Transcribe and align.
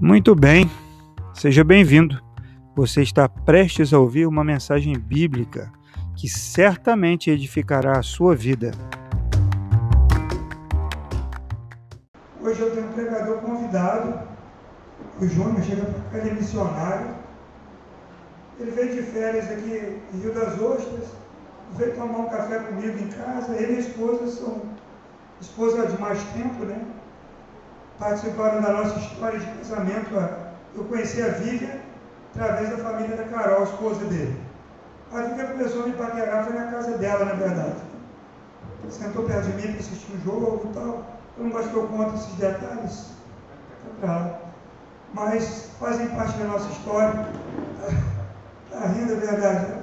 Muito 0.00 0.32
bem, 0.32 0.70
seja 1.34 1.64
bem-vindo. 1.64 2.22
Você 2.76 3.02
está 3.02 3.28
prestes 3.28 3.92
a 3.92 3.98
ouvir 3.98 4.28
uma 4.28 4.44
mensagem 4.44 4.96
bíblica 4.96 5.72
que 6.14 6.28
certamente 6.28 7.32
edificará 7.32 7.98
a 7.98 8.02
sua 8.02 8.36
vida. 8.36 8.70
Hoje 12.40 12.60
eu 12.60 12.70
tenho 12.70 12.86
um 12.86 12.92
pregador 12.92 13.38
convidado, 13.38 14.20
o 15.20 15.26
Júnior, 15.26 15.64
chega 15.64 15.82
para 15.82 16.20
ele 16.20 16.30
é 16.30 16.34
missionário. 16.34 17.16
Ele 18.60 18.70
veio 18.70 18.94
de 18.94 19.02
férias 19.02 19.50
aqui 19.50 20.00
em 20.14 20.20
Rio 20.20 20.32
das 20.32 20.60
Ostras, 20.60 21.08
veio 21.76 21.96
tomar 21.96 22.18
um 22.18 22.28
café 22.28 22.60
comigo 22.60 22.96
em 22.98 23.08
casa. 23.08 23.52
Ele 23.56 23.72
e 23.72 23.76
a 23.78 23.80
esposa 23.80 24.28
são 24.28 24.62
esposa 25.40 25.88
de 25.88 26.00
mais 26.00 26.22
tempo, 26.34 26.64
né? 26.64 26.86
Participaram 27.98 28.62
da 28.62 28.72
nossa 28.72 28.98
história 28.98 29.38
de 29.38 29.46
casamento. 29.46 30.14
Eu 30.74 30.84
conheci 30.84 31.20
a 31.22 31.28
Vivian 31.28 31.80
através 32.34 32.70
da 32.70 32.78
família 32.78 33.16
da 33.16 33.24
Carol, 33.24 33.64
esposa 33.64 34.04
dele. 34.04 34.40
A 35.12 35.22
Vivian 35.22 35.46
começou 35.46 35.82
a 35.82 35.86
me 35.86 35.92
paquerar, 35.94 36.44
foi 36.44 36.54
na 36.54 36.70
casa 36.70 36.98
dela, 36.98 37.24
na 37.24 37.34
verdade. 37.34 37.76
Sentou 38.90 39.24
perto 39.24 39.46
de 39.46 39.52
mim 39.56 39.72
para 39.72 39.80
assistir 39.80 40.12
um 40.12 40.20
jogo 40.24 40.68
e 40.70 40.74
tal. 40.74 41.04
Eu 41.36 41.44
não 41.44 41.50
gosto 41.50 41.70
que 41.70 41.76
eu 41.76 41.88
conte 41.88 42.14
esses 42.16 42.34
detalhes. 42.34 43.06
Tá 44.00 44.38
Mas 45.12 45.70
fazem 45.80 46.08
parte 46.08 46.38
da 46.38 46.44
nossa 46.44 46.70
história. 46.70 47.26
Está 48.66 48.80
tá 48.80 48.86
rindo, 48.88 49.12
é 49.12 49.16
verdade. 49.16 49.66
Né? 49.66 49.82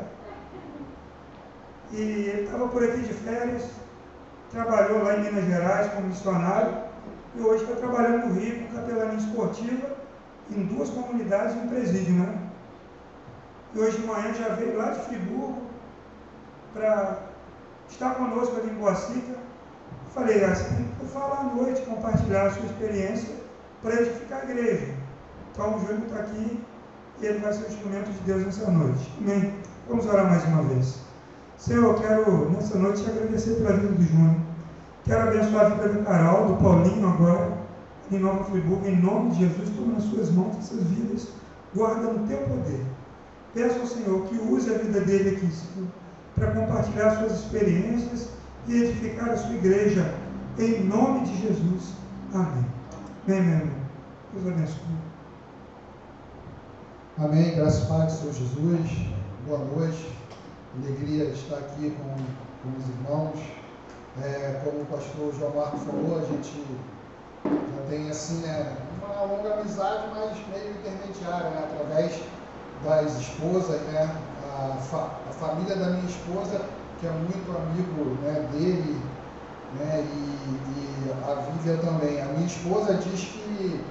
E 1.91 2.43
estava 2.43 2.67
por 2.67 2.83
aqui 2.83 3.01
de 3.01 3.13
férias, 3.13 3.63
trabalhou 4.51 5.03
lá 5.03 5.17
em 5.17 5.23
Minas 5.23 5.45
Gerais 5.45 5.91
como 5.93 6.07
missionário 6.07 6.84
e 7.37 7.41
hoje 7.41 7.63
está 7.63 7.75
trabalhando 7.75 8.27
no 8.27 8.39
Rio 8.39 8.67
com 8.67 8.75
capelania 8.75 9.17
esportiva 9.17 9.95
em 10.51 10.63
duas 10.65 10.89
comunidades 10.89 11.55
e 11.55 11.59
um 11.59 11.67
presídio, 11.67 12.13
né? 12.13 12.39
E 13.73 13.79
hoje 13.79 13.97
de 13.97 14.07
manhã 14.07 14.33
já 14.33 14.49
veio 14.49 14.77
lá 14.77 14.91
de 14.91 15.05
Friburgo 15.05 15.61
para 16.73 17.19
estar 17.89 18.15
conosco 18.15 18.55
ali 18.57 18.69
em 18.69 18.75
Boacica. 18.75 19.35
Falei, 20.13 20.43
ah, 20.45 20.55
você 20.55 20.63
tem 20.63 20.85
que 20.99 21.05
falar 21.07 21.41
à 21.41 21.43
noite, 21.43 21.81
compartilhar 21.81 22.45
a 22.45 22.51
sua 22.51 22.65
experiência 22.65 23.33
para 23.81 24.01
edificar 24.01 24.41
a 24.41 24.43
igreja. 24.45 24.93
Então 25.51 25.75
o 25.75 25.79
Júnior 25.81 26.03
está 26.07 26.19
aqui 26.19 26.63
e 27.21 27.25
ele 27.25 27.39
vai 27.39 27.51
ser 27.51 27.65
o 27.65 27.67
instrumento 27.67 28.11
de 28.11 28.19
Deus 28.19 28.45
nessa 28.45 28.71
noite. 28.71 29.11
Amém? 29.19 29.53
Vamos 29.89 30.05
orar 30.05 30.29
mais 30.29 30.43
uma 30.45 30.63
vez. 30.63 30.99
Senhor, 31.57 31.83
eu 31.83 31.93
quero 31.95 32.49
nessa 32.51 32.77
noite 32.77 33.03
te 33.03 33.09
agradecer 33.09 33.55
pela 33.55 33.73
vida 33.73 33.87
do 33.93 34.03
Júnior. 34.03 34.35
Quero 35.05 35.29
abençoar 35.29 35.67
a 35.67 35.69
vida 35.69 35.89
do 35.89 36.03
Carol, 36.03 36.47
do 36.47 36.63
Paulinho 36.63 37.07
agora, 37.07 37.57
em 38.11 38.17
Nova 38.17 38.43
Friburgo, 38.45 38.87
em 38.87 38.99
nome 38.99 39.31
de 39.31 39.39
Jesus, 39.41 39.69
toma 39.75 39.93
nas 39.93 40.03
suas 40.03 40.31
mãos 40.31 40.57
essas 40.57 40.83
vidas, 40.83 41.27
guarda 41.75 42.11
no 42.11 42.27
teu 42.27 42.39
poder. 42.39 42.83
Peço 43.53 43.79
ao 43.79 43.85
Senhor 43.85 44.21
que 44.23 44.35
use 44.35 44.73
a 44.73 44.79
vida 44.79 45.01
dele 45.01 45.37
aqui, 45.37 45.47
Senhor, 45.47 45.87
para 46.33 46.51
compartilhar 46.51 47.17
suas 47.19 47.33
experiências 47.33 48.29
e 48.67 48.81
edificar 48.81 49.29
a 49.29 49.37
sua 49.37 49.53
igreja, 49.53 50.11
em 50.57 50.83
nome 50.83 51.25
de 51.25 51.37
Jesus. 51.41 51.93
Amém. 52.33 52.65
Amém, 53.27 53.41
meu 53.41 53.57
irmão. 53.57 53.75
Deus 54.33 54.47
abençoe. 54.47 54.95
Amém. 57.17 57.55
Graças 57.55 57.87
Pai, 57.87 58.09
Senhor 58.09 58.33
Jesus. 58.33 59.07
Boa 59.47 59.59
noite. 59.59 60.11
Alegria 60.81 61.25
estar 61.25 61.57
aqui 61.57 61.91
com, 61.91 62.69
com 62.69 62.77
os 62.77 62.89
irmãos. 62.89 63.64
É, 64.23 64.61
como 64.63 64.83
o 64.83 64.85
pastor 64.85 65.33
João 65.37 65.53
Marco 65.55 65.77
falou, 65.79 66.19
a 66.19 66.25
gente 66.25 66.65
já 67.43 67.89
tem 67.89 68.09
assim, 68.09 68.37
né, 68.43 68.77
uma 69.03 69.23
longa 69.25 69.55
amizade, 69.55 70.07
mas 70.15 70.37
meio 70.47 70.71
intermediária, 70.71 71.49
né, 71.49 71.67
através 71.69 72.21
das 72.85 73.19
esposas, 73.19 73.81
né, 73.81 74.15
a, 74.53 74.77
fa 74.77 75.09
a, 75.29 75.33
família 75.33 75.75
da 75.75 75.89
minha 75.89 76.05
esposa, 76.05 76.61
que 77.01 77.07
é 77.07 77.11
muito 77.11 77.57
amigo 77.57 78.15
né, 78.23 78.47
dele, 78.53 79.01
né, 79.79 80.01
e, 80.01 80.49
e 80.79 81.11
a 81.29 81.35
Vivian 81.51 81.77
também. 81.79 82.21
A 82.21 82.25
minha 82.27 82.47
esposa 82.47 82.93
diz 82.93 83.19
que 83.19 83.83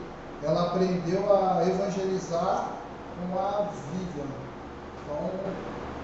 ela 0.43 0.69
aprendeu 0.69 1.37
a 1.37 1.69
evangelizar 1.69 2.71
com 3.19 3.39
a 3.39 3.69
Vivian. 3.93 4.25
Então, 5.03 5.31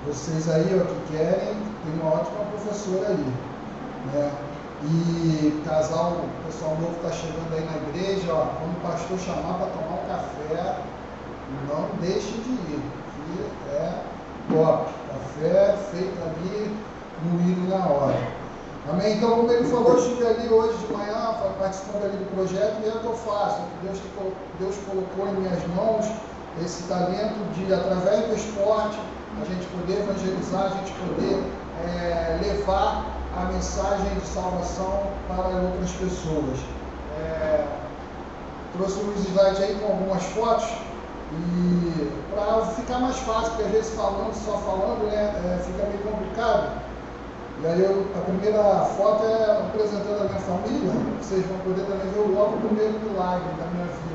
vocês 0.07 0.47
aí 0.51 0.79
ó, 0.79 0.85
que 0.85 1.17
querem, 1.17 1.57
tem 1.85 1.95
uma 2.03 2.17
ótima 2.17 2.45
professora 2.45 3.09
aí. 3.09 3.50
Né? 4.07 4.33
E 4.83 5.63
casal, 5.67 6.25
pessoal 6.47 6.75
novo 6.81 6.97
está 6.97 7.13
chegando 7.13 7.53
aí 7.53 7.65
na 7.65 7.89
igreja, 7.89 8.33
ó, 8.33 8.47
quando 8.59 8.77
o 8.77 8.81
pastor 8.81 9.19
chamar 9.19 9.59
para 9.59 9.67
tomar 9.67 10.01
um 10.01 10.09
café, 10.09 10.77
não 11.69 11.89
deixe 12.01 12.33
de 12.33 12.51
ir, 12.51 12.83
que 13.37 13.71
é 13.71 14.03
top. 14.51 14.91
Café 15.11 15.77
feito 15.93 16.17
ali, 16.23 16.77
moído 17.25 17.69
na 17.69 17.87
hora. 17.87 18.17
Amém? 18.89 19.19
Então, 19.19 19.37
como 19.37 19.53
ele 19.53 19.69
falou, 19.69 19.93
eu 19.93 19.99
estive 19.99 20.27
ali 20.27 20.49
hoje 20.49 20.79
de 20.79 20.93
manhã, 20.93 21.35
participando 21.59 22.05
ali 22.05 22.17
do 22.17 22.35
projeto, 22.35 22.81
e 22.83 22.89
é 22.89 22.93
o 22.93 23.01
que 23.01 23.07
eu 23.07 23.15
faço. 23.15 23.61
Deus, 23.83 24.01
Deus 24.59 24.77
colocou 24.89 25.29
em 25.29 25.41
minhas 25.41 25.67
mãos 25.77 26.07
esse 26.65 26.85
talento 26.85 27.37
de, 27.55 27.73
através 27.73 28.27
do 28.27 28.35
esporte, 28.35 28.99
a 29.41 29.45
gente 29.45 29.67
poder 29.67 30.01
evangelizar, 30.01 30.67
a 30.67 30.69
gente 30.71 30.93
poder 30.93 31.43
é, 31.85 32.39
levar 32.43 33.20
a 33.37 33.45
mensagem 33.53 34.15
de 34.19 34.27
salvação 34.27 35.03
para 35.29 35.47
outras 35.61 35.91
pessoas. 35.93 36.59
É, 37.19 37.67
trouxe 38.77 39.01
uns 39.01 39.29
slides 39.29 39.61
aí 39.61 39.75
com 39.81 39.87
algumas 39.87 40.23
fotos 40.25 40.69
e 41.33 42.11
para 42.33 42.67
ficar 42.75 42.99
mais 42.99 43.17
fácil, 43.19 43.51
porque 43.51 43.65
às 43.65 43.71
vezes 43.71 43.95
falando, 43.95 44.35
só 44.35 44.59
falando, 44.59 45.11
né, 45.11 45.33
é, 45.37 45.63
fica 45.63 45.87
meio 45.87 46.03
complicado. 46.03 46.81
E 47.63 47.67
aí 47.67 47.83
eu, 47.83 48.07
a 48.17 48.21
primeira 48.25 48.63
foto 48.97 49.25
é 49.27 49.61
apresentando 49.61 50.23
a 50.23 50.25
minha 50.25 50.41
família, 50.41 50.93
vocês 51.21 51.47
vão 51.47 51.59
poder 51.59 51.83
também 51.83 52.09
ver 52.09 52.37
logo 52.37 52.57
o 52.57 52.61
primeiro 52.61 52.99
milagre 53.01 53.49
da 53.59 53.67
minha 53.67 53.85
vida. 53.85 54.11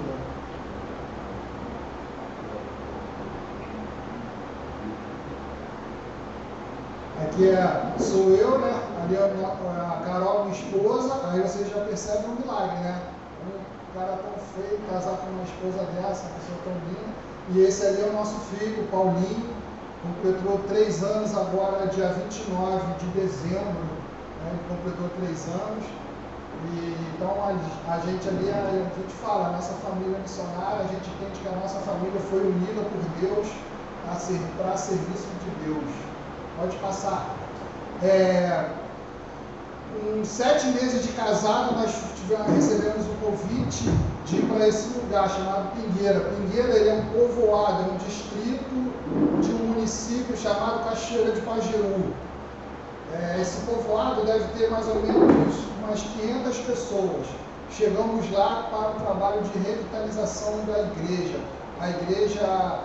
Aqui 7.24 7.50
é, 7.50 7.94
sou 8.00 8.30
eu, 8.32 8.60
né? 8.60 8.74
A 9.06 10.02
Carol, 10.04 10.46
minha 10.46 10.56
esposa, 10.56 11.30
aí 11.30 11.40
vocês 11.42 11.70
já 11.70 11.82
percebem 11.82 12.28
um 12.28 12.36
milagre, 12.42 12.76
né? 12.78 13.02
Um 13.46 14.00
cara 14.00 14.18
tão 14.18 14.34
feio, 14.56 14.80
casar 14.90 15.18
com 15.18 15.28
uma 15.28 15.44
esposa 15.44 15.86
dessa, 15.94 16.26
uma 16.26 16.40
pessoa 16.40 16.60
tão 16.64 16.74
linda. 16.90 17.14
E 17.54 17.62
esse 17.62 17.86
ali 17.86 18.02
é 18.02 18.06
o 18.10 18.14
nosso 18.14 18.40
filho, 18.50 18.82
o 18.82 18.88
Paulinho, 18.88 19.54
completou 20.02 20.60
três 20.68 21.04
anos 21.04 21.38
agora, 21.38 21.86
dia 21.88 22.10
29 22.10 22.94
de 22.98 23.06
dezembro, 23.20 23.86
né? 24.42 24.50
ele 24.50 24.62
completou 24.70 25.10
três 25.20 25.46
anos. 25.50 25.86
E, 26.74 26.98
então 27.14 27.30
a, 27.30 27.94
a, 27.94 28.00
gente 28.00 28.28
ali, 28.28 28.50
a, 28.50 28.58
a 28.58 29.00
gente 29.00 29.14
fala, 29.22 29.50
a 29.50 29.52
nossa 29.52 29.74
família 29.86 30.18
missionária, 30.18 30.80
a 30.80 30.88
gente 30.88 31.08
entende 31.12 31.40
que 31.42 31.48
a 31.48 31.60
nossa 31.60 31.80
família 31.82 32.20
foi 32.32 32.40
unida 32.42 32.82
por 32.82 33.22
Deus 33.22 33.48
para 34.58 34.78
serviço 34.78 35.28
de 35.44 35.66
Deus. 35.66 35.94
Pode 36.58 36.76
passar. 36.78 37.36
É, 38.02 38.70
em 40.18 40.24
sete 40.24 40.68
meses 40.68 41.04
de 41.04 41.14
casado, 41.14 41.76
nós 41.76 41.92
tivemos, 42.20 42.48
recebemos 42.48 43.06
um 43.08 43.16
convite 43.16 43.90
de 44.26 44.38
ir 44.38 44.46
para 44.46 44.68
esse 44.68 44.98
lugar 44.98 45.30
chamado 45.30 45.72
Pingueira. 45.76 46.20
Pingueira 46.20 46.76
ele 46.76 46.90
é 46.90 46.94
um 46.94 47.06
povoado, 47.06 47.84
é 47.84 47.94
um 47.94 47.98
distrito 47.98 48.94
de 49.42 49.52
um 49.52 49.74
município 49.74 50.36
chamado 50.38 50.84
Cachoeira 50.90 51.32
de 51.32 51.42
Pajeú. 51.42 52.14
É, 53.14 53.40
esse 53.40 53.62
povoado 53.62 54.26
deve 54.26 54.46
ter 54.58 54.70
mais 54.70 54.88
ou 54.88 54.96
menos 54.96 55.56
umas 55.84 56.02
500 56.02 56.58
pessoas. 56.60 57.28
Chegamos 57.72 58.32
lá 58.32 58.68
para 58.70 58.92
o 58.92 59.06
trabalho 59.06 59.42
de 59.42 59.60
revitalização 59.60 60.66
da 60.66 60.80
igreja. 60.80 61.40
A 61.80 61.90
igreja, 61.90 62.80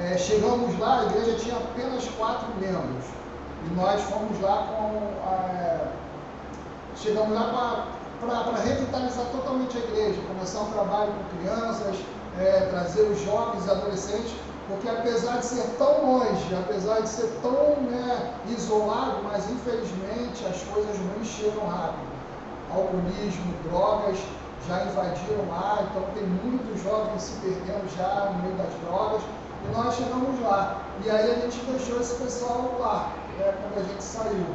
é, 0.00 0.18
chegamos 0.18 0.78
lá, 0.78 1.00
a 1.00 1.04
igreja 1.06 1.38
tinha 1.38 1.56
apenas 1.56 2.08
quatro 2.18 2.48
membros. 2.60 3.04
E 3.64 3.74
nós 3.74 4.00
fomos 4.02 4.40
lá 4.40 4.66
com. 4.68 5.28
É, 5.30 6.01
chegamos 7.02 7.34
lá 7.34 7.88
para 8.20 8.62
revitalizar 8.62 9.26
totalmente 9.32 9.76
a 9.76 9.80
igreja, 9.80 10.20
começar 10.28 10.60
um 10.60 10.70
trabalho 10.70 11.12
com 11.12 11.38
crianças, 11.38 11.96
é, 12.38 12.68
trazer 12.70 13.02
os 13.02 13.20
jovens 13.24 13.66
e 13.66 13.70
adolescentes, 13.70 14.32
porque 14.68 14.88
apesar 14.88 15.38
de 15.38 15.46
ser 15.46 15.64
tão 15.76 16.06
longe, 16.06 16.54
apesar 16.54 17.00
de 17.00 17.08
ser 17.08 17.28
tão 17.42 17.82
né, 17.82 18.34
isolado, 18.46 19.18
mas 19.24 19.50
infelizmente 19.50 20.46
as 20.46 20.62
coisas 20.62 20.96
ruins 20.96 21.26
chegam 21.26 21.66
rápido. 21.66 22.12
Alcoolismo, 22.72 23.52
drogas 23.64 24.18
já 24.68 24.84
invadiram 24.84 25.48
lá, 25.50 25.88
então 25.90 26.02
tem 26.14 26.24
muitos 26.24 26.80
jovens 26.82 27.20
se 27.20 27.32
perdendo 27.40 27.96
já 27.96 28.30
no 28.30 28.42
meio 28.44 28.54
das 28.54 28.72
drogas, 28.86 29.22
e 29.64 29.76
nós 29.76 29.94
chegamos 29.96 30.40
lá. 30.40 30.82
E 31.04 31.10
aí 31.10 31.32
a 31.32 31.34
gente 31.40 31.58
deixou 31.66 32.00
esse 32.00 32.14
pessoal 32.14 32.76
lá 32.78 33.12
é, 33.40 33.52
quando 33.60 33.84
a 33.84 33.88
gente 33.88 34.02
saiu. 34.02 34.46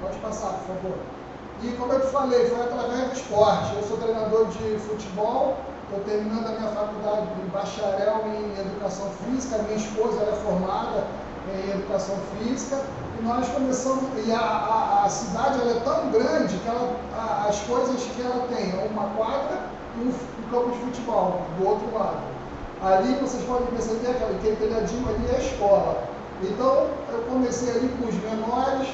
Pode 0.00 0.16
passar, 0.18 0.54
por 0.54 0.74
favor. 0.74 1.19
E 1.62 1.72
como 1.78 1.92
eu 1.92 2.00
te 2.00 2.06
falei, 2.06 2.48
foi 2.48 2.60
através 2.60 3.08
do 3.08 3.12
esporte. 3.14 3.76
Eu 3.76 3.82
sou 3.82 3.98
treinador 3.98 4.46
de 4.46 4.78
futebol 4.78 5.56
estou 5.90 6.00
terminando 6.04 6.46
a 6.46 6.52
minha 6.52 6.70
faculdade 6.70 7.26
de 7.34 7.50
bacharel 7.50 8.22
em 8.26 8.60
educação 8.60 9.10
física, 9.24 9.58
minha 9.64 9.76
esposa 9.76 10.22
é 10.22 10.32
formada 10.44 11.04
em 11.52 11.70
educação 11.70 12.16
física, 12.38 12.80
e 13.18 13.22
nós 13.24 13.48
começamos, 13.48 14.04
e 14.24 14.30
a, 14.30 14.38
a, 14.38 15.04
a 15.04 15.08
cidade 15.08 15.68
é 15.68 15.80
tão 15.80 16.10
grande 16.12 16.56
que 16.58 16.68
ela, 16.68 16.96
a, 17.12 17.48
as 17.48 17.58
coisas 17.62 18.00
que 18.02 18.22
ela 18.22 18.46
tem, 18.54 18.70
é 18.70 18.88
uma 18.88 19.08
quadra 19.16 19.58
e 19.96 20.00
um, 20.02 20.10
um 20.10 20.50
campo 20.50 20.70
de 20.70 20.78
futebol 20.78 21.40
do 21.58 21.66
outro 21.66 21.92
lado. 21.92 22.20
Ali 22.82 23.14
vocês 23.14 23.42
podem 23.44 23.66
perceber 23.66 24.14
que 24.14 24.24
aquele 24.24 24.56
telhadinho 24.56 25.08
ali 25.08 25.26
é 25.28 25.36
a 25.36 25.40
escola. 25.40 26.04
Então 26.42 26.86
eu 27.12 27.22
comecei 27.28 27.70
ali 27.72 27.88
com 27.98 28.08
os 28.08 28.14
menores, 28.14 28.88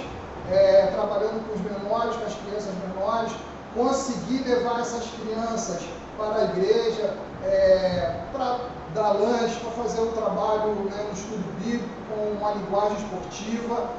é, 0.51 0.87
trabalhando 0.95 1.47
com 1.47 1.55
os 1.55 1.61
menores, 1.61 2.17
com 2.17 2.25
as 2.25 2.35
crianças 2.35 2.73
menores, 2.87 3.33
consegui 3.75 4.43
levar 4.49 4.81
essas 4.81 5.05
crianças 5.21 5.83
para 6.17 6.37
a 6.37 6.45
igreja, 6.45 7.15
é, 7.45 8.21
para 8.33 8.59
dar 8.95 9.13
lanche, 9.13 9.61
para 9.61 9.83
fazer 9.83 10.01
um 10.01 10.13
trabalho 10.13 10.75
né, 10.91 11.05
no 11.07 11.13
estudo 11.13 11.61
bíblico 11.61 11.89
com 12.09 12.39
uma 12.39 12.53
linguagem 12.53 12.97
esportiva. 12.97 13.91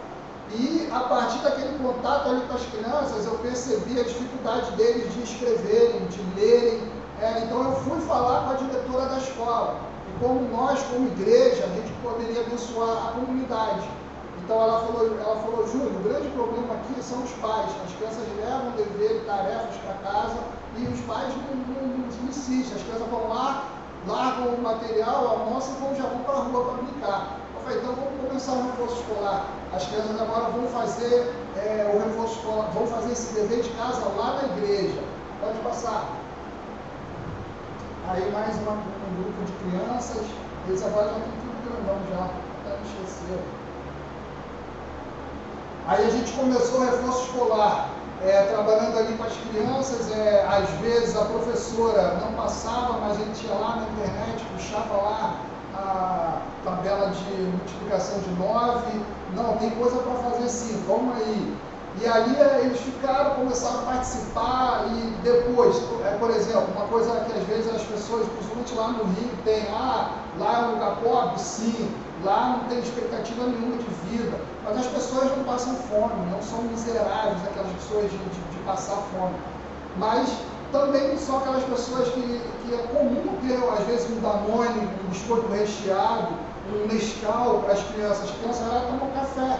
E 0.51 0.89
a 0.91 1.01
partir 1.01 1.39
daquele 1.39 1.77
contato 1.77 2.29
ali 2.29 2.41
com 2.47 2.55
as 2.55 2.65
crianças, 2.67 3.25
eu 3.25 3.37
percebi 3.39 3.99
a 3.99 4.03
dificuldade 4.03 4.71
deles 4.71 5.13
de 5.13 5.23
escreverem, 5.23 6.05
de 6.07 6.39
lerem. 6.39 6.81
É, 7.21 7.39
então 7.43 7.63
eu 7.63 7.75
fui 7.81 7.99
falar 8.01 8.45
com 8.45 8.51
a 8.51 8.53
diretora 8.53 9.05
da 9.07 9.17
escola. 9.17 9.79
E 10.07 10.23
como 10.23 10.41
nós, 10.49 10.81
como 10.83 11.07
igreja, 11.07 11.65
a 11.65 11.67
gente 11.67 11.91
poderia 12.01 12.41
abençoar 12.41 13.09
a 13.09 13.11
comunidade. 13.11 13.87
Então 14.47 14.63
ela 14.63 14.79
falou, 14.79 15.05
ela 15.05 15.35
falou, 15.41 15.67
Júlio, 15.67 15.99
o 15.99 16.03
grande 16.07 16.29
problema 16.29 16.75
aqui 16.75 17.03
são 17.03 17.21
os 17.21 17.31
pais. 17.31 17.67
As 17.83 17.91
crianças 17.97 18.23
levam 18.39 18.71
dever, 18.77 19.25
tarefas 19.25 19.75
para 19.83 20.09
casa 20.09 20.37
e 20.77 20.87
os 20.87 21.01
pais 21.01 21.33
não, 21.35 21.53
não, 21.67 21.97
não 21.97 22.29
insistem. 22.29 22.77
As 22.77 22.81
crianças 22.81 23.09
vão 23.09 23.27
lá, 23.27 23.67
largam 24.07 24.55
o 24.55 24.61
material, 24.61 25.27
almoçam 25.27 25.75
e 25.75 25.79
vão, 25.81 25.95
já 25.95 26.03
vão 26.03 26.19
para 26.19 26.35
a 26.35 26.43
rua 26.43 26.63
para 26.63 26.73
brincar. 26.81 27.39
Eu 27.55 27.61
falei, 27.61 27.77
então 27.79 27.93
vamos 27.93 28.25
começar 28.25 28.53
o 28.53 28.63
reforço 28.71 29.01
escolar. 29.01 29.47
As 29.73 29.85
crianças 29.85 30.21
agora 30.21 30.45
vão 30.51 30.67
fazer 30.69 31.35
é, 31.57 31.91
o 31.93 32.07
reforço 32.07 32.39
escolar, 32.39 32.71
vão 32.71 32.87
fazer 32.87 33.11
esse 33.11 33.33
dever 33.33 33.63
de 33.63 33.69
casa 33.71 34.07
lá 34.15 34.39
na 34.41 34.43
igreja. 34.55 35.03
Pode 35.41 35.59
passar. 35.59 36.07
Aí 38.07 38.31
mais 38.31 38.55
uma, 38.59 38.71
um 38.71 39.23
grupo 39.23 39.43
de 39.43 39.51
crianças, 39.59 40.23
eles 40.69 40.81
agora 40.85 41.09
já 41.09 41.17
estão 41.17 41.33
tudo 41.35 41.67
grandão 41.67 41.99
já, 42.09 42.23
até 42.23 42.77
me 42.77 42.87
esqueceram. 42.87 43.56
Aí 45.87 46.05
a 46.05 46.09
gente 46.09 46.33
começou 46.33 46.81
o 46.81 46.85
reforço 46.85 47.23
escolar, 47.27 47.89
é, 48.21 48.41
trabalhando 48.47 48.97
ali 48.97 49.13
com 49.13 49.23
as 49.23 49.37
crianças, 49.37 50.11
é, 50.11 50.45
às 50.45 50.69
vezes 50.81 51.15
a 51.15 51.23
professora 51.23 52.19
não 52.19 52.33
passava, 52.33 52.97
mas 52.99 53.15
a 53.15 53.23
gente 53.23 53.45
ia 53.45 53.53
lá 53.53 53.77
na 53.77 53.83
internet, 53.83 54.43
puxava 54.53 54.93
lá 54.97 55.35
a 55.73 56.41
tabela 56.65 57.11
de 57.11 57.41
multiplicação 57.41 58.19
de 58.19 58.29
9, 58.31 58.99
não, 59.33 59.55
tem 59.59 59.69
coisa 59.69 59.95
para 59.99 60.29
fazer 60.29 60.49
sim, 60.49 60.83
vamos 60.85 61.15
aí. 61.15 61.57
E 62.01 62.05
ali 62.05 62.35
é, 62.35 62.65
eles 62.65 62.81
ficaram, 62.81 63.35
começaram 63.35 63.79
a 63.79 63.83
participar 63.83 64.87
e 64.91 65.13
depois, 65.23 65.81
é, 66.05 66.17
por 66.17 66.29
exemplo, 66.31 66.67
uma 66.75 66.85
coisa 66.87 67.11
que 67.21 67.31
às 67.31 67.43
vezes 67.45 67.73
as 67.73 67.83
pessoas, 67.83 68.27
principalmente 68.27 68.75
lá 68.75 68.87
no 68.89 69.05
Rio, 69.05 69.29
tem, 69.45 69.63
ah, 69.71 70.09
lá 70.37 70.53
é 70.53 70.65
um 70.65 70.71
lugar 70.73 70.97
pobre, 71.01 71.39
sim, 71.39 71.95
lá 72.23 72.57
não 72.57 72.69
tem 72.69 72.79
expectativa 72.79 73.45
nenhuma 73.45 73.77
de 73.77 73.89
vida. 74.09 74.37
Mas 74.63 74.77
as 74.77 74.87
pessoas 74.87 75.35
não 75.35 75.43
passam 75.43 75.75
fome, 75.75 76.31
não 76.31 76.41
são 76.41 76.61
miseráveis 76.63 77.37
aquelas 77.45 77.71
pessoas 77.73 78.11
de, 78.11 78.17
de, 78.17 78.39
de 78.51 78.57
passar 78.65 78.97
fome. 79.13 79.35
Mas 79.97 80.29
também 80.71 81.17
são 81.17 81.37
aquelas 81.37 81.63
pessoas 81.63 82.09
que, 82.09 82.21
que 82.21 82.73
é 82.73 82.77
comum 82.93 83.37
ter, 83.47 83.57
às 83.73 83.85
vezes, 83.87 84.09
um 84.11 84.19
Danone, 84.19 84.87
um 85.05 85.09
biscoito 85.09 85.47
recheado, 85.51 86.33
um 86.73 86.87
Nescau 86.87 87.61
para 87.63 87.73
as 87.73 87.83
crianças. 87.83 88.23
As 88.23 88.31
crianças 88.31 88.67
lá 88.67 88.81
tomam 88.87 89.09
café. 89.13 89.59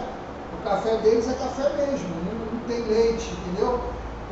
O 0.60 0.64
café 0.64 0.96
deles 0.98 1.28
é 1.28 1.34
café 1.34 1.72
mesmo, 1.76 2.08
não, 2.26 2.58
não 2.58 2.60
tem 2.66 2.82
leite, 2.82 3.30
entendeu? 3.32 3.80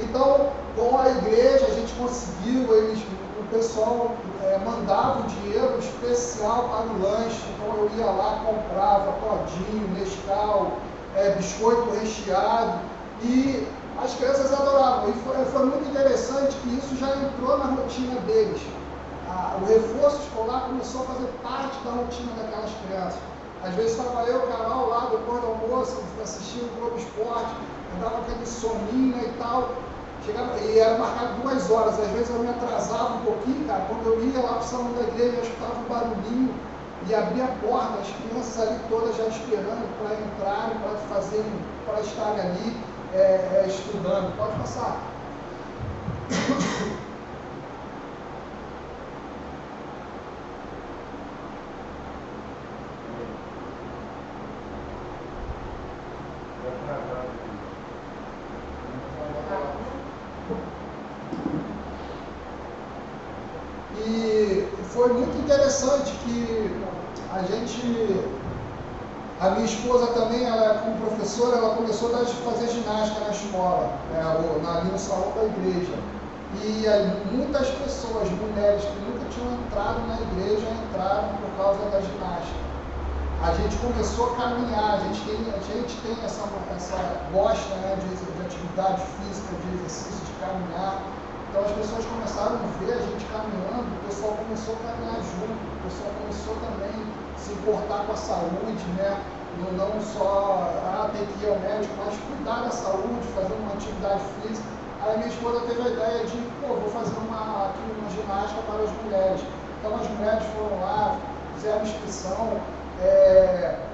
Então, 0.00 0.50
com 0.76 0.99
a 0.99 1.08
igreja, 1.08 1.67
a 1.67 1.70
gente 1.70 1.93
conseguiu, 1.94 2.75
eles, 2.75 2.99
o 3.46 3.48
pessoal 3.48 4.16
é, 4.43 4.58
mandava 4.58 5.20
o 5.20 5.22
dinheiro 5.25 5.78
especial 5.78 6.69
para 6.69 6.93
o 6.93 7.00
lanche, 7.00 7.40
então 7.54 7.76
eu 7.76 7.90
ia 7.96 8.06
lá, 8.06 8.40
comprava 8.44 9.12
todinho, 9.22 9.88
Nescau, 9.94 10.78
é, 11.14 11.31
biscoito 11.31 11.90
recheado, 11.93 12.81
e 13.22 13.66
as 14.02 14.14
crianças 14.14 14.52
adoravam. 14.52 15.10
E 15.10 15.12
foi, 15.12 15.44
foi, 15.44 15.66
muito 15.66 15.88
interessante 15.88 16.56
que 16.56 16.76
isso 16.76 16.96
já 16.96 17.16
entrou 17.16 17.56
na 17.58 17.66
rotina 17.66 18.20
deles. 18.22 18.60
o 19.60 19.64
reforço 19.64 20.22
escolar 20.22 20.62
começou 20.62 21.02
a 21.02 21.04
fazer 21.06 21.28
parte 21.43 21.78
da 21.84 21.90
rotina 21.93 22.32
daquelas 22.37 22.70
crianças. 22.84 23.20
Às 23.62 23.75
vezes 23.75 23.93
estava 23.93 24.25
eu, 24.25 24.40
Carol, 24.48 24.88
lá 24.88 25.08
depois 25.10 25.40
do 25.40 25.46
almoço, 25.46 26.02
assistindo 26.22 26.66
o 26.66 26.81
Globo 26.81 26.98
Esporte, 26.98 27.54
dava 28.00 28.19
aquele 28.19 28.44
soninho 28.44 29.16
e 29.19 29.32
tal. 29.38 29.70
Chegava, 30.26 30.58
e 30.58 30.76
era 30.76 30.99
marcado 30.99 31.40
duas 31.40 31.70
horas, 31.70 32.00
às 32.00 32.11
vezes 32.11 32.31
eu 32.31 32.40
me 32.40 32.49
atrasava 32.49 33.14
um 33.14 33.20
pouquinho, 33.20 33.64
cara. 33.64 33.84
Quando 33.88 34.06
eu 34.06 34.25
ia 34.25 34.40
lá 34.40 34.55
para 34.55 34.58
o 34.58 34.64
salão 34.64 34.93
da 34.94 35.02
igreja, 35.02 35.37
eu 35.37 35.43
escutava 35.44 35.78
um 35.78 35.84
barulhinho 35.84 36.52
e 37.08 37.14
abria 37.14 37.44
a 37.44 37.64
porta, 37.64 38.00
as 38.00 38.08
crianças 38.08 38.61
ali 38.61 38.81
todas 38.88 39.14
já 39.14 39.28
esperando 39.28 39.87
para 40.00 40.17
entrarem, 40.17 40.78
para 40.81 40.99
fazerem, 41.14 41.52
para 41.87 42.00
estarem 42.00 42.40
ali 42.40 42.76
é, 43.14 43.19
é, 43.19 43.64
estudando. 43.69 44.37
Pode 44.37 44.58
passar. 44.58 45.00
foi 64.96 65.12
muito 65.12 65.37
interessante 65.38 66.11
que 66.25 66.75
a 67.31 67.43
gente, 67.43 68.25
a 69.38 69.50
minha 69.50 69.67
esposa 69.67 70.06
também, 70.08 70.44
ela 70.44 70.79
como 70.79 70.96
professora, 70.96 71.58
ela 71.58 71.65
começou 71.76 72.08
a 72.17 72.25
fazer 72.25 72.69
ginástica 72.69 73.20
na 73.20 73.31
escola, 73.31 73.93
né, 74.11 74.20
ali 74.25 74.90
no 74.90 74.99
salão 74.99 75.32
da 75.37 75.44
igreja. 75.44 75.93
E 76.56 76.87
muitas 77.31 77.69
pessoas, 77.69 78.31
mulheres 78.31 78.82
que 78.82 78.98
nunca 79.05 79.29
tinham 79.29 79.53
entrado 79.60 80.01
na 80.08 80.17
igreja, 80.17 80.67
entraram 80.89 81.36
por 81.36 81.51
causa 81.62 81.84
da 81.91 82.01
ginástica. 82.01 82.65
A 83.44 83.53
gente 83.53 83.77
começou 83.77 84.32
a 84.32 84.36
caminhar, 84.36 84.94
a 84.94 85.01
gente 85.05 85.20
tem, 85.29 85.36
a 85.53 85.60
gente 85.60 85.94
tem 86.01 86.17
essa, 86.24 86.48
essa 86.74 86.96
gosta 87.31 87.74
né, 87.84 87.98
de, 88.01 88.08
de 88.08 88.41
atividade 88.41 89.03
física, 89.20 89.53
de 89.53 89.77
exercício, 89.77 90.24
de 90.24 90.32
caminhar. 90.41 91.03
Então 91.51 91.60
as 91.60 91.72
pessoas 91.72 92.05
começaram 92.06 92.56
a 92.56 92.67
ver 92.81 92.93
a 92.94 93.03
gente 93.05 93.24
caminhando, 93.29 93.84
o 93.84 94.06
pessoal 94.08 94.32
começou 94.32 94.74
a 94.81 94.89
caminhar 94.89 95.20
junto, 95.20 95.53
o 95.53 95.81
pessoal 95.84 96.10
começou 96.24 96.55
também 96.65 96.96
a 97.05 97.39
se 97.39 97.53
importar 97.53 98.06
com 98.06 98.12
a 98.12 98.17
saúde, 98.17 98.84
né? 98.96 99.20
Não, 99.58 99.72
não 99.72 100.01
só 100.01 100.70
ah, 100.84 101.10
ter 101.13 101.27
que 101.27 101.44
ir 101.44 101.48
ao 101.48 101.58
médico, 101.58 101.94
mas 102.05 102.15
cuidar 102.29 102.65
da 102.65 102.70
saúde, 102.70 103.27
fazer 103.34 103.55
uma 103.55 103.72
atividade 103.72 104.22
física. 104.43 104.69
Aí 105.03 105.19
minha 105.19 105.29
esposa 105.29 105.60
teve 105.67 105.82
a 105.82 105.89
ideia 105.89 106.25
de, 106.27 106.36
pô, 106.60 106.75
vou 106.75 106.91
fazer 106.91 107.17
uma, 107.17 107.67
aqui 107.67 107.81
uma 107.98 108.10
ginástica 108.10 108.63
para 108.63 108.84
as 108.84 108.91
mulheres. 109.03 109.41
Então 109.79 109.94
as 109.94 110.08
mulheres 110.08 110.44
foram 110.56 110.81
lá, 110.81 111.19
fizeram 111.55 111.82
inscrição. 111.82 112.60
É, 113.01 113.86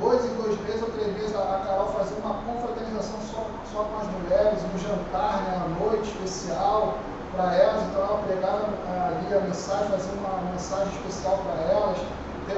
dois 0.00 0.24
em 0.24 0.34
dois 0.34 0.58
meses 0.62 0.82
ou 0.82 0.90
três 0.90 1.12
meses 1.12 1.36
a 1.36 1.60
Carol 1.66 1.92
fazia 1.92 2.16
uma 2.24 2.34
confraternização 2.42 3.20
só, 3.30 3.46
só 3.72 3.84
com 3.84 4.00
as 4.00 4.08
mulheres, 4.08 4.58
um 4.74 4.78
jantar, 4.78 5.42
né, 5.42 5.62
uma 5.66 5.86
noite 5.86 6.08
especial 6.08 6.94
para 7.36 7.54
elas, 7.54 7.82
então 7.84 8.02
ela 8.02 8.22
pregava 8.26 8.68
ali 9.06 9.34
a 9.34 9.40
mensagem, 9.40 9.88
fazia 9.88 10.12
uma 10.12 10.50
mensagem 10.50 10.92
especial 10.94 11.38
para 11.44 11.60
elas. 11.70 11.98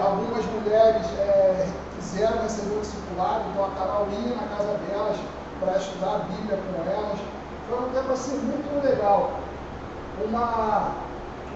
Algumas 0.00 0.44
mulheres 0.46 1.06
é, 1.18 1.68
quiseram 1.96 2.42
receber 2.42 2.76
o 2.76 2.80
discipulado, 2.80 3.44
então 3.50 3.64
a 3.64 3.70
Carol 3.70 4.08
ia 4.10 4.34
na 4.34 4.48
casa 4.48 4.78
delas 4.88 5.18
para 5.60 5.76
estudar 5.76 6.14
a 6.14 6.18
Bíblia 6.20 6.58
com 6.58 6.90
elas. 6.90 7.18
Foi 7.68 7.78
um 7.78 7.90
tempo 7.90 8.12
assim 8.12 8.38
muito 8.38 8.84
legal. 8.84 9.38
Uma, 10.24 10.92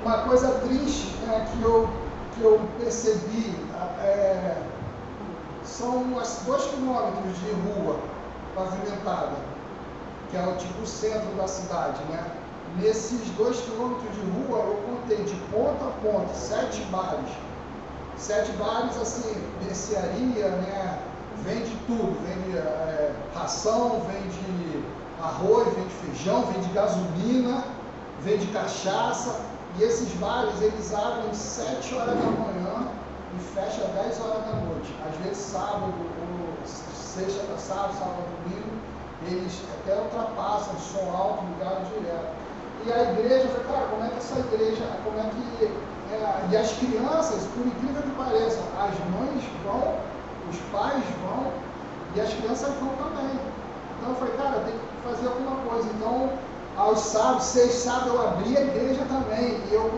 uma 0.04 0.18
coisa 0.18 0.60
triste 0.60 1.16
né, 1.26 1.46
que, 1.50 1.62
eu, 1.62 1.88
que 2.34 2.42
eu 2.42 2.60
percebi. 2.78 3.66
É, 4.02 4.56
são 5.64 6.04
dois 6.46 6.64
quilômetros 6.66 7.38
de 7.40 7.50
rua 7.50 7.98
pavimentada, 8.54 9.36
que 10.30 10.36
é 10.36 10.46
o 10.46 10.56
tipo 10.56 10.86
centro 10.86 11.28
da 11.36 11.48
cidade, 11.48 12.02
né? 12.04 12.24
Nesses 12.76 13.20
dois 13.36 13.58
quilômetros 13.60 14.14
de 14.14 14.20
rua 14.30 14.58
eu 14.58 14.76
contei 14.86 15.24
de 15.24 15.34
ponta 15.50 15.84
a 15.84 15.90
ponta 16.02 16.32
sete 16.34 16.82
bares. 16.84 17.30
Sete 18.18 18.50
bares 18.52 18.96
assim, 18.96 19.34
mercearia, 19.62 20.48
né? 20.48 20.98
Vende 21.44 21.76
tudo, 21.86 22.16
vende 22.26 22.56
é, 22.56 23.12
ração, 23.34 24.00
vende 24.08 24.84
arroz, 25.22 25.68
vende 25.74 25.94
feijão, 25.94 26.46
vende 26.46 26.68
gasolina, 26.72 27.64
vende 28.20 28.46
cachaça. 28.48 29.40
E 29.78 29.82
esses 29.82 30.08
bares, 30.14 30.60
eles 30.62 30.94
abrem 30.94 31.32
7 31.34 31.94
horas 31.94 32.16
da 32.16 32.30
manhã 32.30 32.88
e 33.36 33.40
fecham 33.54 33.86
10 33.90 34.20
horas 34.20 34.44
da 34.46 34.52
noite. 34.64 34.94
Às 35.06 35.16
vezes 35.24 35.38
sábado, 35.38 35.92
ou 35.92 36.66
sexta 36.66 37.44
para 37.44 37.58
sábado, 37.58 37.92
sábado, 37.98 38.24
domingo, 38.44 38.80
eles 39.26 39.52
até 39.74 40.00
ultrapassam, 40.00 40.74
som 40.78 41.10
alto, 41.14 41.44
ligado 41.44 41.84
direto. 41.94 42.46
E 42.86 42.92
a 42.92 43.12
igreja, 43.12 43.48
cara, 43.66 43.86
como 43.90 44.04
é 44.04 44.08
que 44.08 44.16
essa 44.16 44.38
igreja, 44.38 44.84
como 45.04 45.18
é 45.18 45.22
que. 45.24 45.95
É, 46.12 46.52
e 46.52 46.56
as 46.56 46.72
crianças, 46.72 47.42
por 47.54 47.66
incrível 47.66 48.02
que 48.02 48.10
pareça, 48.10 48.60
as 48.78 48.94
mães 49.10 49.42
vão, 49.64 49.96
os 50.48 50.58
pais 50.70 51.02
vão 51.22 51.52
e 52.14 52.20
as 52.20 52.32
crianças 52.34 52.74
vão 52.76 52.90
também. 52.96 53.40
Então 53.98 54.10
eu 54.10 54.16
falei, 54.16 54.34
cara, 54.34 54.60
tem 54.60 54.74
que 54.74 55.08
fazer 55.08 55.26
alguma 55.26 55.56
coisa. 55.68 55.88
Então, 55.96 56.30
aos 56.76 57.00
sábados, 57.00 57.44
seis 57.44 57.72
sábados, 57.72 58.14
eu 58.14 58.28
abri 58.28 58.56
a 58.56 58.60
igreja 58.60 59.04
também. 59.08 59.60
E 59.70 59.74
eu 59.74 59.90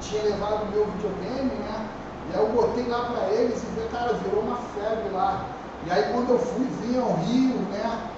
tinha 0.00 0.22
levado 0.22 0.62
o 0.62 0.70
meu 0.70 0.86
videogame, 0.86 1.50
né? 1.50 1.86
E 2.30 2.36
aí 2.36 2.42
eu 2.42 2.52
botei 2.52 2.86
lá 2.86 3.04
para 3.04 3.28
eles 3.30 3.62
e, 3.62 3.88
cara, 3.90 4.14
virou 4.14 4.42
uma 4.42 4.56
febre 4.74 5.10
lá. 5.10 5.44
E 5.86 5.90
aí 5.90 6.12
quando 6.12 6.30
eu 6.30 6.38
fui, 6.38 6.66
vinha 6.82 7.00
ao 7.02 7.14
Rio, 7.16 7.56
né? 7.70 8.08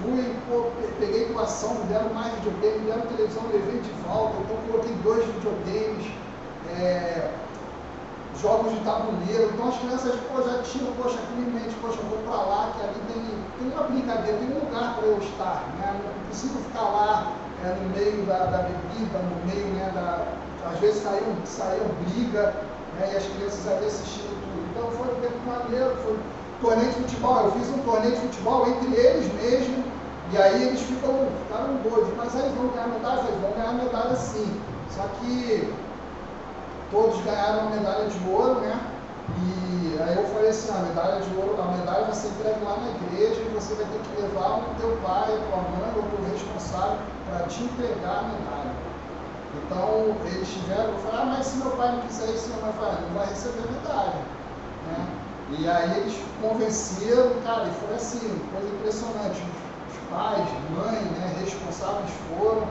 Fui, 0.00 0.36
pô, 0.48 0.70
peguei 1.00 1.26
doação, 1.26 1.74
me 1.74 1.84
deram 1.86 2.12
mais 2.14 2.32
videogame, 2.34 2.78
me 2.78 2.86
deram 2.86 3.02
televisão, 3.06 3.42
levei 3.52 3.80
de 3.80 3.90
volta, 4.06 4.36
então 4.44 4.56
coloquei 4.70 4.94
dois 5.02 5.24
videogames, 5.26 6.12
é, 6.76 7.30
jogos 8.40 8.72
de 8.72 8.80
tabuleiro, 8.80 9.50
então 9.52 9.68
as 9.68 9.78
crianças 9.78 10.14
pô, 10.30 10.42
já 10.42 10.62
tinham, 10.62 10.92
poxa, 10.92 11.18
aqui 11.18 11.40
em 11.40 11.50
mente, 11.50 11.74
poxa, 11.80 11.98
eu 11.98 12.08
vou 12.08 12.18
para 12.18 12.42
lá, 12.42 12.72
que 12.76 12.84
ali 12.84 13.00
tem, 13.12 13.22
tem 13.58 13.72
uma 13.72 13.88
brincadeira, 13.88 14.38
tem 14.38 14.48
um 14.48 14.60
lugar 14.64 14.94
para 14.94 15.06
eu 15.06 15.18
estar, 15.18 15.64
né? 15.78 16.00
Não 16.04 16.24
preciso 16.26 16.58
ficar 16.58 16.82
lá 16.82 17.32
é, 17.64 17.74
no 17.74 17.88
meio 17.90 18.24
da, 18.26 18.44
da, 18.46 18.58
bebida, 18.58 19.18
no 19.18 19.52
meio, 19.52 19.66
né, 19.74 19.90
da. 19.94 20.24
Às 20.70 20.78
vezes 20.80 21.02
saíam, 21.02 21.34
saíam 21.44 21.86
briga, 22.04 22.54
né, 22.98 23.10
e 23.12 23.16
as 23.16 23.24
crianças 23.24 23.66
ali 23.66 23.86
assistindo 23.86 24.28
tudo. 24.28 24.68
Então 24.70 24.90
foi 24.92 25.14
um 25.14 25.20
tempo 25.20 25.38
maneiro, 25.46 25.96
foi 26.04 26.18
torneio 26.60 26.88
de 26.90 26.96
futebol, 26.96 27.44
eu 27.44 27.52
fiz 27.52 27.68
um 27.70 27.78
torneio 27.78 28.14
de 28.14 28.20
futebol 28.20 28.68
entre 28.68 28.94
eles 28.94 29.32
mesmo, 29.34 29.84
e 30.32 30.36
aí 30.36 30.68
eles 30.68 30.80
ficam, 30.82 31.28
ficaram 31.42 31.76
doidos, 31.82 32.12
mas 32.16 32.36
aí 32.36 32.52
vão 32.56 32.68
ganhar 32.68 32.88
medalha, 32.88 33.20
eles 33.28 33.40
vão 33.40 33.52
ganhar 33.52 33.72
medalha 33.72 34.14
sim. 34.16 34.60
Só 34.94 35.02
que 35.20 35.72
todos 36.90 37.20
ganharam 37.22 37.70
medalha 37.70 38.06
de 38.08 38.28
ouro, 38.28 38.60
né? 38.60 38.80
E 39.36 39.98
aí 40.00 40.16
eu 40.16 40.26
falei 40.28 40.50
assim, 40.50 40.70
a 40.70 40.80
medalha 40.80 41.20
de 41.20 41.36
ouro, 41.36 41.60
a 41.60 41.76
medalha 41.76 42.04
vai 42.04 42.14
ser 42.14 42.28
entregue 42.28 42.64
lá 42.64 42.76
na 42.76 42.90
igreja 42.90 43.40
e 43.40 43.50
você 43.54 43.74
vai 43.74 43.86
ter 43.86 44.00
que 44.00 44.22
levar 44.22 44.58
o 44.58 44.74
teu 44.80 44.96
pai, 45.02 45.34
a 45.34 45.40
tua 45.48 45.62
mãe 45.76 45.92
ou 45.96 46.02
o 46.02 46.32
responsável 46.32 46.98
para 47.28 47.46
te 47.46 47.62
entregar 47.62 48.18
a 48.18 48.22
medalha. 48.22 48.72
Então 49.54 50.16
eles 50.24 50.48
tiveram, 50.48 50.92
eu 50.92 50.98
falei, 50.98 51.20
ah, 51.20 51.24
mas 51.26 51.46
se 51.46 51.56
meu 51.58 51.70
pai 51.72 51.92
não 51.92 52.00
quiser 52.02 52.30
isso, 52.30 52.48
mãe 52.62 52.72
falou, 52.72 53.00
não 53.02 53.18
vai 53.18 53.28
receber 53.28 53.68
medalha. 53.70 54.20
Né? 54.86 55.06
E 55.58 55.68
aí 55.68 56.00
eles 56.00 56.14
convenceram, 56.40 57.30
cara, 57.44 57.66
e 57.66 57.86
foi 57.86 57.94
assim, 57.96 58.40
coisa 58.52 58.68
impressionante. 58.68 59.42
Os 59.90 60.14
pais, 60.14 60.48
mãe, 60.76 61.00
né, 61.00 61.36
responsáveis 61.40 62.10
foram, 62.28 62.66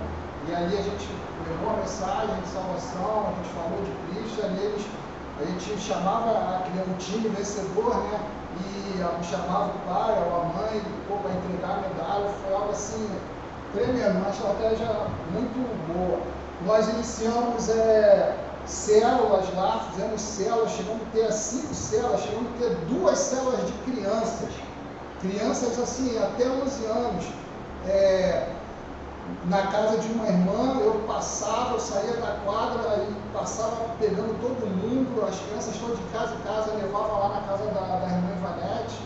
e 0.48 0.56
ali 0.56 0.78
a 0.78 0.82
gente 0.82 1.08
levou 1.50 1.72
a 1.72 1.78
mensagem 1.78 2.36
de 2.42 2.48
salvação, 2.48 3.28
a 3.28 3.34
gente 3.38 3.54
falou 3.56 3.80
de 3.84 3.92
Cristo, 4.08 4.42
e 4.42 4.66
eles, 4.66 4.86
a 5.40 5.46
gente 5.46 5.80
chamava 5.80 6.64
um 6.88 6.98
time 6.98 7.30
vencedor, 7.30 7.96
né? 7.96 8.20
E 8.60 9.26
chamava 9.26 9.68
o 9.68 9.80
pai 9.88 10.24
ou 10.26 10.42
a 10.42 10.46
mãe 10.46 10.82
para 11.22 11.32
entregar 11.32 11.78
a 11.78 11.82
medalha, 11.82 12.34
foi 12.44 12.54
algo 12.54 12.72
assim, 12.72 13.10
tremendo, 13.74 14.18
uma 14.18 14.30
estratégia 14.30 14.88
muito 15.32 15.58
boa. 15.88 16.20
Nós 16.66 16.88
iniciamos 16.90 17.70
é, 17.70 18.36
células 18.66 19.54
lá, 19.56 19.88
fizemos 19.92 20.22
células, 20.22 20.72
chegamos 20.72 21.02
a 21.04 21.12
ter 21.12 21.32
cinco 21.32 21.74
células, 21.74 22.22
chegamos 22.22 22.48
a 22.56 22.58
ter 22.60 22.76
duas 22.90 23.18
células 23.18 23.66
de 23.66 23.74
crianças, 23.92 24.50
crianças 25.22 25.80
assim, 25.80 26.18
até 26.18 26.48
11 26.48 26.86
anos. 26.86 27.26
É, 27.86 28.37
na 29.48 29.68
casa 29.68 29.98
de 30.00 30.12
uma 30.12 30.28
irmã, 30.28 30.78
eu 30.82 31.04
passava, 31.08 31.76
eu 31.76 31.80
saía 31.80 32.18
da 32.18 32.38
quadra 32.44 32.98
e 32.98 33.34
passava 33.34 33.96
pegando 33.98 34.40
todo 34.42 34.68
mundo, 34.68 35.26
as 35.26 35.40
crianças 35.40 35.74
estão 35.74 35.96
de 35.96 36.04
casa 36.12 36.36
em 36.36 36.42
casa, 36.42 36.74
levava 36.74 37.18
lá 37.18 37.30
na 37.30 37.48
casa 37.48 37.66
da, 37.72 37.80
da 37.80 38.08
irmã 38.08 38.36
Ivanete, 38.36 39.02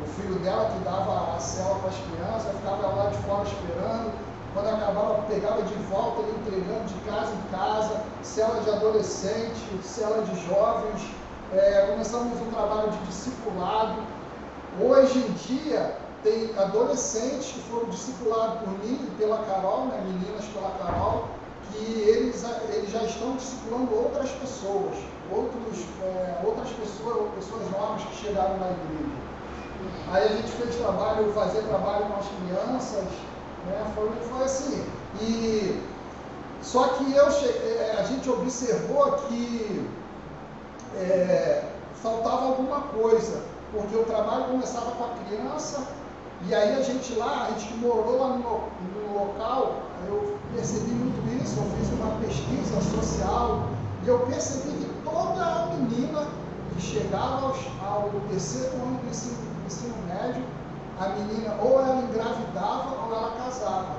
o 0.00 0.06
filho 0.14 0.38
dela 0.38 0.70
que 0.70 0.84
dava 0.84 1.36
a 1.36 1.40
cela 1.40 1.74
para 1.80 1.90
as 1.90 1.96
crianças, 1.96 2.46
eu 2.46 2.58
ficava 2.60 2.94
lá 2.94 3.10
de 3.10 3.18
fora 3.18 3.42
esperando. 3.42 4.12
Quando 4.52 4.68
acabava, 4.68 5.22
pegava 5.22 5.62
de 5.62 5.74
volta, 5.84 6.20
ele 6.22 6.38
entregando 6.40 6.84
de 6.84 6.94
casa 7.10 7.32
em 7.32 7.56
casa, 7.56 8.04
cela 8.22 8.60
de 8.60 8.68
adolescente, 8.68 9.80
cela 9.82 10.22
de 10.24 10.46
jovens. 10.46 11.10
É, 11.52 11.86
começamos 11.90 12.38
um 12.38 12.50
trabalho 12.50 12.90
de 12.90 12.98
discipulado. 13.06 14.02
Hoje 14.78 15.18
em 15.18 15.32
dia, 15.32 15.96
tem 16.22 16.56
adolescentes 16.56 17.52
que 17.52 17.60
foram 17.70 17.86
discipulados 17.86 18.60
por 18.60 18.68
mim 18.78 18.98
e 19.08 19.14
pela 19.18 19.38
Carol, 19.38 19.86
né, 19.86 20.00
meninas 20.06 20.44
pela 20.46 20.70
Carol, 20.78 21.28
que 21.70 21.84
eles, 22.00 22.44
eles 22.72 22.90
já 22.90 23.02
estão 23.04 23.36
discipulando 23.36 23.94
outras 23.94 24.30
pessoas, 24.30 24.96
outros, 25.30 25.84
é, 26.02 26.40
outras 26.44 26.68
pessoas, 26.70 27.32
pessoas 27.34 27.70
novas 27.70 28.02
que 28.04 28.26
chegaram 28.26 28.58
na 28.58 28.70
igreja. 28.70 29.22
Aí 30.12 30.24
a 30.24 30.28
gente 30.28 30.52
fez 30.52 30.76
trabalho, 30.76 31.32
fazer 31.32 31.62
trabalho 31.62 32.06
com 32.06 32.20
as 32.20 32.26
crianças, 32.26 33.04
né? 33.66 33.92
Foi, 33.94 34.10
foi 34.30 34.44
assim. 34.44 34.84
E 35.20 35.82
só 36.62 36.88
que 36.88 37.12
eu 37.12 37.26
é, 37.26 37.96
a 37.98 38.02
gente 38.04 38.28
observou 38.30 39.12
que 39.28 39.90
é, 40.96 41.64
faltava 42.02 42.46
alguma 42.46 42.82
coisa, 42.82 43.42
porque 43.72 43.96
o 43.96 44.04
trabalho 44.04 44.44
começava 44.44 44.92
com 44.92 45.04
a 45.04 45.08
criança, 45.26 45.86
e 46.48 46.54
aí 46.54 46.74
a 46.74 46.82
gente 46.82 47.14
lá, 47.14 47.46
a 47.46 47.50
gente 47.58 47.74
morou 47.74 48.18
lá 48.18 48.28
no, 48.36 48.42
no 48.42 49.18
local, 49.18 49.82
eu 50.08 50.36
percebi 50.54 50.90
muito 50.90 51.42
isso, 51.42 51.60
eu 51.60 51.64
fiz 51.76 51.88
uma 51.90 52.16
pesquisa 52.18 52.80
social, 52.80 53.68
e 54.02 54.08
eu 54.08 54.18
percebi 54.26 54.72
que 54.72 54.90
toda 55.04 55.66
menina 55.66 56.26
que 56.74 56.82
chegava 56.82 57.54
ao 57.80 58.10
terceiro 58.28 58.74
ano 58.74 58.98
do 58.98 59.08
ensino, 59.08 59.36
do 59.36 59.66
ensino 59.66 59.94
médio, 60.08 60.44
a 60.98 61.08
menina 61.10 61.54
ou 61.62 61.80
ela 61.80 62.02
engravidava 62.02 63.06
ou 63.06 63.14
ela 63.14 63.36
casava, 63.36 63.96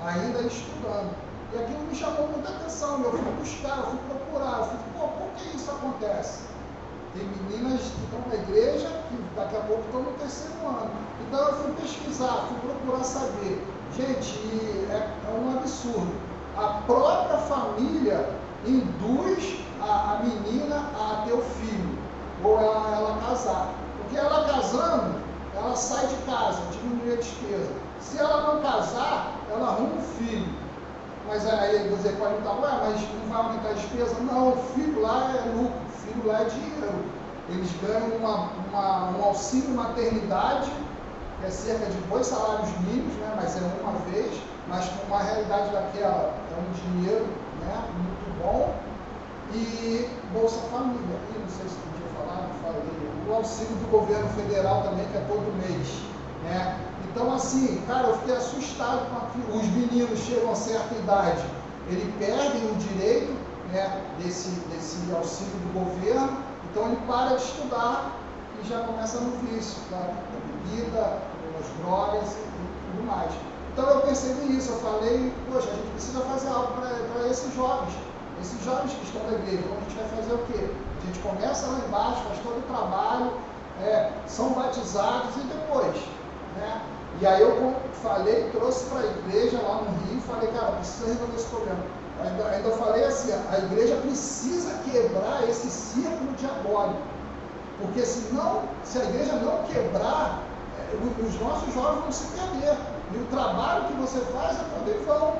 ainda 0.00 0.40
estudando. 0.40 1.14
E 1.52 1.58
aquilo 1.58 1.84
me 1.84 1.94
chamou 1.94 2.28
muita 2.28 2.48
atenção, 2.48 3.02
eu 3.02 3.10
fui 3.10 3.32
buscar, 3.38 3.78
eu 3.78 3.84
fui 3.84 3.98
procurar, 4.08 4.58
eu 4.58 4.64
fui, 4.64 4.78
pô, 4.98 5.08
por 5.08 5.28
que 5.36 5.56
isso 5.56 5.70
acontece? 5.70 6.53
Tem 7.14 7.24
meninas 7.24 7.80
que 7.80 8.04
estão 8.04 8.20
na 8.28 8.34
igreja 8.34 8.88
que 9.08 9.16
daqui 9.36 9.56
a 9.56 9.60
pouco 9.60 9.82
estão 9.84 10.02
no 10.02 10.10
terceiro 10.18 10.66
ano. 10.66 10.90
Então 11.20 11.48
eu 11.48 11.54
fui 11.54 11.72
pesquisar, 11.80 12.48
fui 12.48 12.58
procurar 12.68 13.04
saber. 13.04 13.64
Gente, 13.96 14.36
é, 14.90 15.08
é 15.28 15.40
um 15.40 15.56
absurdo. 15.56 16.12
A 16.56 16.82
própria 16.86 17.38
família 17.38 18.28
induz 18.66 19.60
a, 19.80 20.14
a 20.14 20.22
menina 20.24 20.76
a 20.76 21.22
ter 21.24 21.34
o 21.34 21.42
filho, 21.42 21.98
ou 22.42 22.58
ela, 22.58 22.96
ela 22.96 23.18
casar. 23.28 23.74
Porque 23.98 24.16
ela 24.16 24.44
casando, 24.46 25.14
ela 25.54 25.76
sai 25.76 26.08
de 26.08 26.16
casa, 26.26 26.60
diminui 26.72 27.12
a 27.12 27.16
despesa. 27.16 27.72
Se 28.00 28.18
ela 28.18 28.54
não 28.54 28.60
casar, 28.60 29.34
ela 29.50 29.68
arruma 29.68 29.94
um 29.96 30.02
filho. 30.18 30.63
Mas 31.26 31.46
aí 31.46 31.88
você 31.88 32.10
pode 32.10 32.34
perguntar, 32.34 32.60
ué, 32.60 32.90
mas 32.90 33.00
não 33.00 33.28
vai 33.28 33.38
aumentar 33.38 33.70
a 33.70 33.72
despesa? 33.72 34.20
Não, 34.20 34.50
o 34.50 34.56
filho 34.74 35.00
lá 35.00 35.34
é 35.36 35.48
lucro, 35.50 35.80
o 35.86 35.90
filho 35.90 36.26
lá 36.26 36.42
é 36.42 36.44
dinheiro. 36.44 37.04
Eles 37.48 37.70
ganham 37.80 38.16
uma, 38.18 38.50
uma, 38.52 39.18
um 39.18 39.24
auxílio 39.24 39.70
maternidade, 39.70 40.70
que 41.38 41.46
é 41.46 41.50
cerca 41.50 41.86
de 41.86 41.98
dois 42.08 42.26
salários 42.26 42.70
mínimos, 42.80 43.14
né, 43.16 43.32
mas 43.36 43.56
é 43.56 43.60
uma 43.82 43.98
vez, 44.10 44.42
mas 44.68 44.86
com 44.88 45.06
uma 45.06 45.22
realidade 45.22 45.72
daquela, 45.72 46.34
é 46.50 46.60
um 46.60 46.72
dinheiro 46.72 47.26
né, 47.60 47.84
muito 47.96 48.42
bom. 48.42 48.74
E 49.52 50.08
Bolsa 50.32 50.60
Família, 50.70 51.18
e 51.34 51.38
não 51.38 51.48
sei 51.48 51.68
se 51.68 51.76
podia 51.76 52.08
falar, 52.16 52.48
não 52.48 52.54
falei, 52.54 53.10
o 53.28 53.34
auxílio 53.34 53.76
do 53.76 53.90
governo 53.90 54.28
federal 54.30 54.82
também, 54.82 55.06
que 55.06 55.16
é 55.16 55.20
todo 55.20 55.52
mês. 55.68 56.13
Né? 56.44 56.78
Então, 57.10 57.32
assim, 57.32 57.82
cara, 57.86 58.08
eu 58.08 58.18
fiquei 58.18 58.36
assustado 58.36 59.08
com 59.10 59.26
aquilo. 59.26 59.56
Os 59.56 59.66
meninos 59.68 60.18
chegam 60.20 60.52
a 60.52 60.54
certa 60.54 60.94
idade, 60.94 61.44
eles 61.88 62.12
perdem 62.18 62.70
o 62.70 62.74
direito 62.76 63.32
né, 63.72 64.02
desse, 64.18 64.50
desse 64.70 64.98
auxílio 65.12 65.52
do 65.52 65.72
governo, 65.72 66.38
então 66.70 66.86
ele 66.86 66.98
para 67.06 67.36
de 67.36 67.42
estudar 67.42 68.12
e 68.60 68.68
já 68.68 68.80
começa 68.80 69.18
no 69.20 69.36
vício, 69.46 69.80
tá? 69.90 69.96
da 69.96 70.12
bebida, 70.70 71.18
das 71.54 71.68
drogas 71.80 72.32
e 72.32 72.92
tudo 72.92 73.06
mais. 73.06 73.30
Então 73.72 73.90
eu 73.90 74.00
percebi 74.02 74.56
isso, 74.56 74.70
eu 74.70 74.78
falei, 74.78 75.32
poxa, 75.50 75.68
a 75.68 75.74
gente 75.74 75.90
precisa 75.92 76.20
fazer 76.20 76.48
algo 76.48 76.72
para 76.74 77.28
esses 77.28 77.54
jovens, 77.54 77.94
esses 78.40 78.64
jovens 78.64 78.92
que 78.92 79.04
estão 79.04 79.22
na 79.24 79.38
igreja. 79.38 79.62
Então 79.64 79.76
a 79.76 79.80
gente 79.80 79.96
vai 79.96 80.08
fazer 80.08 80.34
o 80.34 80.38
quê? 80.46 80.70
A 81.02 81.06
gente 81.06 81.18
começa 81.18 81.66
lá 81.66 81.80
embaixo, 81.86 82.22
faz 82.22 82.38
todo 82.38 82.58
o 82.58 82.62
trabalho, 82.62 83.32
é, 83.82 84.12
são 84.26 84.50
batizados 84.50 85.34
e 85.36 85.40
depois, 85.40 85.96
né? 86.56 86.82
E 87.20 87.26
aí 87.26 87.40
eu 87.40 87.74
falei, 88.02 88.50
trouxe 88.50 88.86
para 88.86 89.00
a 89.00 89.06
igreja 89.06 89.60
lá 89.62 89.82
no 89.82 89.90
Rio, 90.06 90.20
falei, 90.22 90.48
cara, 90.50 90.72
precisa 90.72 91.06
resolver 91.06 91.36
esse 91.36 91.46
problema. 91.46 91.78
Ainda, 92.20 92.44
ainda 92.46 92.70
falei 92.72 93.04
assim, 93.04 93.32
a 93.32 93.58
igreja 93.58 93.96
precisa 93.96 94.70
quebrar 94.90 95.48
esse 95.48 95.68
círculo 95.68 96.32
diabólico. 96.38 97.02
Porque 97.80 98.02
senão, 98.02 98.62
se 98.84 98.98
a 98.98 99.04
igreja 99.04 99.32
não 99.34 99.62
quebrar, 99.64 100.42
é, 100.78 101.22
os 101.26 101.40
nossos 101.40 101.74
jovens 101.74 102.02
vão 102.02 102.12
se 102.12 102.26
perder. 102.28 102.76
E 103.12 103.16
o 103.18 103.24
trabalho 103.26 103.84
que 103.86 103.92
você 103.94 104.20
faz 104.32 104.58
é 104.58 104.64
também 104.78 105.04
vão. 105.04 105.34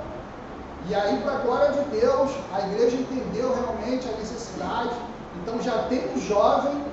E 0.89 0.95
aí, 0.95 1.17
para 1.23 1.33
a 1.33 1.39
glória 1.39 1.73
de 1.73 2.01
Deus, 2.01 2.31
a 2.53 2.61
igreja 2.69 2.97
entendeu 2.97 3.55
realmente 3.55 4.09
a 4.09 4.17
necessidade. 4.19 4.95
Então 5.43 5.61
já 5.63 5.85
tem 5.89 6.13
um 6.13 6.21
jovem 6.21 6.85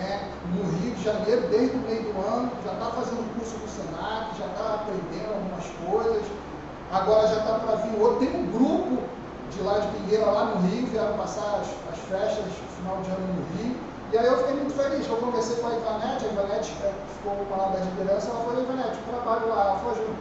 né, 0.00 0.32
no 0.54 0.64
Rio 0.78 0.94
de 0.94 1.04
Janeiro, 1.04 1.46
desde 1.50 1.76
o 1.76 1.80
meio 1.80 2.02
do 2.02 2.18
ano, 2.26 2.50
já 2.64 2.72
está 2.72 2.86
fazendo 2.86 3.22
curso 3.36 3.56
do 3.58 3.68
Senac, 3.68 4.36
já 4.38 4.46
está 4.46 4.80
aprendendo 4.80 5.34
algumas 5.34 5.66
coisas. 5.84 6.24
Agora 6.90 7.28
já 7.28 7.36
está 7.36 7.54
para 7.60 7.76
vir 7.76 8.00
outro. 8.00 8.18
Tem 8.18 8.34
um 8.34 8.46
grupo 8.50 9.02
de 9.52 9.60
lá 9.62 9.78
de 9.78 9.88
Pingueira, 9.88 10.26
lá 10.26 10.44
no 10.46 10.66
Rio, 10.66 10.86
vieram 10.86 11.16
passar 11.16 11.60
as, 11.60 11.68
as 11.92 11.98
festas 12.08 12.44
final 12.76 12.96
de 13.02 13.10
ano 13.10 13.26
no 13.28 13.44
Rio. 13.58 13.76
E 14.12 14.18
aí 14.18 14.26
eu 14.26 14.38
fiquei 14.38 14.54
muito 14.56 14.74
feliz, 14.74 15.06
eu 15.06 15.16
conversei 15.18 15.56
com 15.62 15.68
a 15.68 15.76
Ivanete, 15.76 16.24
a 16.24 16.32
Ivanete 16.32 16.74
é, 16.82 16.92
ficou 17.14 17.32
uma 17.32 17.56
lá 17.56 17.68
da 17.70 17.78
liderança, 17.78 18.28
ela 18.30 18.42
falou, 18.42 18.62
Ivanete, 18.62 18.98
trabalho 19.06 19.48
lá, 19.48 19.60
ela 19.70 19.78
falou, 19.78 20.14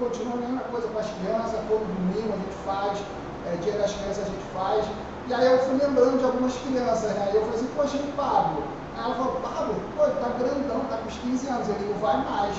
continua 0.00 0.34
a 0.34 0.36
mesma 0.36 0.60
coisa 0.62 0.88
com 0.88 0.98
as 0.98 1.06
crianças, 1.06 1.60
todo 1.68 1.86
domingo 1.86 2.34
a 2.34 2.36
gente 2.42 2.58
faz, 2.66 2.98
é, 3.46 3.56
dia 3.62 3.78
das 3.78 3.92
crianças 3.92 4.24
a 4.26 4.26
gente 4.26 4.46
faz. 4.52 4.84
E 5.28 5.34
aí 5.34 5.46
eu 5.46 5.58
fui 5.60 5.78
lembrando 5.78 6.18
de 6.18 6.24
algumas 6.24 6.54
crianças, 6.58 7.10
né? 7.14 7.30
E 7.32 7.36
eu 7.36 7.42
falei 7.42 7.56
assim, 7.56 7.70
poxa, 7.76 7.98
Pablo? 8.16 8.62
Aí 8.96 9.04
ela 9.04 9.14
falou, 9.14 9.40
Pablo, 9.42 9.74
pô, 9.94 10.02
tá 10.04 10.28
grandão, 10.38 10.80
tá 10.88 10.96
com 10.96 11.08
os 11.08 11.18
15 11.18 11.48
anos, 11.48 11.68
ele 11.68 11.92
não 11.92 12.00
vai 12.00 12.16
mais. 12.24 12.56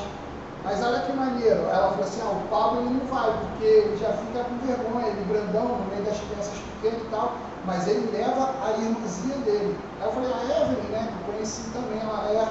Mas 0.64 0.84
olha 0.84 1.02
que 1.02 1.14
maneiro, 1.14 1.62
ela 1.70 1.90
falou 1.90 2.04
assim, 2.06 2.22
ah, 2.22 2.30
o 2.30 2.48
Pablo 2.50 2.82
ele 2.82 3.00
não 3.00 3.06
vai, 3.08 3.32
porque 3.32 3.66
ele 3.66 3.98
já 3.98 4.12
fica 4.14 4.44
com 4.44 4.58
vergonha, 4.68 5.08
ele 5.08 5.26
grandão, 5.32 5.80
no 5.80 5.86
meio 5.90 6.04
das 6.04 6.20
crianças 6.20 6.54
pequenas 6.54 7.02
e 7.02 7.10
tal, 7.10 7.34
mas 7.66 7.88
ele 7.88 8.12
leva 8.12 8.54
a 8.62 8.72
irmãzinha 8.72 9.38
dele. 9.46 9.80
Aí 10.00 10.08
eu 10.08 10.12
falei, 10.12 10.30
a 10.32 10.62
Evelyn, 10.62 10.90
né, 10.92 11.08
que 11.08 11.30
eu 11.30 11.34
conheci 11.34 11.64
também, 11.72 12.00
ela 12.02 12.30
é. 12.30 12.46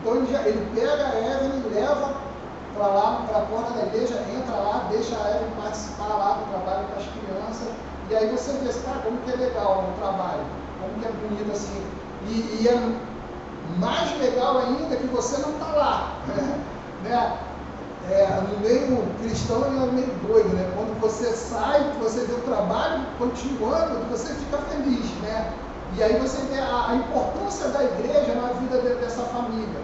Então 0.00 0.16
ele, 0.16 0.32
já, 0.32 0.40
ele 0.42 0.64
pega 0.74 1.04
a 1.04 1.18
Evelyn, 1.18 1.74
leva 1.74 2.14
para 2.72 2.86
lá, 2.86 3.24
para 3.28 3.38
a 3.38 3.42
porta 3.42 3.72
da 3.72 3.86
igreja, 3.86 4.14
entra 4.32 4.56
lá, 4.56 4.86
deixa 4.88 5.14
a 5.16 5.30
Evelyn 5.36 5.60
participar 5.60 6.08
lá 6.08 6.40
do 6.40 6.50
trabalho 6.50 6.86
com 6.88 7.00
as 7.00 7.06
crianças, 7.12 7.68
e 8.08 8.14
aí 8.14 8.28
você 8.30 8.52
vê, 8.52 8.68
assim, 8.68 8.82
cara, 8.82 9.00
como 9.00 9.18
que 9.18 9.30
é 9.32 9.36
legal 9.36 9.84
o 9.90 10.00
trabalho, 10.00 10.44
como 10.80 10.94
que 11.00 11.06
é 11.06 11.10
bonito 11.10 11.50
assim. 11.50 11.84
E, 12.28 12.62
e 12.62 12.68
é 12.68 13.15
mais 13.78 14.18
legal 14.18 14.58
ainda 14.58 14.96
que 14.96 15.06
você 15.08 15.40
não 15.42 15.52
está 15.52 15.66
lá. 15.66 16.12
Né? 17.02 17.38
É, 18.08 18.40
no 18.40 18.60
meio 18.60 19.04
cristão 19.20 19.64
é 19.64 19.92
meio 19.92 20.14
doido, 20.26 20.48
né? 20.50 20.70
Quando 20.76 21.00
você 21.00 21.26
sai, 21.32 21.92
você 22.00 22.20
vê 22.24 22.34
o 22.34 22.42
trabalho 22.42 23.04
continuando, 23.18 24.08
você 24.10 24.32
fica 24.34 24.58
feliz, 24.58 25.10
né? 25.22 25.52
E 25.96 26.02
aí 26.02 26.18
você 26.20 26.40
vê 26.46 26.60
a, 26.60 26.90
a 26.90 26.94
importância 26.94 27.68
da 27.68 27.82
igreja 27.82 28.34
na 28.34 28.52
vida 28.60 28.80
de, 28.80 28.94
dessa 29.00 29.22
família. 29.22 29.80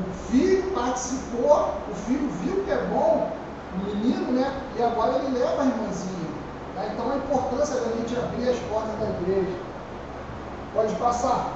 O 0.00 0.30
filho 0.30 0.70
participou, 0.72 1.74
o 1.90 1.94
filho 2.06 2.30
viu 2.42 2.64
que 2.64 2.70
é 2.70 2.82
bom, 2.90 3.30
o 3.74 3.84
menino, 3.84 4.32
né? 4.32 4.58
E 4.78 4.82
agora 4.82 5.16
ele 5.16 5.38
leva 5.38 5.62
a 5.62 5.66
irmãzinha. 5.66 6.30
Tá? 6.74 6.86
Então 6.92 7.10
a 7.10 7.16
importância 7.16 7.76
da 7.76 7.96
gente 7.96 8.16
abrir 8.16 8.48
as 8.48 8.58
portas 8.70 8.98
da 9.00 9.06
igreja. 9.20 9.56
Pode 10.74 10.94
passar. 10.94 11.52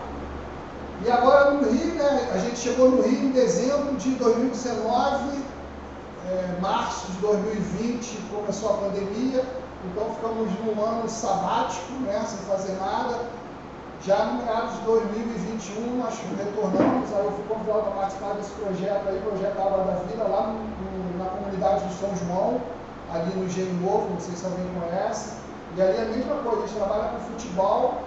E 1.04 1.10
agora 1.10 1.52
no 1.52 1.70
Rio, 1.70 1.94
né? 1.94 2.30
A 2.34 2.38
gente 2.38 2.58
chegou 2.58 2.90
no 2.90 3.02
Rio 3.02 3.24
em 3.24 3.32
dezembro 3.32 3.94
de 3.96 4.10
2019 4.16 5.50
é, 6.30 6.60
março 6.60 7.10
de 7.12 7.18
2020 7.18 8.18
começou 8.32 8.70
a 8.70 8.76
pandemia, 8.78 9.44
então 9.84 10.14
ficamos 10.14 10.48
num 10.60 10.84
ano 10.84 11.08
sabático, 11.08 11.92
né, 12.02 12.22
sem 12.26 12.38
fazer 12.46 12.72
nada. 12.78 13.18
Já 14.02 14.24
no 14.26 14.44
meados 14.44 14.76
de 14.76 14.82
2021 14.82 15.98
nós 15.98 16.14
retornamos, 16.38 17.12
aí 17.12 17.24
eu 17.24 17.32
fui 17.32 17.44
convidado 17.48 17.82
para 17.82 17.90
participar 17.92 18.34
desse 18.34 18.50
projeto 18.52 19.08
aí, 19.08 19.20
projeto 19.20 19.58
Água 19.58 19.84
da 19.84 19.94
Vida, 20.06 20.24
lá 20.24 20.46
no, 20.46 20.54
no, 20.54 21.18
na 21.18 21.30
comunidade 21.30 21.86
de 21.86 21.94
São 21.94 22.10
João, 22.16 22.60
ali 23.12 23.30
no 23.36 23.44
Engenho 23.44 23.74
Novo, 23.80 24.08
não 24.10 24.20
sei 24.20 24.34
se 24.36 24.44
alguém 24.46 24.66
conhece. 24.78 25.34
E 25.76 25.82
ali 25.82 25.96
é 25.96 26.02
a 26.02 26.04
mesma 26.04 26.36
coisa, 26.36 26.64
a 26.64 26.66
gente 26.66 26.76
trabalha 26.76 27.08
com 27.10 27.20
futebol, 27.32 28.02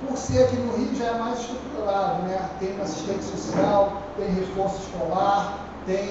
por 0.00 0.16
ser 0.16 0.44
aqui 0.44 0.56
no 0.56 0.76
Rio 0.76 0.94
já 0.94 1.06
é 1.06 1.18
mais 1.18 1.40
estruturado, 1.40 2.22
né? 2.22 2.50
Tem 2.60 2.72
uma 2.74 2.84
assistente 2.84 3.24
social, 3.24 4.02
tem 4.16 4.28
reforço 4.28 4.82
escolar, 4.82 5.58
tem 5.86 6.06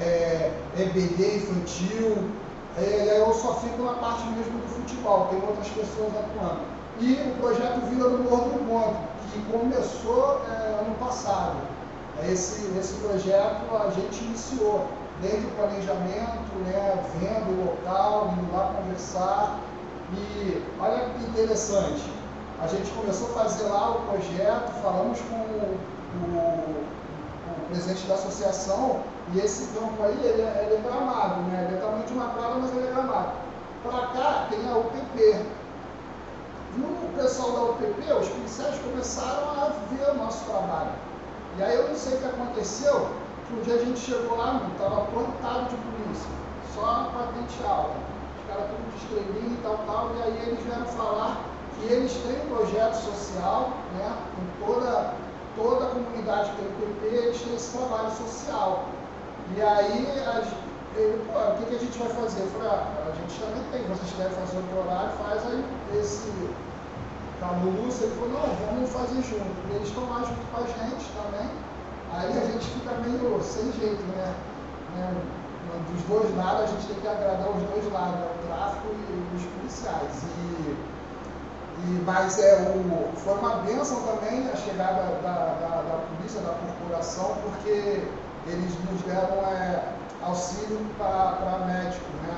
é, 0.00 0.52
EBD 0.76 1.36
infantil, 1.38 2.16
é, 2.80 3.20
eu 3.20 3.34
só 3.34 3.54
fico 3.54 3.82
na 3.82 3.94
parte 3.94 4.24
mesmo 4.28 4.58
do 4.60 4.68
futebol, 4.68 5.26
tem 5.30 5.40
outras 5.40 5.68
pessoas 5.68 6.12
atuando. 6.14 6.60
E 7.00 7.14
o 7.14 7.40
projeto 7.40 7.80
Vila 7.90 8.10
do 8.10 8.18
Morro 8.18 8.50
do 8.50 8.62
Encontro, 8.62 9.00
que 9.32 9.40
começou 9.50 10.40
é, 10.48 10.80
ano 10.80 10.94
passado. 11.00 11.56
Esse, 12.28 12.72
esse 12.78 12.94
projeto 12.94 13.62
a 13.74 13.90
gente 13.90 14.24
iniciou 14.24 14.86
desde 15.20 15.46
o 15.46 15.50
planejamento, 15.50 16.54
né, 16.64 17.04
vendo 17.18 17.60
o 17.60 17.66
local, 17.66 18.34
indo 18.38 18.56
lá 18.56 18.72
conversar. 18.76 19.60
E 20.12 20.62
olha 20.80 21.10
que 21.10 21.24
interessante, 21.24 22.02
a 22.60 22.66
gente 22.66 22.90
começou 22.90 23.28
a 23.30 23.42
fazer 23.42 23.64
lá 23.64 23.90
o 23.90 24.00
projeto, 24.02 24.82
falamos 24.82 25.20
com 25.20 25.36
o, 25.36 25.78
o 26.24 27.68
presidente 27.68 28.06
da 28.06 28.14
associação, 28.14 29.00
e 29.32 29.38
esse 29.38 29.66
campo 29.78 30.02
aí, 30.02 30.18
ele 30.24 30.42
é, 30.42 30.64
ele 30.64 30.74
é 30.76 30.80
gramado, 30.82 31.40
né? 31.42 31.66
Ele 31.68 31.76
é 31.76 31.80
tamanho 31.80 32.04
de 32.04 32.12
uma 32.14 32.30
quadra, 32.30 32.56
mas 32.60 32.70
ele 32.74 32.88
é 32.88 32.90
gramado. 32.90 33.32
Para 33.82 34.06
cá 34.08 34.46
tem 34.50 34.68
a 34.68 34.76
UPP. 34.76 35.46
Viu 36.74 36.86
o 36.86 37.12
pessoal 37.16 37.52
da 37.52 37.62
UPP, 37.72 38.12
os 38.12 38.28
policiais 38.28 38.78
começaram 38.80 39.50
a 39.50 39.72
ver 39.90 40.10
o 40.10 40.14
nosso 40.16 40.44
trabalho. 40.46 40.90
E 41.58 41.62
aí 41.62 41.76
eu 41.76 41.88
não 41.88 41.94
sei 41.94 42.14
o 42.14 42.18
que 42.18 42.26
aconteceu, 42.26 43.08
que 43.46 43.54
um 43.54 43.62
dia 43.62 43.74
a 43.74 43.84
gente 43.84 44.00
chegou 44.00 44.36
lá, 44.36 44.62
estava 44.72 45.02
plantado 45.06 45.68
de 45.70 45.76
polícia, 45.76 46.30
só 46.74 47.10
patente 47.14 47.62
alta. 47.64 47.96
Os 48.38 48.48
caras 48.48 48.70
tudo 48.70 48.88
de 48.98 49.54
e 49.54 49.58
tal, 49.62 49.78
tal, 49.86 50.10
e 50.16 50.22
aí 50.22 50.48
eles 50.48 50.64
vieram 50.64 50.86
falar 50.86 51.47
que 51.78 51.92
eles 51.92 52.12
têm 52.12 52.42
um 52.44 52.56
projeto 52.56 52.94
social, 52.94 53.70
né, 53.96 54.12
com 54.34 54.66
toda 54.66 55.14
toda 55.58 55.86
a 55.86 55.88
comunidade 55.88 56.50
que 56.50 56.56
tem 56.56 56.68
o 56.68 56.74
PP, 56.78 57.16
eles 57.16 57.42
têm 57.42 57.54
esse 57.56 57.76
trabalho 57.76 58.10
social. 58.12 58.84
E 59.56 59.60
aí, 59.60 60.06
a, 60.24 60.42
pô, 61.26 61.38
o 61.38 61.56
que, 61.58 61.64
que, 61.66 61.74
a 61.74 61.78
gente 61.78 61.98
vai 61.98 62.08
fazer? 62.08 62.42
Eu 62.42 62.48
falei, 62.48 62.68
ah, 62.68 63.10
a 63.10 63.14
gente 63.16 63.40
também 63.40 63.62
tem, 63.72 63.82
vocês 63.88 64.12
querem 64.16 64.32
fazer 64.32 64.56
outro 64.58 64.78
horário, 64.78 65.10
faz 65.18 65.44
aí 65.46 65.64
esse 65.98 66.30
Lúcio, 67.38 68.06
ele 68.06 68.14
falou, 68.18 68.34
não, 68.34 68.66
vamos 68.66 68.90
fazer 68.90 69.22
junto. 69.22 69.46
E 69.70 69.76
eles 69.76 69.88
estão 69.88 70.08
lá 70.10 70.26
junto 70.26 70.42
com 70.50 70.58
a 70.58 70.66
gente 70.66 71.06
também. 71.14 71.48
Aí 72.12 72.34
a 72.34 72.46
gente 72.50 72.66
fica 72.66 72.94
meio 72.98 73.40
sem 73.42 73.72
jeito, 73.78 74.02
né? 74.16 74.34
né? 74.96 75.14
Dos 75.92 76.02
dois 76.10 76.36
lados, 76.36 76.64
a 76.64 76.66
gente 76.66 76.86
tem 76.88 77.00
que 77.00 77.06
agradar 77.06 77.48
os 77.48 77.62
dois 77.62 77.92
lados, 77.92 78.26
o 78.26 78.46
tráfico 78.48 78.88
e 78.90 79.36
os 79.36 79.44
policiais. 79.44 80.22
E 80.24 80.47
e, 81.86 82.02
mas 82.04 82.38
é, 82.38 82.54
o, 82.74 83.16
foi 83.16 83.34
uma 83.34 83.56
bênção 83.58 84.02
também 84.02 84.48
a 84.50 84.56
chegada 84.56 85.02
da, 85.22 85.56
da, 85.60 85.82
da 85.82 86.04
polícia, 86.08 86.40
da 86.40 86.52
corporação, 86.54 87.36
porque 87.42 88.02
eles 88.46 88.72
nos 88.90 89.02
deram 89.02 89.46
é, 89.46 89.92
auxílio 90.22 90.80
para 90.98 91.64
médico. 91.66 92.04
Né? 92.22 92.36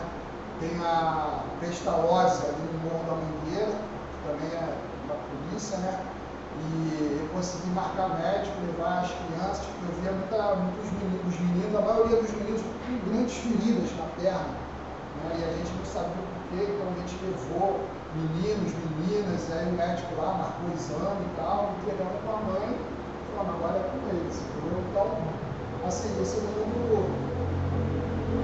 Tem 0.61 0.79
a 0.85 1.45
Pestalozzi 1.61 2.45
ali 2.47 2.69
no 2.73 2.91
Morro 2.91 3.05
da 3.07 3.13
Mangueira, 3.15 3.73
que 3.73 4.29
também 4.29 4.53
é 4.53 4.77
da 5.09 5.15
polícia, 5.15 5.79
né? 5.79 6.01
E 6.61 7.19
eu 7.23 7.29
consegui 7.35 7.71
marcar 7.71 8.11
médico, 8.21 8.55
levar 8.67 9.01
as 9.01 9.11
crianças, 9.11 9.65
porque 9.65 9.93
eu 9.93 10.03
via 10.03 10.13
muita, 10.13 10.57
muitos 10.57 10.93
meninos, 10.93 11.41
meninos, 11.41 11.79
a 11.79 11.81
maioria 11.81 12.21
dos 12.21 12.31
meninos 12.33 12.61
com 12.61 13.11
grandes 13.11 13.35
feridas 13.37 13.91
na 13.97 14.05
perna. 14.21 14.53
Né? 15.25 15.37
E 15.39 15.45
a 15.45 15.53
gente 15.57 15.73
não 15.73 15.85
sabia 15.87 16.21
o 16.21 16.29
porquê, 16.29 16.69
então 16.69 16.93
a 16.93 17.01
gente 17.01 17.17
levou 17.25 17.81
meninos, 18.15 18.73
meninas, 18.75 19.41
aí 19.53 19.69
o 19.69 19.73
médico 19.73 20.21
lá 20.21 20.35
marcou 20.35 20.71
o 20.71 20.75
exame 20.75 21.25
e 21.27 21.37
tal, 21.37 21.71
entregando 21.79 22.19
com 22.25 22.33
a 22.33 22.41
mãe, 22.53 22.77
falando, 23.37 23.55
agora 23.55 23.79
é 23.79 23.91
com 23.91 24.09
eles, 24.09 24.37
entendeu? 24.37 24.83
Então, 24.91 25.07
assim, 25.87 26.11
esse 26.21 26.37
é 26.37 26.41
o 26.41 26.67
mundo. 26.67 27.31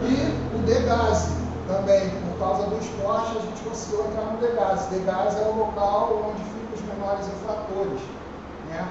E 0.02 0.56
o 0.56 0.58
Degase 0.62 1.34
também, 1.66 2.10
por 2.10 2.38
causa 2.38 2.66
do 2.68 2.78
esporte, 2.78 3.38
a 3.38 3.40
gente 3.40 3.62
conseguiu 3.62 4.06
entrar 4.06 4.24
no 4.32 4.38
Degase. 4.38 4.90
Degase 4.90 5.38
é 5.38 5.46
o 5.46 5.56
local 5.56 6.30
onde 6.30 6.42
ficam 6.44 6.74
os 6.74 6.82
menores 6.82 7.26
infratores. 7.26 8.00
Né? 8.68 8.86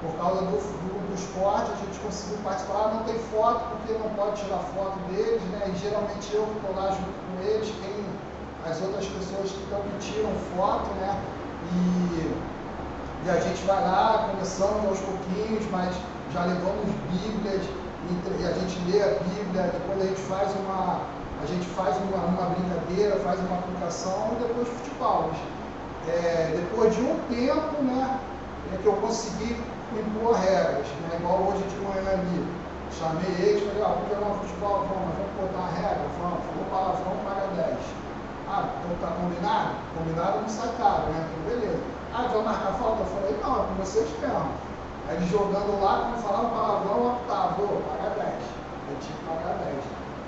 Por 0.00 0.12
causa 0.18 0.42
do, 0.42 0.58
do, 0.58 1.08
do 1.08 1.14
esporte, 1.14 1.72
a 1.72 1.76
gente 1.86 1.98
conseguiu 2.00 2.38
participar. 2.44 2.94
Não 2.94 3.02
tem 3.04 3.18
foto, 3.34 3.64
porque 3.70 3.98
não 3.98 4.10
pode 4.14 4.42
tirar 4.42 4.58
foto 4.76 4.98
deles, 5.10 5.42
né? 5.50 5.72
E 5.74 5.78
geralmente 5.78 6.34
eu 6.34 6.44
que 6.44 6.56
estou 6.56 6.76
lá 6.76 6.90
junto 6.90 7.18
com 7.24 7.42
eles, 7.42 7.72
quem 7.80 8.04
as 8.66 8.80
outras 8.80 9.06
pessoas 9.06 9.50
que 9.50 9.64
que 9.64 10.12
tiram 10.12 10.30
foto, 10.56 10.90
né? 11.00 11.20
E, 11.72 12.32
e 13.26 13.30
a 13.30 13.40
gente 13.40 13.64
vai 13.64 13.80
lá 13.82 14.28
começando 14.30 14.88
aos 14.88 14.98
pouquinhos, 15.00 15.64
mas 15.70 15.94
já 16.32 16.44
levamos 16.44 16.90
Bíblias, 17.10 17.62
e, 18.10 18.46
a 18.46 18.52
gente 18.52 18.78
lê 18.90 19.02
a 19.02 19.18
Bíblia, 19.24 19.70
depois 19.72 20.02
a 20.02 20.06
gente 20.06 20.20
faz 20.22 20.48
uma. 20.56 21.00
A 21.42 21.46
gente 21.46 21.66
faz 21.70 21.96
uma, 21.96 22.24
uma 22.24 22.54
brincadeira, 22.54 23.16
faz 23.20 23.38
uma 23.40 23.58
aplicação 23.58 24.36
depois 24.40 24.68
futebol. 24.68 25.30
É, 26.08 26.52
depois 26.54 26.94
de 26.94 27.02
um 27.02 27.18
tempo, 27.28 27.82
né, 27.82 28.20
é 28.72 28.76
que 28.76 28.86
eu 28.86 28.92
consegui 28.94 29.56
impor 29.92 30.34
regras, 30.34 30.86
né, 30.86 31.18
igual 31.18 31.48
hoje 31.48 31.62
de 31.64 31.76
manhã 31.76 32.12
ali. 32.12 32.46
Chamei 32.98 33.30
eles, 33.38 33.62
falei, 33.66 33.82
ah, 33.82 33.94
vamos 33.94 34.08
jogar 34.08 34.32
um 34.32 34.38
futebol, 34.38 34.86
vamos, 34.88 35.16
vamos 35.16 35.32
botar 35.40 35.58
uma 35.58 35.70
regra, 35.70 36.06
vamos, 36.20 36.38
falou 36.44 36.64
palavrão, 36.70 37.16
paga 37.24 37.68
10. 37.68 38.03
Ah, 38.54 38.70
então 38.78 38.94
tá 39.02 39.10
combinado? 39.18 39.74
Combinado 39.98 40.42
não 40.42 40.48
sai 40.48 40.70
caro, 40.78 41.10
né? 41.10 41.26
Então 41.26 41.58
beleza. 41.58 41.82
Ah, 42.14 42.30
vai 42.30 42.42
marcar 42.46 42.78
falta? 42.78 43.02
Eu 43.02 43.10
falei, 43.10 43.34
não, 43.42 43.50
é 43.50 43.66
com 43.66 43.74
vocês 43.82 44.06
mesmo. 44.22 44.46
Aí 45.10 45.16
eles 45.18 45.26
jogando 45.26 45.82
lá, 45.82 46.06
quando 46.06 46.22
falavam 46.22 46.54
palavrão, 46.54 47.18
optava, 47.18 47.58
vou, 47.58 47.82
paga 47.82 48.14
10. 48.14 48.30
Eu 48.30 48.96
tinha 49.02 49.18
que 49.18 49.24
pagar 49.26 49.58
10. 49.58 49.74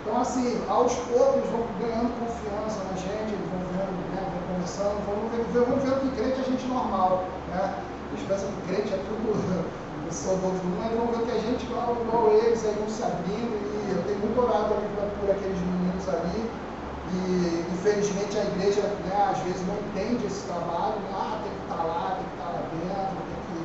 Então, 0.02 0.18
assim, 0.18 0.58
aos 0.66 0.90
poucos 1.06 1.46
vão 1.54 1.70
ganhando 1.78 2.10
confiança 2.18 2.82
na 2.90 2.98
gente, 2.98 3.30
eles 3.30 3.46
vão 3.46 3.62
vendo, 3.70 3.94
né, 4.10 4.18
vão 4.26 4.42
começando, 4.58 4.98
vão 5.06 5.30
vendo, 5.30 5.46
vão 5.54 5.78
vendo 5.78 6.02
que 6.02 6.10
crente 6.18 6.40
é 6.42 6.44
gente 6.50 6.66
normal, 6.66 7.30
né? 7.54 7.78
Eles 8.10 8.26
pensam 8.26 8.50
que 8.50 8.74
crente 8.74 8.90
é 8.90 8.98
tudo, 9.06 9.38
sou 10.10 10.34
do 10.42 10.50
outro 10.50 10.66
mundo, 10.66 10.82
mas 10.82 10.98
vão 10.98 11.14
ver 11.14 11.30
que 11.30 11.38
a 11.38 11.42
gente, 11.46 11.62
igual, 11.62 11.94
igual 12.02 12.26
eles, 12.42 12.58
aí 12.66 12.74
vão 12.74 12.90
se 12.90 13.06
abrindo, 13.06 13.54
e 13.54 13.94
eu 13.94 14.02
tenho 14.02 14.18
muito 14.18 14.34
orado 14.34 14.74
ali 14.74 14.90
por 15.22 15.30
aqueles 15.30 15.62
meninos 15.62 16.08
ali, 16.10 16.42
e 17.12 17.66
infelizmente 17.72 18.38
a 18.38 18.44
igreja, 18.44 18.82
né, 18.82 19.30
às 19.30 19.38
vezes 19.38 19.66
não 19.66 19.76
entende 19.76 20.26
esse 20.26 20.46
trabalho, 20.46 20.98
né? 21.00 21.10
ah, 21.14 21.40
tem 21.42 21.52
que 21.52 21.62
estar 21.62 21.82
lá, 21.84 22.16
tem 22.16 22.26
que 22.26 22.34
estar 22.34 22.50
lá 22.50 22.62
dentro, 22.72 23.16
tem 23.26 23.40
que... 23.46 23.56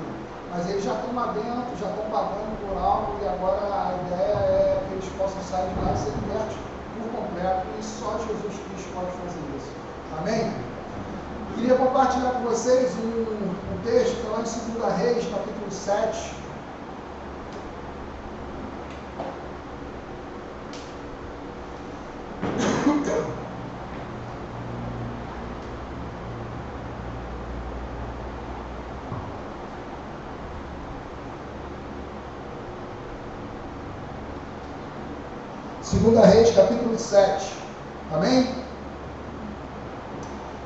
Mas 0.51 0.69
eles 0.69 0.83
já 0.83 0.93
estão 0.93 1.15
lá 1.15 1.31
dentro, 1.31 1.77
já 1.79 1.89
estão 1.89 2.05
pagando 2.11 2.53
por 2.61 2.77
algo, 2.77 3.17
e 3.23 3.27
agora 3.27 3.61
a 3.61 3.93
ideia 4.05 4.37
é 4.37 4.71
eles 4.91 5.09
possam 5.17 5.41
sair 5.41 5.69
de 5.69 5.85
lá 5.85 5.93
e 5.93 5.97
ser 5.97 6.11
libertos 6.11 6.57
por 6.93 7.21
completo. 7.21 7.65
E 7.79 7.83
só 7.83 8.17
Jesus 8.19 8.53
Cristo 8.67 8.89
pode 8.93 9.11
fazer 9.11 9.41
isso. 9.57 9.71
Amém? 10.19 10.53
Queria 11.55 11.75
compartilhar 11.75 12.31
com 12.31 12.43
vocês 12.43 12.91
um, 12.97 13.33
um 13.33 13.81
texto 13.83 14.15
que 14.21 14.27
é 14.27 14.29
lá 14.29 14.39
em 14.39 14.79
2 14.79 14.97
Reis, 14.97 15.25
capítulo 15.25 15.71
7. 15.71 16.40
Segunda 36.01 36.25
Reis, 36.25 36.49
capítulo 36.55 36.97
7. 36.97 37.53
Amém? 38.11 38.49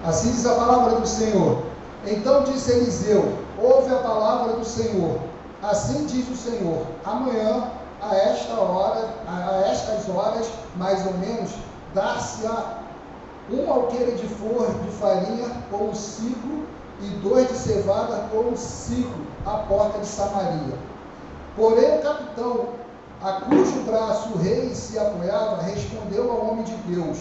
Assim 0.05 0.31
diz 0.31 0.45
a 0.45 0.55
palavra 0.55 1.01
do 1.01 1.05
Senhor. 1.05 1.61
Então 2.07 2.45
disse 2.45 2.71
Eliseu: 2.71 3.37
Ouve 3.61 3.93
a 3.93 3.97
palavra 3.97 4.53
do 4.53 4.63
Senhor. 4.63 5.19
Assim 5.61 6.05
diz 6.05 6.29
o 6.29 6.37
Senhor: 6.37 6.85
Amanhã, 7.03 7.69
a 8.01 8.15
esta 8.15 8.53
hora, 8.53 9.09
a 9.27 9.67
estas 9.69 10.07
horas, 10.07 10.47
mais 10.77 11.05
ou 11.05 11.13
menos, 11.15 11.51
dar-se-á 11.93 12.77
um 13.51 13.69
alqueire 13.69 14.13
de 14.13 14.27
flor 14.35 14.71
de 14.85 14.91
farinha 14.91 15.49
com 15.69 15.89
um 15.89 15.93
ciclo 15.93 16.63
e 17.01 17.07
dois 17.21 17.49
de 17.49 17.57
cevada 17.57 18.29
com 18.31 18.37
um 18.37 18.55
ciclo 18.55 19.27
à 19.45 19.57
porta 19.67 19.99
de 19.99 20.07
Samaria. 20.07 20.77
Porém, 21.57 21.99
o 21.99 22.01
capitão 22.01 22.84
a 23.25 23.41
cujo 23.41 23.81
braço 23.81 24.33
o 24.35 24.37
rei 24.37 24.75
se 24.75 24.99
apoiava, 24.99 25.63
respondeu 25.63 26.31
ao 26.31 26.45
homem 26.45 26.63
de 26.63 26.75
Deus: 26.93 27.17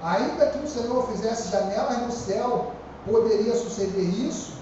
Ainda 0.00 0.46
que 0.46 0.58
o 0.58 0.68
Senhor 0.68 1.08
fizesse 1.10 1.50
janelas 1.50 2.02
no 2.02 2.12
céu, 2.12 2.70
poderia 3.04 3.52
suceder 3.56 4.04
isso? 4.14 4.52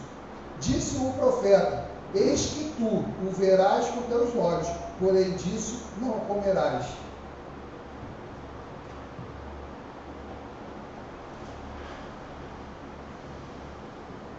Disse 0.60 0.96
o 0.96 1.12
profeta: 1.12 1.84
Eis 2.14 2.46
que 2.46 2.72
tu 2.78 2.86
o 2.86 3.30
verás 3.36 3.86
com 3.88 4.00
teus 4.02 4.34
olhos, 4.34 4.66
porém 4.98 5.32
disso 5.32 5.82
não 6.00 6.20
comerás. 6.20 6.86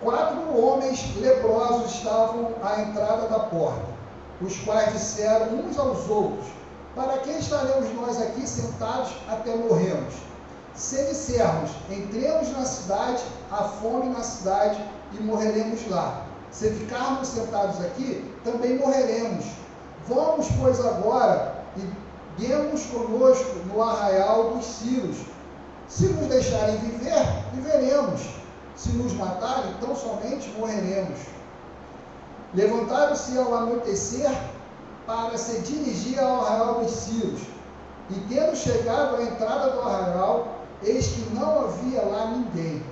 Quatro 0.02 0.58
homens 0.58 1.16
leprosos 1.16 1.94
estavam 1.94 2.54
à 2.64 2.82
entrada 2.82 3.28
da 3.28 3.40
porta 3.40 3.93
os 4.44 4.58
quais 4.60 4.92
disseram 4.94 5.56
uns 5.56 5.78
aos 5.78 6.10
outros: 6.10 6.48
Para 6.96 7.18
que 7.20 7.32
estaremos 7.32 7.94
nós 7.96 8.22
aqui 8.22 8.48
sentados 8.48 9.14
até 9.28 9.56
morrermos? 9.56 10.14
Se 10.76 11.04
dissermos, 11.06 11.72
entremos 11.90 12.52
na 12.52 12.66
cidade, 12.66 13.24
há 13.52 13.64
fome 13.64 14.10
na 14.10 14.24
cidade 14.24 14.84
e 15.14 15.22
morreremos 15.22 15.88
lá. 15.90 16.26
Se 16.52 16.70
ficarmos 16.72 17.28
sentados 17.28 17.80
aqui, 17.80 18.32
também 18.44 18.78
morreremos. 18.78 19.46
Vamos, 20.08 20.48
pois, 20.60 20.80
agora 20.80 21.64
e 21.78 22.42
demos 22.42 22.86
conosco 22.88 23.60
no 23.68 23.82
arraial 23.82 24.52
dos 24.52 24.66
Círios. 24.66 25.18
Se 25.88 26.06
nos 26.08 26.28
deixarem 26.28 26.78
viver, 26.78 27.26
viveremos. 27.54 28.22
Se 28.76 28.90
nos 28.90 29.14
matarem, 29.14 29.74
tão 29.80 29.96
somente 29.96 30.50
morreremos. 30.58 31.20
Levantaram-se 32.56 33.38
ao 33.38 33.54
anoitecer 33.56 34.32
para 35.08 35.38
se 35.38 35.60
dirigir 35.62 36.20
ao 36.20 36.42
arraial 36.42 36.82
dos 36.82 36.92
Círios. 36.92 37.42
E 38.10 38.14
tendo 38.30 38.56
chegado 38.56 39.16
à 39.16 39.24
entrada 39.24 39.72
do 39.72 39.82
arraial, 39.82 40.60
eis 40.84 41.08
que 41.08 41.34
não 41.34 41.66
havia 41.66 42.02
lá 42.02 42.28
ninguém. 42.28 42.84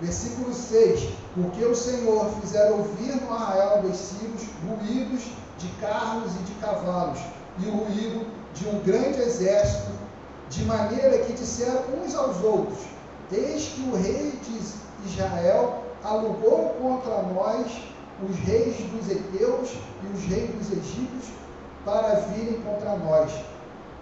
Versículo 0.00 0.54
6: 0.54 1.08
Porque 1.34 1.64
o 1.64 1.74
Senhor 1.74 2.30
fizera 2.40 2.72
ouvir 2.72 3.20
no 3.22 3.34
arraial 3.34 3.82
dos 3.82 3.96
Círios 3.96 4.42
ruídos 4.66 5.24
de 5.58 5.68
carros 5.80 6.32
e 6.34 6.42
de 6.44 6.52
cavalos, 6.54 7.20
e 7.58 7.66
o 7.66 7.72
ruído 7.72 8.26
de 8.54 8.68
um 8.68 8.80
grande 8.80 9.20
exército, 9.20 9.90
de 10.50 10.64
maneira 10.64 11.18
que 11.18 11.32
disseram 11.32 11.82
uns 12.00 12.14
aos 12.14 12.40
outros: 12.42 12.78
Eis 13.32 13.72
que 13.74 13.82
o 13.90 13.96
rei 13.96 14.38
de 14.42 15.08
Israel 15.08 15.82
alugou 16.04 16.74
contra 16.80 17.22
nós 17.22 17.91
os 18.28 18.36
reis 18.36 18.76
dos 18.76 19.10
Eteus 19.10 19.70
e 20.02 20.06
os 20.14 20.24
reis 20.24 20.50
dos 20.50 20.72
egípcios 20.72 21.32
para 21.84 22.14
virem 22.32 22.60
contra 22.62 22.96
nós. 22.96 23.32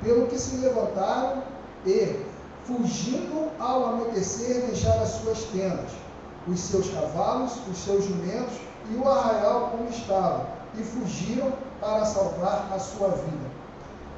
Pelo 0.03 0.27
que 0.27 0.39
se 0.39 0.57
levantaram 0.57 1.43
e, 1.87 2.25
fugindo 2.65 3.51
ao 3.59 3.87
anoitecer, 3.87 4.67
deixaram 4.67 5.03
as 5.03 5.11
suas 5.11 5.45
tendas, 5.45 5.91
os 6.47 6.61
seus 6.61 6.89
cavalos, 6.91 7.53
os 7.71 7.79
seus 7.79 8.05
jumentos 8.05 8.55
e 8.91 8.97
o 8.97 9.09
arraial 9.09 9.71
como 9.71 9.89
estava, 9.89 10.47
e 10.79 10.83
fugiram 10.83 11.53
para 11.81 12.05
salvar 12.05 12.71
a 12.75 12.79
sua 12.79 13.09
vida. 13.09 13.51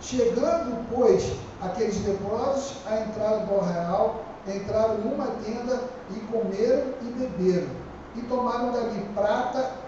Chegando, 0.01 0.85
pois, 0.95 1.33
aqueles 1.61 2.05
leprosos 2.05 2.77
à 2.87 3.01
entrada 3.01 3.47
do 3.47 3.61
arraial, 3.61 4.25
entraram 4.47 4.99
numa 4.99 5.27
tenda 5.45 5.81
e 6.11 6.21
comeram 6.33 6.95
e 7.03 7.05
beberam, 7.05 7.69
e 8.17 8.23
tomaram 8.23 8.73
dali 8.73 9.01
prata 9.15 9.82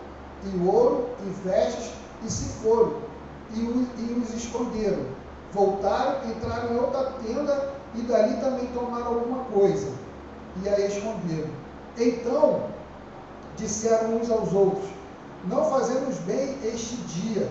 e 0.52 0.66
ouro 0.66 1.09
e 1.26 1.48
vestes, 1.48 1.92
e 2.24 2.30
se 2.30 2.44
foram, 2.62 2.94
e, 3.54 3.61
e 3.61 4.22
os 4.22 4.35
esconderam. 4.35 5.04
Voltaram, 5.52 6.28
entraram 6.28 6.74
em 6.74 6.78
outra 6.78 7.12
tenda, 7.24 7.74
e 7.94 8.02
dali 8.02 8.37
também 8.40 8.66
tomaram 8.74 9.07
alguma 9.07 9.44
coisa, 9.44 9.88
e 10.62 10.68
a 10.68 10.80
esconderam. 10.80 11.50
Então 11.96 12.64
disseram 13.57 14.16
uns 14.16 14.30
aos 14.30 14.52
outros: 14.52 14.88
Não 15.44 15.64
fazemos 15.70 16.16
bem 16.18 16.59
este 16.64 16.96
dia, 16.96 17.48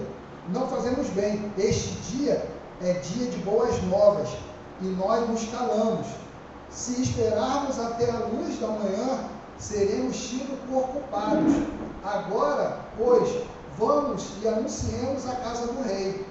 não 0.49 0.67
fazemos 0.67 1.07
bem, 1.09 1.51
este 1.57 1.93
dia 2.11 2.45
é 2.81 2.93
dia 2.93 3.27
de 3.27 3.37
boas 3.39 3.81
novas, 3.83 4.29
e 4.81 4.85
nós 4.85 5.29
nos 5.29 5.45
calamos. 5.49 6.07
Se 6.69 7.01
esperarmos 7.01 7.79
até 7.79 8.09
a 8.09 8.17
luz 8.17 8.59
da 8.59 8.67
manhã, 8.67 9.19
seremos 9.59 10.17
tidos 10.17 10.59
por 10.67 10.83
culpados. 10.87 11.53
Agora, 12.03 12.79
pois, 12.97 13.43
vamos 13.77 14.33
e 14.41 14.47
anunciemos 14.47 15.25
a 15.25 15.35
casa 15.35 15.67
do 15.67 15.83
rei. 15.83 16.27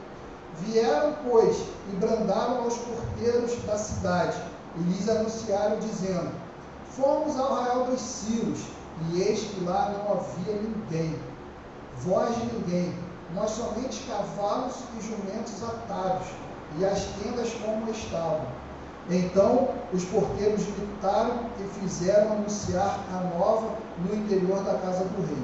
Vieram, 0.59 1.15
pois, 1.25 1.57
e 1.91 1.97
brandaram 1.97 2.65
aos 2.65 2.77
porteiros 2.77 3.57
da 3.65 3.79
cidade, 3.79 4.37
e 4.77 4.81
lhes 4.83 5.09
anunciaram, 5.09 5.79
dizendo: 5.79 6.31
Fomos 6.95 7.39
ao 7.39 7.55
arraial 7.55 7.85
dos 7.87 8.01
Círios, 8.01 8.61
e 9.09 9.23
eis 9.23 9.41
que 9.41 9.65
lá 9.65 9.95
não 9.97 10.13
havia 10.13 10.61
ninguém, 10.61 11.19
voz 12.01 12.37
de 12.37 12.47
ninguém, 12.55 12.95
mas 13.35 13.51
somente 13.53 14.07
cavalos 14.07 14.75
e 14.99 15.01
jumentos 15.01 15.63
atados, 15.63 16.29
e 16.79 16.85
as 16.85 17.03
tendas 17.23 17.51
como 17.55 17.91
estavam. 17.91 18.62
Então 19.11 19.69
os 19.93 20.05
porteiros 20.05 20.65
gritaram 20.65 21.47
e 21.59 21.81
fizeram 21.81 22.33
anunciar 22.33 23.01
a 23.13 23.37
nova 23.37 23.77
no 23.99 24.15
interior 24.15 24.63
da 24.63 24.75
casa 24.75 25.05
do 25.05 25.27
rei. 25.27 25.43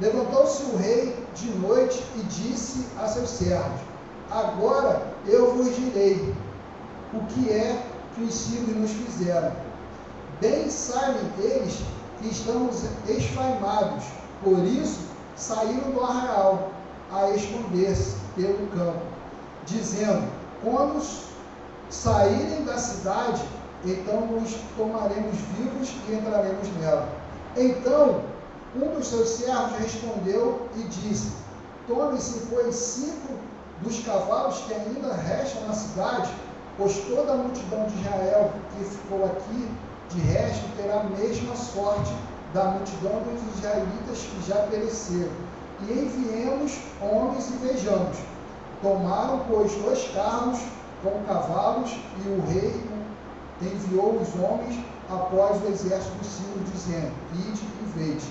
Levantou-se 0.00 0.62
o 0.64 0.76
rei 0.76 1.14
de 1.34 1.50
noite 1.58 2.02
e 2.16 2.22
disse 2.22 2.86
a 2.98 3.06
seus 3.06 3.28
servos: 3.28 3.80
Agora 4.30 5.02
eu 5.26 5.54
vos 5.54 5.76
direi: 5.76 6.34
o 7.12 7.20
que 7.26 7.50
é 7.50 7.82
que 8.14 8.22
os 8.22 8.34
sírios 8.34 8.76
nos 8.76 8.90
fizeram. 8.90 9.52
Bem 10.40 10.70
sabem 10.70 11.20
eles 11.38 11.82
que 12.20 12.28
estamos 12.28 12.82
esfaimados, 13.08 14.04
por 14.42 14.58
isso 14.64 15.00
saíram 15.36 15.90
do 15.90 16.02
arraial 16.02 16.70
a 17.12 17.30
esconder-se 17.30 18.16
pelo 18.34 18.66
campo, 18.68 19.02
dizendo: 19.66 20.26
Quando 20.62 21.02
saírem 21.90 22.64
da 22.64 22.78
cidade, 22.78 23.42
então 23.84 24.36
os 24.36 24.54
tomaremos 24.76 25.36
vivos 25.56 25.92
e 26.08 26.14
entraremos 26.14 26.68
nela. 26.80 27.08
Então, 27.56 28.22
um 28.76 28.94
dos 28.94 29.08
seus 29.08 29.28
servos 29.30 29.78
respondeu 29.78 30.68
e 30.76 30.82
disse: 30.84 31.32
Tome-se, 31.88 32.46
pois, 32.50 32.74
cinco 32.76 33.34
dos 33.82 34.04
cavalos 34.04 34.58
que 34.58 34.74
ainda 34.74 35.14
restam 35.14 35.66
na 35.66 35.72
cidade, 35.72 36.30
pois 36.76 36.96
toda 37.08 37.32
a 37.32 37.36
multidão 37.36 37.86
de 37.86 38.00
Israel 38.00 38.52
que 38.76 38.84
ficou 38.84 39.24
aqui, 39.24 39.68
de 40.10 40.20
resto, 40.20 40.64
terá 40.76 41.00
a 41.00 41.04
mesma 41.04 41.56
sorte 41.56 42.12
da 42.52 42.64
multidão 42.64 43.22
dos 43.22 43.58
israelitas 43.58 44.18
que 44.18 44.48
já 44.48 44.56
pereceram. 44.66 45.32
E 45.82 45.92
enviemos 45.92 46.78
homens 47.00 47.48
e 47.48 47.52
vejamos. 47.66 48.16
Tomaram, 48.82 49.44
pois, 49.48 49.72
dois 49.76 50.10
carros 50.14 50.60
com 51.02 51.22
cavalos, 51.24 51.90
e 52.24 52.28
o 52.28 52.40
rei 52.46 52.82
enviou 53.62 54.16
os 54.16 54.34
homens 54.40 54.82
após 55.08 55.62
o 55.62 55.66
exército 55.68 56.16
do 56.16 56.24
Sírio, 56.24 56.64
dizendo: 56.72 57.12
Ide 57.34 57.62
e 57.62 57.98
vede. 57.98 58.26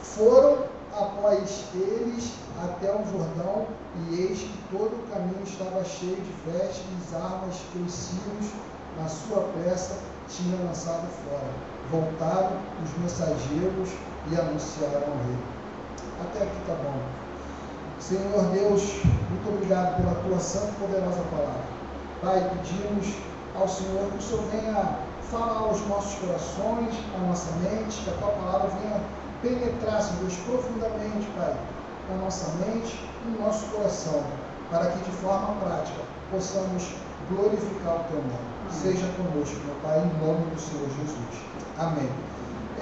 Foram 0.00 0.58
após 0.92 1.64
eles 1.74 2.32
até 2.64 2.90
o 2.90 3.04
Jordão, 3.10 3.66
e 4.08 4.20
eis 4.22 4.38
que 4.40 4.58
todo 4.70 4.94
o 4.94 5.10
caminho 5.12 5.42
estava 5.44 5.84
cheio 5.84 6.16
de 6.16 6.50
vestes, 6.50 7.14
armas 7.14 7.56
que 7.72 7.78
os 7.78 7.92
sírios, 7.92 8.52
na 8.98 9.08
sua 9.08 9.42
pressa, 9.52 9.98
tinham 10.28 10.64
lançado 10.64 11.06
fora. 11.24 11.50
Voltaram 11.90 12.56
os 12.82 12.98
mensageiros 12.98 13.90
e 14.30 14.40
anunciaram 14.40 15.06
ao 15.06 15.18
rei. 15.26 15.38
Até 16.24 16.42
aqui 16.44 16.56
está 16.60 16.74
bom. 16.82 16.98
Senhor 18.00 18.44
Deus, 18.52 19.02
muito 19.30 19.48
obrigado 19.48 19.96
pela 19.96 20.14
tua 20.22 20.38
santa 20.38 20.68
e 20.68 20.80
poderosa 20.80 21.22
palavra. 21.30 21.75
Pai, 22.26 22.42
pedimos 22.58 23.14
ao 23.54 23.68
Senhor 23.68 24.10
que 24.10 24.18
o 24.18 24.20
Senhor 24.20 24.42
venha 24.50 24.98
falar 25.30 25.60
aos 25.60 25.80
nossos 25.86 26.18
corações, 26.18 26.92
à 27.14 27.18
nossa 27.24 27.52
mente, 27.62 28.02
que 28.02 28.10
a 28.10 28.14
tua 28.14 28.30
palavra 28.30 28.68
venha 28.80 29.00
penetrar, 29.40 30.02
Senhor 30.02 30.28
profundamente, 30.44 31.24
Pai, 31.38 31.54
na 32.10 32.16
nossa 32.16 32.50
mente 32.66 32.98
e 33.24 33.30
no 33.30 33.46
nosso 33.46 33.66
coração, 33.66 34.24
para 34.72 34.86
que 34.86 35.08
de 35.08 35.16
forma 35.18 35.54
prática 35.60 36.00
possamos 36.28 36.96
glorificar 37.30 37.94
o 37.94 38.04
teu 38.10 38.18
nome. 38.18 38.72
Seja 38.72 39.06
conosco, 39.16 39.54
meu 39.64 39.76
Pai, 39.84 40.00
em 40.00 40.26
nome 40.26 40.50
do 40.50 40.60
Senhor 40.60 40.88
Jesus. 40.98 41.44
Amém. 41.78 42.10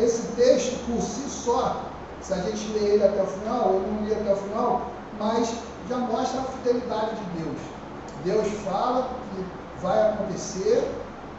Esse 0.00 0.22
texto, 0.36 0.86
por 0.86 1.02
si 1.02 1.28
só, 1.28 1.82
se 2.22 2.32
a 2.32 2.38
gente 2.38 2.66
ler 2.72 2.94
ele 2.94 3.04
até 3.04 3.22
o 3.22 3.26
final, 3.26 3.74
eu 3.74 3.92
não 3.92 4.06
li 4.06 4.14
até 4.14 4.32
o 4.32 4.36
final, 4.36 4.90
mas 5.18 5.54
já 5.86 5.98
mostra 5.98 6.40
a 6.40 6.44
fidelidade 6.44 7.16
de 7.16 7.42
Deus. 7.42 7.83
Deus 8.24 8.48
fala 8.64 9.10
que 9.34 9.44
vai 9.82 10.12
acontecer, 10.12 10.90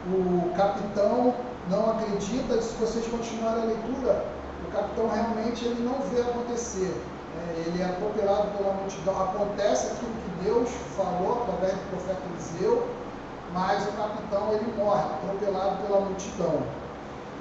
o 0.06 0.52
capitão 0.56 1.34
não 1.68 1.90
acredita, 1.90 2.62
se 2.62 2.74
vocês 2.76 3.04
continuarem 3.08 3.64
a 3.64 3.66
leitura, 3.66 4.24
o 4.68 4.72
capitão 4.72 5.08
realmente 5.08 5.64
ele 5.64 5.82
não 5.82 5.98
vê 6.08 6.20
acontecer. 6.20 6.94
É, 7.36 7.64
ele 7.66 7.82
é 7.82 7.84
atropelado 7.84 8.48
pela 8.56 8.72
multidão. 8.74 9.20
Acontece 9.20 9.88
aquilo 9.88 10.12
que 10.12 10.44
Deus 10.44 10.70
falou 10.96 11.42
através 11.42 11.74
do 11.74 11.90
profeta 11.90 12.20
Eliseu, 12.32 12.88
mas 13.52 13.86
o 13.88 13.92
capitão 13.92 14.52
ele 14.52 14.72
morre, 14.78 15.02
atropelado 15.02 15.82
pela 15.82 16.00
multidão. 16.00 16.62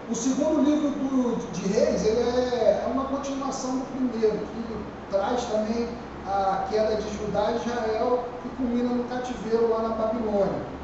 O 0.09 0.15
segundo 0.15 0.63
livro 0.63 0.89
do, 0.89 1.51
de 1.51 1.67
Reis 1.67 2.05
ele 2.05 2.19
é, 2.19 2.83
é 2.85 2.91
uma 2.91 3.05
continuação 3.05 3.77
do 3.77 3.85
primeiro, 3.91 4.37
que 4.37 4.85
traz 5.09 5.45
também 5.45 5.87
a 6.27 6.65
queda 6.69 6.95
de 6.95 7.17
Judá 7.17 7.51
e 7.51 7.55
Israel, 7.57 8.25
que 8.41 8.49
culmina 8.57 8.89
no 8.89 9.03
cativeiro 9.05 9.69
lá 9.69 9.83
na 9.83 9.89
Babilônia 9.89 10.75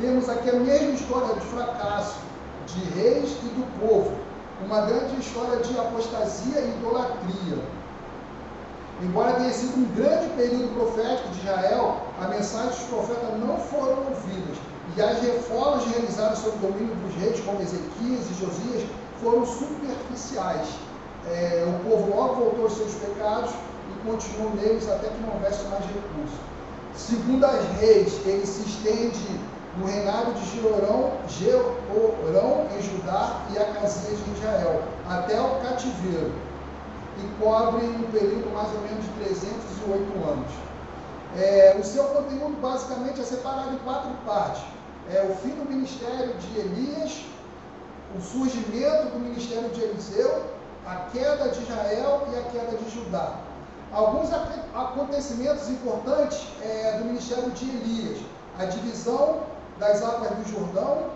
temos 0.00 0.28
aqui 0.30 0.48
a 0.48 0.54
mesma 0.54 0.92
história 0.92 1.34
de 1.34 1.46
fracasso 1.46 2.16
de 2.66 2.80
reis 2.98 3.30
e 3.42 3.48
do 3.48 3.80
povo, 3.80 4.12
uma 4.64 4.80
grande 4.82 5.20
história 5.20 5.58
de 5.58 5.78
apostasia 5.78 6.60
e 6.60 6.70
idolatria. 6.70 7.58
Embora 9.02 9.34
tenha 9.34 9.52
sido 9.52 9.78
um 9.78 9.84
grande 9.94 10.28
período 10.36 10.74
profético 10.74 11.28
de 11.30 11.40
Israel, 11.40 12.00
a 12.20 12.28
mensagem 12.28 12.70
dos 12.70 12.82
profetas 12.88 13.38
não 13.40 13.58
foram 13.58 13.98
ouvidas. 14.08 14.56
E 14.96 15.02
as 15.02 15.20
reformas 15.20 15.84
realizadas 15.86 16.38
sob 16.38 16.56
o 16.56 16.70
domínio 16.70 16.94
dos 16.96 17.14
reis, 17.16 17.40
como 17.40 17.60
Ezequias 17.60 18.30
e 18.30 18.34
Josias, 18.40 18.88
foram 19.22 19.44
superficiais. 19.44 20.68
É, 21.26 21.64
o 21.66 21.88
povo 21.88 22.16
logo 22.16 22.34
voltou 22.36 22.64
aos 22.64 22.72
seus 22.72 22.94
pecados 22.94 23.50
continuou 24.04 24.54
neles 24.54 24.88
até 24.88 25.08
que 25.08 25.20
não 25.22 25.34
houvesse 25.34 25.64
mais 25.64 25.84
recurso. 25.84 26.38
Segundo 26.94 27.44
as 27.44 27.64
reis, 27.78 28.26
ele 28.26 28.46
se 28.46 28.62
estende 28.68 29.40
no 29.78 29.86
reinado 29.86 30.32
de 30.32 30.60
Jeorão, 30.60 31.12
Jeorão 31.28 32.66
em 32.76 32.82
Judá 32.82 33.40
e 33.52 33.58
Acasias 33.58 34.18
em 34.26 34.32
Israel, 34.32 34.82
até 35.08 35.40
o 35.40 35.60
cativeiro, 35.60 36.32
e 37.18 37.42
cobre 37.42 37.86
um 37.86 38.10
período 38.10 38.52
mais 38.52 38.68
ou 38.74 38.80
menos 38.80 39.04
de 39.04 39.10
308 39.24 40.28
anos. 40.28 40.50
É, 41.36 41.76
o 41.78 41.84
seu 41.84 42.04
conteúdo 42.04 42.60
basicamente 42.60 43.20
é 43.20 43.24
separado 43.24 43.74
em 43.74 43.78
quatro 43.78 44.10
partes. 44.26 44.62
É 45.12 45.22
o 45.22 45.34
fim 45.36 45.50
do 45.50 45.68
ministério 45.68 46.34
de 46.34 46.58
Elias, 46.58 47.24
o 48.16 48.20
surgimento 48.20 49.10
do 49.12 49.20
ministério 49.20 49.68
de 49.70 49.80
Eliseu, 49.80 50.44
a 50.86 50.96
queda 51.12 51.48
de 51.48 51.62
Israel 51.62 52.26
e 52.32 52.38
a 52.38 52.42
queda 52.42 52.76
de 52.76 52.90
Judá. 52.90 53.34
Alguns 53.92 54.30
acontecimentos 54.32 55.68
importantes 55.68 56.46
é, 56.62 56.98
do 56.98 57.06
ministério 57.06 57.50
de 57.50 57.68
Elias. 57.68 58.20
A 58.58 58.66
divisão 58.66 59.40
das 59.80 60.02
águas 60.02 60.30
do 60.30 60.48
Jordão, 60.48 61.10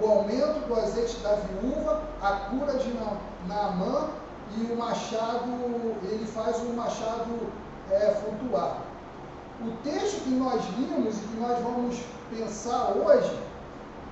o 0.00 0.06
aumento 0.06 0.68
do 0.68 0.74
azeite 0.78 1.16
da 1.20 1.34
viúva, 1.34 2.02
a 2.22 2.32
cura 2.50 2.74
de 2.74 2.94
Naamã 3.48 4.10
e 4.56 4.72
o 4.72 4.76
machado, 4.76 5.48
ele 6.04 6.24
faz 6.26 6.56
o 6.58 6.72
machado 6.72 7.52
é, 7.90 8.14
flutuar. 8.22 8.82
O 9.60 9.70
texto 9.82 10.22
que 10.22 10.30
nós 10.30 10.64
vimos 10.76 11.16
e 11.16 11.20
que 11.20 11.36
nós 11.36 11.58
vamos 11.62 12.00
pensar 12.30 12.92
hoje, 12.92 13.42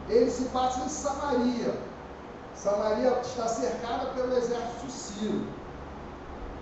ele 0.08 0.30
se 0.30 0.44
passa 0.46 0.80
em 0.80 0.88
Samaria. 0.88 1.72
Samaria 2.56 3.20
está 3.20 3.46
cercada 3.46 4.06
pelo 4.14 4.36
exército 4.36 4.90
sírio. 4.90 5.46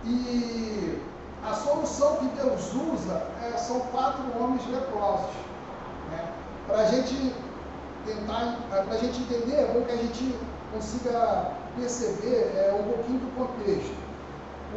E 0.05 1.01
a 1.45 1.55
solução 1.55 2.17
que 2.17 2.27
Deus 2.41 2.73
usa 2.75 3.23
é, 3.43 3.57
são 3.57 3.81
quatro 3.93 4.25
homens 4.39 4.63
leprosos. 4.71 5.35
Né? 6.11 6.33
Para 6.67 6.79
a 6.79 6.85
gente 6.87 7.35
tentar, 8.05 8.59
para 8.71 8.95
a 8.95 8.99
gente 8.99 9.21
entender, 9.21 9.57
é 9.57 9.73
bom 9.73 9.83
que 9.83 9.93
a 9.93 9.97
gente 9.97 10.35
consiga 10.73 11.53
perceber 11.77 12.53
é, 12.57 12.77
um 12.79 12.85
pouquinho 12.93 13.21
do 13.21 13.37
contexto. 13.37 13.95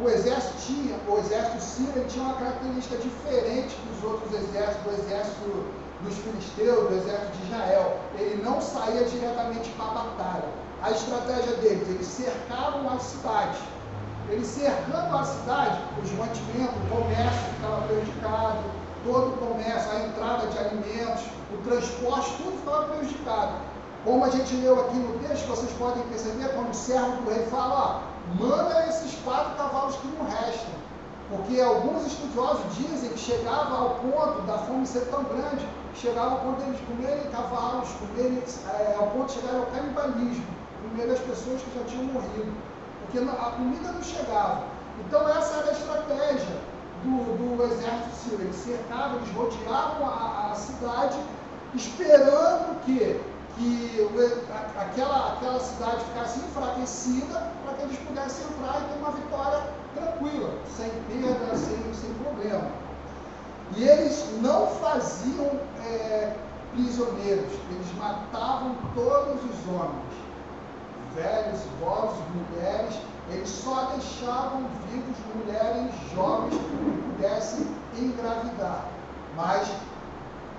O 0.02 0.08
exército 0.08 0.54
tinha, 0.66 0.96
o 1.08 1.18
exército 1.18 1.60
sírio 1.60 2.04
tinha 2.08 2.24
uma 2.24 2.34
característica 2.34 2.96
diferente 2.96 3.76
dos 3.88 4.10
outros 4.10 4.32
exércitos, 4.32 4.82
do 4.84 5.02
exército 5.02 5.66
dos 6.02 6.16
filisteus, 6.18 6.88
do 6.88 6.94
exército 6.96 7.36
de 7.36 7.46
Israel. 7.46 7.98
Ele 8.18 8.42
não 8.42 8.60
saía 8.60 9.04
diretamente 9.04 9.68
para 9.70 9.86
a 9.86 9.94
batalha. 10.04 10.48
A 10.82 10.90
estratégia 10.90 11.56
deles, 11.56 11.88
eles 11.88 12.06
cercavam 12.06 12.88
a 12.88 12.98
cidade. 12.98 13.58
Eles 14.30 14.46
cercando 14.46 15.16
a 15.16 15.24
cidade, 15.24 15.80
os 16.00 16.10
mantimentos, 16.12 16.76
o 16.76 16.94
comércio 16.94 17.40
ficava 17.54 17.82
prejudicado, 17.88 18.58
todo 19.04 19.28
o 19.28 19.36
comércio, 19.38 19.90
a 19.90 20.06
entrada 20.06 20.46
de 20.46 20.58
alimentos, 20.58 21.24
o 21.52 21.56
transporte, 21.64 22.36
tudo 22.36 22.58
ficava 22.58 22.84
prejudicado. 22.94 23.52
Como 24.04 24.24
a 24.24 24.30
gente 24.30 24.54
leu 24.54 24.80
aqui 24.80 24.96
no 24.96 25.18
texto, 25.18 25.48
vocês 25.48 25.72
podem 25.72 26.02
perceber, 26.04 26.48
quando 26.54 26.70
o 26.70 26.74
servo 26.74 27.22
do 27.22 27.30
rei 27.30 27.44
fala, 27.46 27.74
ó, 27.74 28.42
manda 28.42 28.86
esses 28.88 29.18
quatro 29.24 29.56
cavalos 29.56 29.96
que 29.96 30.06
não 30.06 30.24
restam. 30.24 30.74
Porque 31.28 31.60
alguns 31.60 32.06
estudiosos 32.06 32.76
dizem 32.76 33.10
que 33.10 33.18
chegava 33.18 33.76
ao 33.76 33.90
ponto 33.96 34.42
da 34.42 34.58
fome 34.58 34.86
ser 34.86 35.06
tão 35.06 35.24
grande, 35.24 35.66
chegava 35.94 36.30
ao 36.30 36.38
ponto 36.38 36.62
deles 36.62 36.80
comerem 36.86 37.30
cavalos, 37.30 37.88
comerem, 37.98 38.42
é, 38.78 38.96
ao 38.96 39.08
ponto 39.08 39.26
de 39.26 39.40
chegar 39.40 39.56
ao 39.56 39.66
canibalismo, 39.66 40.46
comer 40.82 41.10
as 41.10 41.20
pessoas 41.20 41.60
que 41.62 41.78
já 41.78 41.84
tinham 41.84 42.04
morrido. 42.04 42.52
Porque 43.10 43.28
a 43.28 43.50
comida 43.50 43.90
não 43.90 44.02
chegava. 44.02 44.62
Então 45.00 45.28
essa 45.28 45.56
era 45.56 45.70
a 45.70 45.72
estratégia 45.72 46.56
do, 47.02 47.56
do 47.56 47.64
exército 47.64 48.14
sírio. 48.14 48.40
Eles 48.42 48.56
cercavam, 48.56 49.16
eles 49.16 49.34
rodeavam 49.34 50.06
a, 50.06 50.50
a 50.52 50.54
cidade, 50.54 51.18
esperando 51.74 52.80
que, 52.84 53.20
que 53.56 54.08
aquela, 54.78 55.32
aquela 55.32 55.58
cidade 55.58 56.04
ficasse 56.04 56.38
enfraquecida 56.38 57.50
para 57.64 57.74
que 57.74 57.82
eles 57.82 57.98
pudessem 57.98 58.46
entrar 58.46 58.80
e 58.80 58.92
ter 58.92 58.98
uma 59.00 59.10
vitória 59.10 59.62
tranquila, 59.96 60.50
sem 60.76 60.90
perda, 61.08 61.56
sem, 61.56 61.94
sem 61.94 62.14
problema. 62.22 62.70
E 63.76 63.88
eles 63.88 64.24
não 64.40 64.68
faziam 64.68 65.50
é, 65.84 66.36
prisioneiros. 66.74 67.52
Eles 67.70 67.92
matavam 67.98 68.76
todos 68.94 69.42
os 69.42 69.74
homens, 69.74 70.29
velhos, 71.14 71.60
idosos, 71.64 72.18
mulheres. 72.34 72.94
Eles 73.30 73.48
só 73.48 73.92
deixavam 73.94 74.64
vivos 74.88 75.16
mulheres 75.34 75.92
jovens 76.14 76.54
que 76.54 77.02
pudessem 77.02 77.66
engravidar. 77.96 78.86
Mas 79.36 79.70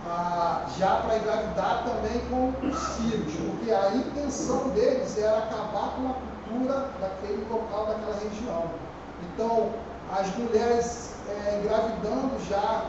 ah, 0.07 0.65
já 0.77 0.95
para 0.97 1.17
engravidar 1.17 1.83
também 1.83 2.21
com 2.29 2.67
os 2.67 2.97
filhos, 2.97 3.33
porque 3.35 3.71
a 3.71 3.95
intenção 3.95 4.69
deles 4.69 5.17
era 5.17 5.37
acabar 5.37 5.95
com 5.95 6.09
a 6.09 6.13
cultura 6.13 6.89
daquele 6.99 7.45
local, 7.49 7.85
daquela 7.85 8.15
região. 8.15 8.65
Então, 9.21 9.69
as 10.11 10.35
mulheres 10.35 11.11
é, 11.29 11.61
engravidando 11.61 12.31
já 12.49 12.85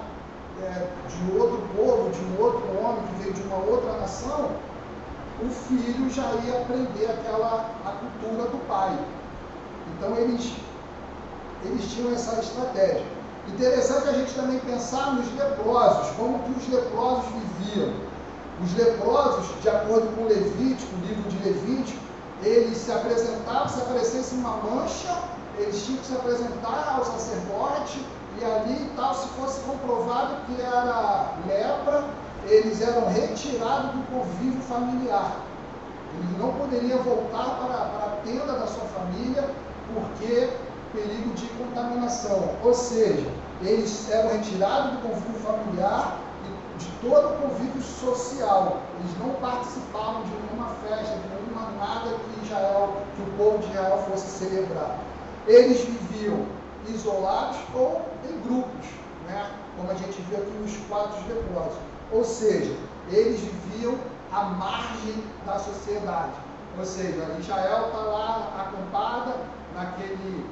é, 0.63 0.89
de 1.09 1.39
outro 1.39 1.63
povo, 1.77 2.11
de 2.11 2.21
um 2.25 2.43
outro 2.43 2.79
homem 2.79 3.03
que 3.07 3.23
veio 3.23 3.35
de 3.35 3.43
uma 3.43 3.57
outra 3.57 3.93
nação, 4.01 4.51
o 5.45 5.51
filho 5.51 6.11
já 6.11 6.33
ia 6.45 6.61
aprender 6.63 7.07
aquela 7.07 7.71
a 7.85 7.91
cultura 7.93 8.49
do 8.49 8.67
pai. 8.67 8.97
Então 9.97 10.17
eles, 10.17 10.53
eles 11.65 11.93
tinham 11.93 12.13
essa 12.13 12.41
estratégia. 12.41 13.05
Interessante 13.49 14.09
a 14.09 14.13
gente 14.13 14.33
também 14.35 14.59
pensar 14.61 15.15
nos 15.15 15.35
leprosos, 15.37 16.11
como 16.17 16.39
que 16.41 16.51
os 16.53 16.69
leprosos 16.69 17.25
viviam. 17.59 17.93
Os 18.63 18.75
leprosos, 18.77 19.61
de 19.61 19.69
acordo 19.69 20.15
com 20.15 20.23
o 20.23 20.29
Levítico, 20.29 20.95
o 20.95 21.07
livro 21.07 21.29
de 21.29 21.45
Levítico, 21.45 21.99
eles 22.43 22.79
se 22.79 22.93
apresentavam, 22.93 23.69
se 23.69 23.81
aparecesse 23.81 24.35
uma 24.35 24.57
mancha, 24.59 25.23
eles 25.59 25.85
tinham 25.85 25.99
que 25.99 26.07
se 26.07 26.15
apresentar 26.15 26.95
ao 26.97 27.05
sacerdote, 27.05 28.05
e 28.41 28.45
ali 28.45 28.91
tal, 28.97 29.15
se 29.15 29.29
fosse 29.29 29.61
comprovado 29.61 30.37
que 30.47 30.61
era 30.61 31.35
lepra, 31.47 32.05
eles 32.47 32.81
eram 32.81 33.09
retirados 33.09 33.93
do 33.93 34.07
convívio 34.11 34.61
familiar. 34.63 35.37
Eles 36.15 36.39
não 36.39 36.53
poderiam 36.55 37.03
voltar 37.03 37.57
para, 37.57 37.75
para 37.87 38.07
a 38.07 38.17
tenda 38.25 38.53
da 38.53 38.67
sua 38.67 38.85
família, 38.85 39.49
porque 39.95 40.51
perigo 40.93 41.31
de 41.35 41.47
contaminação. 41.49 42.51
Ou 42.63 42.75
seja, 42.75 43.27
eles 43.63 44.11
eram 44.11 44.33
retirados 44.33 44.93
do 44.93 45.09
convívio 45.09 45.41
familiar 45.41 46.19
e 46.45 46.79
de 46.79 46.91
todo 47.01 47.35
o 47.35 47.49
convívio 47.49 47.83
social. 47.83 48.79
Eles 49.01 49.19
não 49.19 49.35
participavam 49.41 50.23
de 50.25 50.31
nenhuma 50.31 50.69
festa, 50.87 51.17
de 51.17 51.29
nenhuma 51.29 51.71
nada 51.79 52.11
que 52.11 52.47
Israel, 52.47 52.97
que 53.17 53.23
o 53.23 53.27
povo 53.37 53.59
de 53.59 53.71
Israel 53.71 54.05
fosse 54.11 54.27
celebrar. 54.27 54.99
Eles 55.47 55.81
viviam 55.81 56.47
isolados 56.89 57.57
ou 57.75 58.03
em 58.29 58.41
grupos, 58.41 58.87
né? 59.27 59.51
como 59.77 59.91
a 59.91 59.95
gente 59.95 60.21
viu 60.23 60.39
aqui 60.39 60.51
nos 60.59 60.77
quatro 60.89 61.21
depósitos. 61.23 61.92
Ou 62.13 62.25
seja, 62.25 62.77
eles 63.09 63.41
viviam 63.41 63.99
à 64.33 64.43
margem 64.45 65.25
da 65.47 65.59
sociedade. 65.59 66.33
Ou 66.79 66.85
seja, 66.85 67.37
Israel 67.39 67.87
está 67.87 67.99
lá 67.99 68.53
acampada 68.59 69.37
naquele 69.75 70.47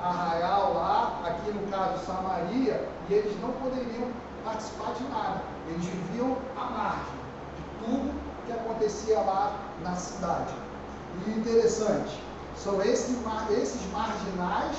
arraial 0.00 0.74
lá, 0.74 1.20
aqui 1.24 1.50
no 1.52 1.66
caso 1.68 2.04
Samaria, 2.04 2.88
e 3.08 3.14
eles 3.14 3.40
não 3.40 3.50
poderiam 3.52 4.08
participar 4.44 4.92
de 4.94 5.04
nada. 5.04 5.42
Eles 5.68 5.84
viviam 5.84 6.36
à 6.56 6.64
margem 6.64 7.14
de 7.56 7.84
tudo 7.84 8.14
que 8.46 8.52
acontecia 8.52 9.18
lá 9.20 9.52
na 9.82 9.94
cidade. 9.96 10.54
E 11.26 11.30
interessante, 11.30 12.20
são 12.56 12.80
esses, 12.82 13.16
esses 13.50 13.92
marginais 13.92 14.76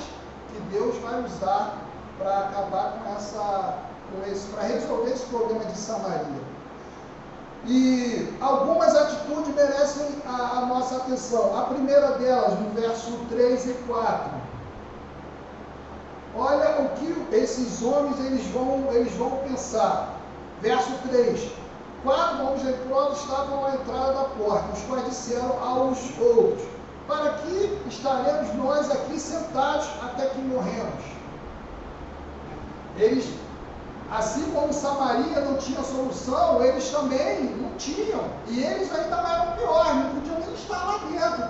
que 0.52 0.60
Deus 0.70 0.96
vai 0.98 1.22
usar 1.24 1.76
para 2.18 2.38
acabar 2.38 2.92
com 2.92 3.14
essa, 3.16 3.78
para 4.52 4.62
resolver 4.62 5.10
esse 5.10 5.26
problema 5.26 5.64
de 5.64 5.78
Samaria. 5.78 6.56
E 7.66 8.32
algumas 8.40 8.94
atitudes 8.94 9.54
merecem 9.54 10.22
a, 10.24 10.58
a, 10.58 10.66
nossa 10.66 10.96
atenção. 10.96 11.58
A 11.58 11.64
primeira 11.64 12.12
delas, 12.12 12.58
no 12.60 12.70
verso 12.70 13.10
3 13.28 13.66
e 13.66 13.72
4. 13.88 14.30
Olha 16.36 16.82
o 16.82 16.88
que 16.90 17.34
esses 17.34 17.82
homens 17.82 18.18
eles 18.20 18.46
vão, 18.48 18.86
eles 18.92 19.12
vão 19.14 19.30
pensar. 19.48 20.16
Verso 20.60 20.92
3. 21.08 21.50
Quatro 22.04 22.46
homens 22.46 22.62
leprosos 22.62 23.20
estavam 23.22 23.64
à 23.64 23.74
entrada 23.74 24.12
da 24.12 24.24
porta, 24.24 24.72
os 24.72 24.82
quais 24.82 25.06
disseram 25.06 25.58
aos 25.60 25.98
outros: 26.20 26.62
Para 27.08 27.32
que 27.38 27.80
estaremos 27.88 28.54
nós 28.54 28.88
aqui 28.92 29.18
sentados 29.18 29.88
até 30.02 30.26
que 30.26 30.38
morremos? 30.38 31.04
Eles 32.96 33.26
Assim 34.10 34.50
como 34.52 34.72
Samaria 34.72 35.40
não 35.40 35.56
tinha 35.56 35.82
solução, 35.82 36.62
eles 36.62 36.88
também 36.90 37.44
não 37.60 37.70
tinham. 37.76 38.20
E 38.46 38.62
eles 38.62 38.92
ainda 38.94 39.16
eram 39.16 39.52
piores, 39.56 39.94
não 39.94 40.10
podiam 40.14 40.38
nem 40.38 40.54
estar 40.54 40.84
lá 40.84 40.98
dentro. 40.98 41.48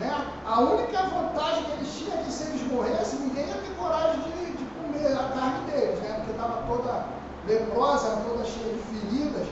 Né? 0.00 0.26
A 0.46 0.60
única 0.60 1.02
vantagem 1.02 1.64
que 1.64 1.72
eles 1.72 1.98
tinham 1.98 2.18
é 2.18 2.22
que 2.22 2.32
se 2.32 2.44
eles 2.44 2.72
morressem, 2.72 3.18
ninguém 3.20 3.46
ia 3.46 3.54
ter 3.54 3.74
coragem 3.76 4.20
de, 4.22 4.52
de 4.52 4.64
comer 4.64 5.12
a 5.12 5.28
carne 5.34 5.70
deles, 5.70 5.98
né? 6.00 6.14
porque 6.16 6.30
estava 6.30 6.62
toda 6.66 7.04
leprosa, 7.46 8.22
toda 8.26 8.44
cheia 8.44 8.72
de 8.72 8.80
feridas. 8.80 9.48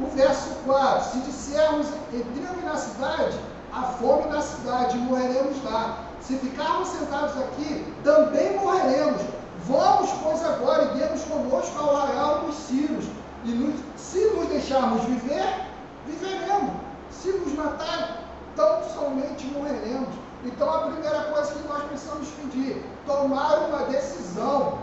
O 0.00 0.06
verso 0.06 0.54
4: 0.64 1.10
Se 1.10 1.18
dissermos 1.20 1.86
entremos 2.12 2.64
na 2.64 2.76
cidade, 2.76 3.38
a 3.72 3.82
fome 3.82 4.30
na 4.30 4.40
cidade, 4.40 4.96
morreremos 4.96 5.62
lá. 5.64 5.98
Se 6.20 6.36
ficarmos 6.38 6.88
sentados 6.88 7.36
aqui, 7.36 7.92
também 8.04 8.56
morreremos 8.58 9.20
Vamos, 9.66 10.10
pois, 10.22 10.44
agora 10.44 10.84
e 10.84 10.98
demos 10.98 11.22
conosco 11.22 11.78
ao 11.78 11.96
arraial 11.96 12.40
dos 12.40 12.56
círios. 12.56 13.04
E 13.44 13.50
nos, 13.50 13.80
se 13.96 14.24
nos 14.30 14.48
deixarmos 14.48 15.04
viver, 15.04 15.66
viveremos. 16.06 16.74
Se 17.10 17.30
nos 17.30 17.52
matarem, 17.54 18.16
tão 18.56 18.82
somente 18.90 19.46
morreremos. 19.46 20.08
Então, 20.44 20.68
a 20.68 20.78
primeira 20.88 21.22
coisa 21.24 21.52
que 21.52 21.68
nós 21.68 21.84
precisamos 21.84 22.28
pedir, 22.30 22.84
tomar 23.06 23.58
uma 23.68 23.84
decisão. 23.84 24.78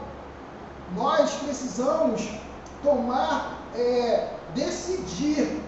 Nós 0.96 1.30
precisamos 1.34 2.30
tomar, 2.82 3.60
é, 3.76 4.30
decidir. 4.56 5.62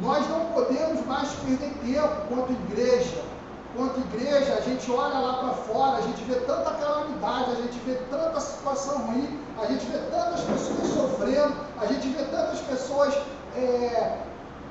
Nós 0.00 0.28
não 0.28 0.46
podemos 0.46 1.06
mais 1.06 1.28
perder 1.34 1.72
tempo 1.84 2.16
quanto 2.28 2.52
igreja 2.52 3.29
quanto 3.76 4.00
igreja, 4.00 4.54
a 4.54 4.60
gente 4.60 4.90
olha 4.90 5.18
lá 5.18 5.34
para 5.34 5.54
fora, 5.54 5.98
a 5.98 6.00
gente 6.02 6.22
vê 6.24 6.34
tanta 6.40 6.70
calamidade, 6.72 7.52
a 7.52 7.54
gente 7.54 7.78
vê 7.80 7.94
tanta 8.10 8.40
situação 8.40 8.98
ruim, 9.06 9.38
a 9.60 9.66
gente 9.66 9.86
vê 9.86 9.98
tantas 10.10 10.40
pessoas 10.40 10.88
sofrendo, 10.88 11.54
a 11.80 11.86
gente 11.86 12.08
vê 12.08 12.24
tantas 12.24 12.60
pessoas, 12.60 13.14
é, 13.56 14.18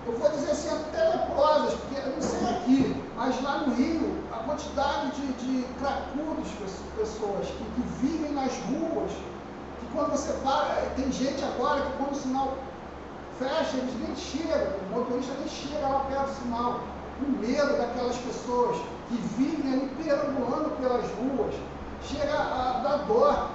eu 0.05 0.17
vou 0.17 0.29
dizer 0.31 0.51
assim, 0.51 0.69
até 0.69 1.09
leprosas, 1.09 1.73
porque 1.75 2.07
eu 2.07 2.13
não 2.13 2.21
sei 2.21 2.49
aqui, 2.49 3.03
mas 3.15 3.41
lá 3.41 3.59
no 3.59 3.75
Rio, 3.75 4.23
a 4.33 4.43
quantidade 4.43 5.11
de, 5.11 5.27
de 5.33 5.63
cracudos, 5.79 6.47
pessoas 6.97 7.47
que, 7.47 7.63
que 7.75 7.81
vivem 8.01 8.31
nas 8.33 8.51
ruas, 8.69 9.11
que 9.79 9.85
quando 9.93 10.11
você 10.11 10.33
para, 10.43 10.73
é, 10.73 10.93
tem 10.95 11.11
gente 11.11 11.43
agora 11.43 11.81
que 11.81 11.93
quando 11.97 12.11
o 12.11 12.15
sinal 12.15 12.57
fecha, 13.37 13.77
eles 13.77 13.93
nem 14.05 14.15
chegam, 14.15 14.73
o 14.91 14.99
motorista 14.99 15.33
nem 15.39 15.47
chega 15.47 15.87
lá 15.87 15.99
perto 16.01 16.27
do 16.27 16.43
sinal 16.43 16.79
o 17.21 17.31
medo 17.39 17.77
daquelas 17.77 18.17
pessoas 18.17 18.77
que 19.09 19.15
vivem 19.37 19.73
ali 19.73 19.91
perambulando 20.03 20.69
pelas 20.79 21.05
ruas, 21.11 21.55
chega 22.03 22.33
a 22.33 22.81
dar 22.83 23.05
dó. 23.07 23.49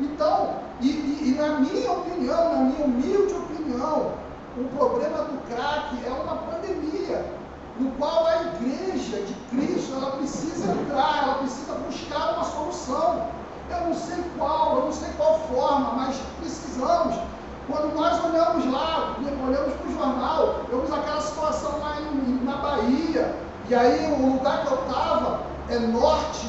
Então, 0.00 0.56
e, 0.80 0.88
e, 0.88 1.28
e, 1.28 1.34
na 1.34 1.60
minha 1.60 1.92
opinião, 1.92 2.54
na 2.54 2.60
minha 2.64 2.84
humilde 2.84 3.34
opinião, 3.34 4.12
o 4.56 4.64
problema 4.76 5.18
do 5.24 5.38
crack 5.48 5.96
é 6.04 6.10
uma 6.10 6.36
pandemia, 6.36 7.24
no 7.78 7.90
qual 7.92 8.26
a 8.26 8.42
igreja 8.42 9.22
de 9.22 9.34
Cristo 9.50 9.94
ela 9.94 10.12
precisa 10.12 10.72
entrar, 10.72 11.22
ela 11.22 11.34
precisa 11.34 11.74
buscar 11.74 12.34
uma 12.34 12.44
solução. 12.44 13.26
Eu 13.70 13.80
não 13.88 13.94
sei 13.94 14.22
qual, 14.36 14.76
eu 14.76 14.84
não 14.86 14.92
sei 14.92 15.08
qual 15.16 15.38
forma, 15.48 15.92
mas 15.92 16.16
precisamos 16.40 17.16
quando 17.66 17.94
nós 17.94 18.24
olhamos 18.24 18.72
lá, 18.72 19.16
olhamos 19.46 19.74
para 19.74 19.88
o 19.88 19.92
jornal, 19.92 20.60
vemos 20.68 20.92
aquela 20.92 21.20
situação 21.20 21.78
lá 21.80 21.96
em, 22.00 22.44
na 22.44 22.56
Bahia, 22.56 23.34
e 23.68 23.74
aí 23.74 24.12
o 24.12 24.34
lugar 24.34 24.62
que 24.62 24.72
eu 24.72 24.80
estava 24.80 25.40
é 25.68 25.78
norte 25.78 26.46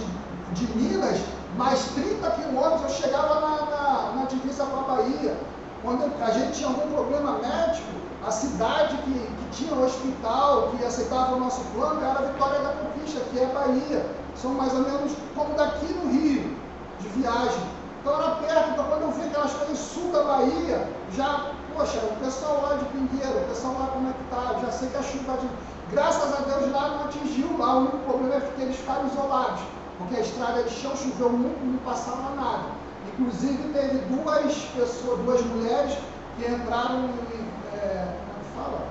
de 0.54 0.68
Minas, 0.76 1.20
mais 1.58 1.84
30 1.94 2.30
quilômetros 2.32 2.82
eu 2.84 2.90
chegava 2.90 3.40
na, 3.40 3.66
na, 3.66 4.12
na 4.16 4.26
divisa 4.26 4.66
com 4.66 4.80
a 4.80 4.96
Bahia. 4.96 5.38
Quando 5.84 6.12
a 6.22 6.32
gente 6.32 6.54
tinha 6.54 6.70
algum 6.70 6.92
problema 6.94 7.34
médico, 7.40 7.92
a 8.26 8.32
cidade 8.32 8.98
que, 8.98 9.12
que 9.12 9.50
tinha 9.52 9.76
o 9.76 9.84
hospital, 9.84 10.72
que 10.78 10.86
aceitava 10.86 11.36
o 11.36 11.40
nosso 11.40 11.62
plano, 11.76 12.02
era 12.02 12.20
a 12.20 12.22
Vitória 12.24 12.60
da 12.60 12.70
Conquista, 12.70 13.20
que 13.32 13.40
é 13.40 13.46
Bahia. 13.48 14.06
São 14.36 14.54
mais 14.54 14.74
ou 14.74 14.80
menos 14.80 15.12
como 15.36 15.54
daqui 15.56 15.94
no 15.94 16.12
Rio, 16.12 16.56
de 17.00 17.08
viagem. 17.10 17.64
Então 18.04 18.22
era 18.22 18.32
perto, 18.36 18.72
então 18.72 18.84
quando 18.84 19.02
eu 19.04 19.12
vi 19.12 19.22
aquelas 19.22 19.54
coisas 19.54 19.78
sul 19.78 20.12
da 20.12 20.24
Bahia, 20.24 20.90
já, 21.16 21.52
poxa, 21.74 22.00
o 22.00 22.18
pessoal 22.22 22.62
lá 22.62 22.76
de 22.76 22.84
Pinheiro, 22.88 23.40
o 23.40 23.48
pessoal 23.48 23.76
lá 23.80 23.88
como 23.94 24.10
é 24.10 24.12
que 24.12 24.24
tá, 24.30 24.60
já 24.60 24.72
sei 24.74 24.90
que 24.90 24.98
a 24.98 25.04
chuva 25.04 25.38
de. 25.38 25.48
Graças 25.90 26.34
a 26.34 26.42
Deus 26.42 26.70
lá 26.74 26.90
não 26.90 27.06
atingiu 27.06 27.58
lá, 27.58 27.76
o 27.76 27.80
único 27.80 27.98
problema 28.00 28.36
é 28.36 28.40
que 28.42 28.62
eles 28.62 28.76
ficaram 28.76 29.08
isolados, 29.08 29.62
porque 29.98 30.18
a 30.18 30.20
estrada 30.20 30.64
de 30.64 30.70
chão 30.72 30.94
choveu 30.98 31.30
muito, 31.30 31.66
não 31.66 31.80
passava 31.80 32.36
nada. 32.36 32.66
Inclusive 33.14 33.72
teve 33.72 34.00
duas 34.14 34.54
pessoas, 34.76 35.20
duas 35.20 35.42
mulheres 35.46 35.98
que 36.36 36.52
entraram 36.52 37.06
em, 37.06 37.78
é, 37.78 38.16
como 38.28 38.42
é 38.42 38.66
fala? 38.66 38.88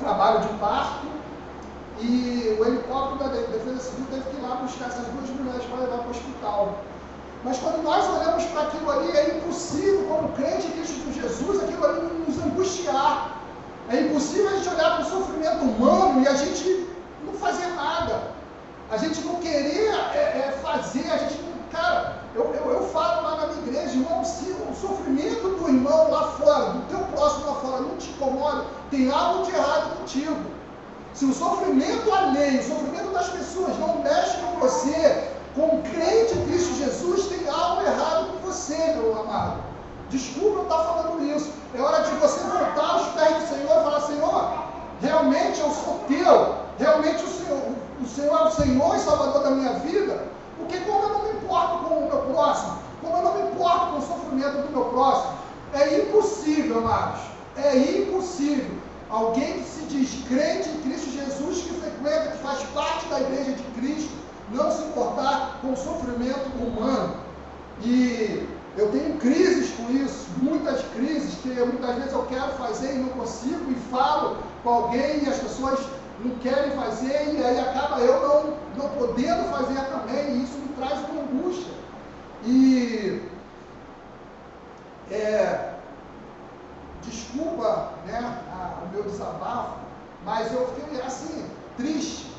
Trabalho 0.00 0.40
de 0.40 0.48
parto, 0.58 1.06
e 1.98 2.58
o 2.60 2.66
helicóptero 2.66 3.18
da 3.20 3.36
Defesa 3.36 3.80
Civil 3.80 4.06
teve 4.10 4.22
que 4.24 4.36
ir 4.36 4.40
lá 4.40 4.56
buscar 4.56 4.88
essas 4.88 5.06
duas 5.06 5.30
mulheres 5.30 5.64
para 5.64 5.80
levar 5.80 5.98
para 5.98 6.08
o 6.08 6.10
hospital. 6.10 6.89
Mas 7.42 7.58
quando 7.58 7.82
nós 7.82 8.06
olhamos 8.08 8.44
para 8.44 8.62
aquilo 8.62 8.90
ali, 8.90 9.16
é 9.16 9.38
impossível, 9.38 10.04
como 10.08 10.28
crente 10.32 10.66
em 10.66 10.72
Cristo 10.72 11.12
Jesus, 11.12 11.62
aquilo 11.62 11.86
ali 11.86 12.24
nos 12.26 12.38
angustiar. 12.38 13.40
É 13.88 14.00
impossível 14.00 14.48
a 14.48 14.56
gente 14.56 14.68
olhar 14.68 14.96
para 14.96 15.06
o 15.06 15.10
sofrimento 15.10 15.64
humano 15.64 16.22
e 16.22 16.28
a 16.28 16.34
gente 16.34 16.86
não 17.24 17.32
fazer 17.34 17.66
nada. 17.68 18.22
A 18.90 18.96
gente 18.96 19.20
não 19.22 19.36
querer 19.36 19.88
é, 20.14 20.48
é 20.48 20.58
fazer, 20.62 21.10
a 21.10 21.16
gente 21.16 21.40
não. 21.42 21.50
Cara, 21.72 22.16
eu, 22.34 22.52
eu, 22.52 22.70
eu, 22.72 22.88
falo 22.88 23.22
lá 23.22 23.36
na 23.36 23.46
minha 23.46 23.68
igreja, 23.68 23.94
irmão, 23.94 24.24
se 24.24 24.50
o 24.50 24.74
sofrimento 24.74 25.48
do 25.48 25.68
irmão 25.68 26.10
lá 26.10 26.32
fora, 26.32 26.70
do 26.70 26.88
teu 26.88 26.98
próximo 26.98 27.46
lá 27.46 27.54
fora, 27.60 27.82
não 27.82 27.96
te 27.96 28.10
incomoda, 28.10 28.64
tem 28.90 29.10
algo 29.10 29.44
de 29.44 29.52
errado 29.52 29.98
contigo. 29.98 30.36
Se 31.14 31.24
o 31.24 31.32
sofrimento 31.32 32.12
alheio, 32.12 32.60
o 32.60 32.64
sofrimento 32.64 33.12
das 33.12 33.28
pessoas 33.28 33.78
não 33.78 34.02
mexe 34.02 34.36
com 34.38 34.58
você, 34.58 35.30
com 35.54 35.82
crente 35.82 36.38
em 36.38 36.46
Cristo 36.46 36.74
Jesus, 36.76 37.26
tem 37.26 37.48
algo 37.48 37.82
errado 37.82 38.32
com 38.32 38.46
você, 38.46 38.76
meu 38.94 39.18
amado. 39.20 39.60
Desculpa 40.08 40.58
eu 40.58 40.62
estar 40.62 40.78
falando 40.78 41.36
isso. 41.36 41.52
É 41.74 41.80
hora 41.80 42.02
de 42.02 42.10
você 42.16 42.40
voltar 42.40 42.90
aos 42.94 43.06
pés 43.08 43.36
do 43.36 43.48
Senhor 43.48 43.70
e 43.70 43.84
falar, 43.84 44.00
Senhor, 44.00 44.64
realmente 45.00 45.60
eu 45.60 45.70
sou 45.70 46.00
teu, 46.08 46.56
realmente 46.78 47.22
o 47.24 47.28
Senhor, 47.28 47.62
o 48.00 48.06
Senhor 48.06 48.38
é 48.38 48.44
o 48.44 48.50
Senhor 48.50 48.96
e 48.96 48.98
Salvador 48.98 49.42
da 49.42 49.50
minha 49.50 49.72
vida, 49.74 50.24
porque 50.58 50.78
como 50.80 51.04
eu 51.04 51.08
não 51.10 51.22
me 51.24 51.30
importo 51.30 51.78
com 51.84 51.94
o 51.94 52.08
meu 52.08 52.34
próximo, 52.34 52.78
como 53.00 53.16
eu 53.16 53.22
não 53.22 53.34
me 53.34 53.50
importo 53.50 53.86
com 53.86 53.98
o 53.98 54.02
sofrimento 54.02 54.66
do 54.66 54.72
meu 54.72 54.84
próximo, 54.86 55.34
é 55.74 56.00
impossível, 56.00 56.78
amados, 56.78 57.20
é 57.56 57.76
impossível 57.76 58.80
alguém 59.10 59.60
que 59.60 59.68
se 59.68 59.82
diz 59.82 60.24
crente 60.28 60.68
em 60.68 60.80
Cristo 60.82 61.10
Jesus, 61.10 61.62
que 61.62 61.74
frequenta, 61.74 62.30
que 62.32 62.38
faz 62.38 62.60
parte 62.74 63.06
da 63.08 63.20
igreja 63.20 63.52
de 63.52 63.62
Cristo, 63.80 64.10
não 64.50 64.70
se 64.70 64.82
importar 64.82 65.58
com 65.60 65.72
o 65.72 65.76
sofrimento 65.76 66.48
humano. 66.58 67.14
E 67.82 68.46
eu 68.76 68.90
tenho 68.90 69.16
crises 69.18 69.74
com 69.76 69.90
isso, 69.90 70.26
muitas 70.38 70.82
crises, 70.94 71.34
que 71.42 71.48
muitas 71.48 71.96
vezes 71.96 72.12
eu 72.12 72.26
quero 72.26 72.52
fazer 72.52 72.94
e 72.94 72.98
não 72.98 73.08
consigo, 73.10 73.70
e 73.70 73.74
falo 73.90 74.38
com 74.62 74.70
alguém 74.70 75.24
e 75.24 75.28
as 75.28 75.38
pessoas 75.38 75.80
não 76.22 76.36
querem 76.38 76.72
fazer, 76.72 77.34
e 77.34 77.42
aí 77.42 77.58
acaba 77.58 78.00
eu 78.00 78.20
não, 78.20 78.84
não 78.84 78.90
podendo 78.96 79.48
fazer 79.50 79.80
também, 79.86 80.36
e 80.36 80.44
isso 80.44 80.58
me 80.58 80.68
traz 80.76 80.98
uma 81.08 81.22
angústia. 81.22 81.72
E 82.44 83.22
é, 85.10 85.74
desculpa 87.02 87.92
né, 88.06 88.42
a, 88.52 88.84
o 88.84 88.88
meu 88.94 89.04
desabafo, 89.04 89.78
mas 90.24 90.52
eu 90.52 90.68
fiquei 90.74 91.00
assim, 91.00 91.44
triste 91.76 92.29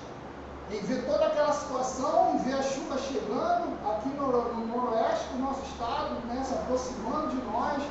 em 0.71 0.79
ver 0.79 1.05
toda 1.05 1.25
aquela 1.25 1.53
situação, 1.53 2.35
em 2.35 2.37
ver 2.39 2.53
a 2.53 2.63
chuva 2.63 2.97
chegando 2.97 3.77
aqui 3.89 4.09
no, 4.09 4.27
no 4.27 4.67
noroeste 4.67 5.27
do 5.33 5.39
nosso 5.39 5.61
estado, 5.63 6.15
né, 6.27 6.43
se 6.43 6.53
aproximando 6.53 7.29
de 7.29 7.41
nós, 7.51 7.83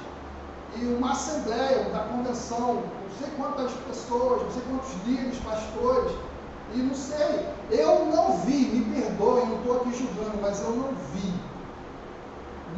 e 0.76 0.84
uma 0.94 1.12
assembleia 1.12 1.90
da 1.90 2.00
convenção, 2.00 2.74
não 2.74 3.18
sei 3.18 3.28
quantas 3.36 3.72
pessoas, 3.86 4.42
não 4.42 4.50
sei 4.50 4.62
quantos 4.62 4.90
líderes, 5.04 5.38
pastores, 5.40 6.12
e 6.74 6.78
não 6.78 6.94
sei, 6.94 7.48
eu 7.70 8.06
não 8.06 8.38
vi, 8.38 8.66
me 8.66 8.94
perdoe, 8.94 9.44
não 9.46 9.56
estou 9.58 9.76
aqui 9.78 9.92
julgando, 9.92 10.38
mas 10.40 10.60
eu 10.62 10.70
não 10.70 10.94
vi 11.12 11.34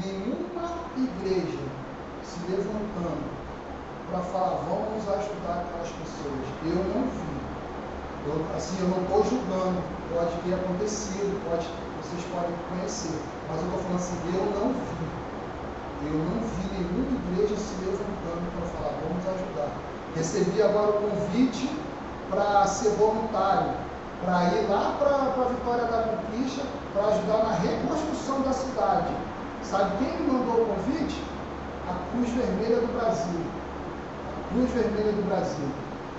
nenhuma 0.03 0.71
igreja 0.97 1.59
se 2.25 2.41
levantando 2.51 3.31
para 4.11 4.21
falar, 4.21 4.57
vamos 4.69 5.09
ajudar 5.09 5.65
aquelas 5.65 5.91
pessoas. 5.91 6.47
Eu 6.65 6.77
não 6.77 7.07
vi. 7.07 7.42
Eu, 8.27 8.47
assim, 8.57 8.79
eu 8.79 8.89
não 8.89 9.03
estou 9.03 9.25
julgando, 9.25 9.83
pode 10.15 10.31
ter 10.47 10.55
acontecido, 10.55 11.35
pode, 11.43 11.67
vocês 11.99 12.23
podem 12.31 12.55
conhecer, 12.71 13.19
mas 13.49 13.59
eu 13.59 13.67
estou 13.67 13.81
falando 13.83 13.99
assim, 13.99 14.19
eu 14.31 14.45
não 14.55 14.69
vi. 14.71 15.23
Eu 16.07 16.19
não 16.19 16.39
vi 16.39 16.65
nenhuma 16.71 17.19
igreja 17.19 17.57
se 17.57 17.75
levantando 17.83 18.47
para 18.55 18.67
falar, 18.75 18.95
vamos 19.03 19.27
ajudar. 19.27 19.71
Recebi 20.15 20.63
agora 20.63 20.91
o 20.91 21.11
convite 21.11 21.69
para 22.31 22.67
ser 22.67 22.91
voluntário, 22.91 23.71
para 24.25 24.55
ir 24.55 24.69
lá 24.69 24.97
para 24.99 25.43
a 25.43 25.49
Vitória 25.49 25.85
da 25.85 26.03
Conquista, 26.03 26.63
para 26.93 27.07
ajudar 27.07 27.45
na 27.45 27.55
reconstrução 27.55 28.41
da 28.43 28.53
cidade. 28.53 29.15
Sabe 29.63 29.97
quem 29.99 30.21
me 30.21 30.33
mandou 30.33 30.63
o 30.63 30.67
convite? 30.67 31.23
A 31.89 31.95
Cruz 32.11 32.31
Vermelha 32.31 32.81
do 32.81 32.93
Brasil. 32.99 33.41
Cruz 34.51 34.71
Vermelha 34.71 35.13
do 35.13 35.27
Brasil. 35.29 35.69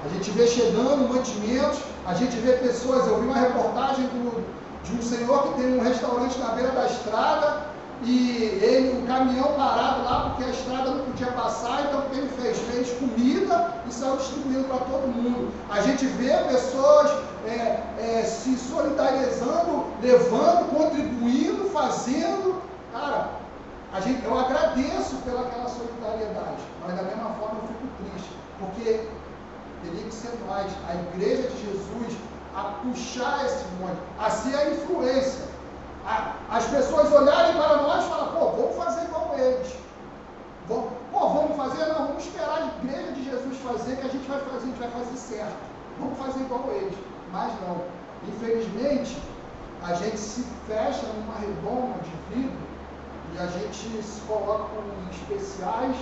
A 0.05 0.09
gente 0.09 0.31
vê 0.31 0.47
chegando 0.47 1.07
mantimentos, 1.07 1.79
a 2.05 2.13
gente 2.13 2.35
vê 2.37 2.53
pessoas, 2.53 3.07
eu 3.07 3.19
vi 3.19 3.27
uma 3.27 3.37
reportagem 3.37 4.05
do, 4.07 4.43
de 4.83 4.93
um 4.97 5.01
senhor 5.01 5.43
que 5.43 5.61
tem 5.61 5.77
um 5.77 5.81
restaurante 5.81 6.37
na 6.39 6.49
beira 6.49 6.71
da 6.71 6.85
estrada 6.85 7.73
e 8.01 8.59
ele, 8.61 9.01
um 9.01 9.05
caminhão 9.05 9.53
parado 9.53 10.03
lá 10.03 10.29
porque 10.29 10.43
a 10.43 10.53
estrada 10.53 10.91
não 10.91 11.05
podia 11.05 11.31
passar, 11.31 11.85
então 11.85 11.99
o 12.01 12.09
que 12.09 12.17
ele 12.17 12.29
fez? 12.41 12.57
Fez 12.59 12.89
comida 12.99 13.73
e 13.87 13.93
saiu 13.93 14.17
distribuindo 14.17 14.65
para 14.65 14.77
todo 14.79 15.07
mundo. 15.07 15.53
A 15.69 15.79
gente 15.81 16.05
vê 16.05 16.35
pessoas 16.49 17.11
é, 17.47 17.79
é, 17.97 18.23
se 18.23 18.57
solidarizando, 18.57 19.85
levando, 20.01 20.75
contribuindo, 20.75 21.69
fazendo. 21.69 22.61
Cara, 22.91 23.29
a 23.93 24.01
gente, 24.01 24.25
eu 24.25 24.37
agradeço 24.37 25.15
pelaquela 25.23 25.69
solidariedade, 25.69 26.63
mas 26.85 26.95
da 26.95 27.03
mesma 27.03 27.29
forma 27.39 27.59
eu 27.61 27.67
fico 27.67 27.87
triste, 28.03 28.31
porque 28.59 29.07
teria 29.83 30.03
que 30.03 30.13
ser 30.13 30.37
nós, 30.47 30.71
a 30.89 30.95
igreja 30.95 31.49
de 31.49 31.65
Jesus, 31.65 32.17
a 32.55 32.63
puxar 32.83 33.45
esse 33.45 33.65
monte, 33.79 33.97
a 34.19 34.29
ser 34.29 34.55
a 34.55 34.69
influência. 34.71 35.45
A, 36.05 36.33
as 36.49 36.65
pessoas 36.65 37.11
olharem 37.11 37.55
para 37.55 37.77
nós 37.77 38.05
e 38.05 38.09
falar, 38.09 38.31
pô, 38.31 38.49
vamos 38.51 38.75
fazer 38.75 39.03
igual 39.05 39.35
eles. 39.37 39.73
Vamos, 40.67 40.91
pô, 41.11 41.29
vamos 41.29 41.57
fazer? 41.57 41.85
Não, 41.87 42.07
vamos 42.07 42.23
esperar 42.23 42.61
a 42.61 42.85
igreja 42.85 43.11
de 43.13 43.25
Jesus 43.25 43.57
fazer, 43.59 43.97
que 43.97 44.07
a 44.07 44.09
gente 44.09 44.27
vai 44.27 44.39
fazer, 44.39 44.57
a 44.57 44.65
gente 44.65 44.79
vai 44.79 44.91
fazer 44.91 45.17
certo. 45.17 45.55
Vamos 45.99 46.17
fazer 46.17 46.39
igual 46.41 46.65
eles. 46.71 46.97
Mas 47.31 47.51
não. 47.61 47.81
Infelizmente, 48.27 49.17
a 49.83 49.93
gente 49.95 50.17
se 50.17 50.45
fecha 50.67 51.05
numa 51.07 51.35
redoma 51.35 51.95
de 52.03 52.35
vidro 52.35 52.57
e 53.33 53.39
a 53.39 53.47
gente 53.47 54.03
se 54.03 54.21
coloca 54.21 54.65
como 54.75 55.09
especiais, 55.11 55.97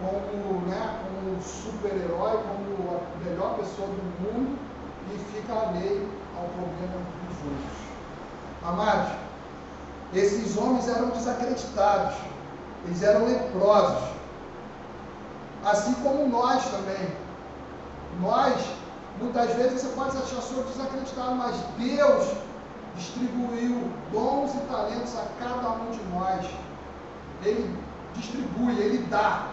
como, 0.00 0.66
né, 0.66 1.00
como 1.02 1.42
super-herói, 1.42 2.38
como 2.42 2.96
a 2.96 3.28
melhor 3.28 3.54
pessoa 3.56 3.88
do 3.88 4.02
mundo 4.22 4.58
e 5.12 5.18
fica 5.32 5.52
alheio 5.52 6.08
ao 6.36 6.44
problema 6.48 6.98
dos 7.28 7.38
outros. 7.44 7.78
Amados, 8.64 9.12
esses 10.14 10.56
homens 10.56 10.88
eram 10.88 11.08
desacreditados, 11.10 12.16
eles 12.84 13.02
eram 13.02 13.26
leprosos, 13.26 14.08
assim 15.64 15.94
como 15.94 16.28
nós 16.28 16.64
também. 16.70 17.08
Nós, 18.20 18.60
muitas 19.20 19.52
vezes, 19.54 19.82
você 19.82 19.88
pode 19.94 20.16
achar 20.16 20.42
sou 20.42 20.64
desacreditado, 20.64 21.34
mas 21.34 21.56
Deus 21.76 22.32
distribuiu 22.96 23.90
dons 24.12 24.54
e 24.54 24.58
talentos 24.68 25.16
a 25.16 25.26
cada 25.38 25.70
um 25.70 25.90
de 25.90 26.02
nós 26.12 26.46
ele 27.44 27.78
distribui, 28.14 28.78
ele 28.80 28.98
dá. 29.08 29.48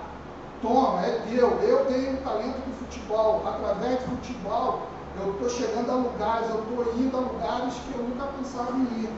Toma, 0.66 1.06
é 1.06 1.22
teu. 1.30 1.48
Eu 1.62 1.86
tenho 1.86 2.14
um 2.14 2.24
talento 2.24 2.60
de 2.66 2.74
futebol. 2.78 3.44
Através 3.46 4.00
do 4.00 4.16
futebol, 4.16 4.88
eu 5.20 5.34
estou 5.34 5.50
chegando 5.50 5.92
a 5.92 5.96
lugares, 5.96 6.50
eu 6.50 6.60
estou 6.62 6.94
indo 6.96 7.16
a 7.16 7.20
lugares 7.20 7.74
que 7.76 7.96
eu 7.96 8.04
nunca 8.04 8.26
pensava 8.36 8.72
em 8.72 9.04
ir. 9.04 9.10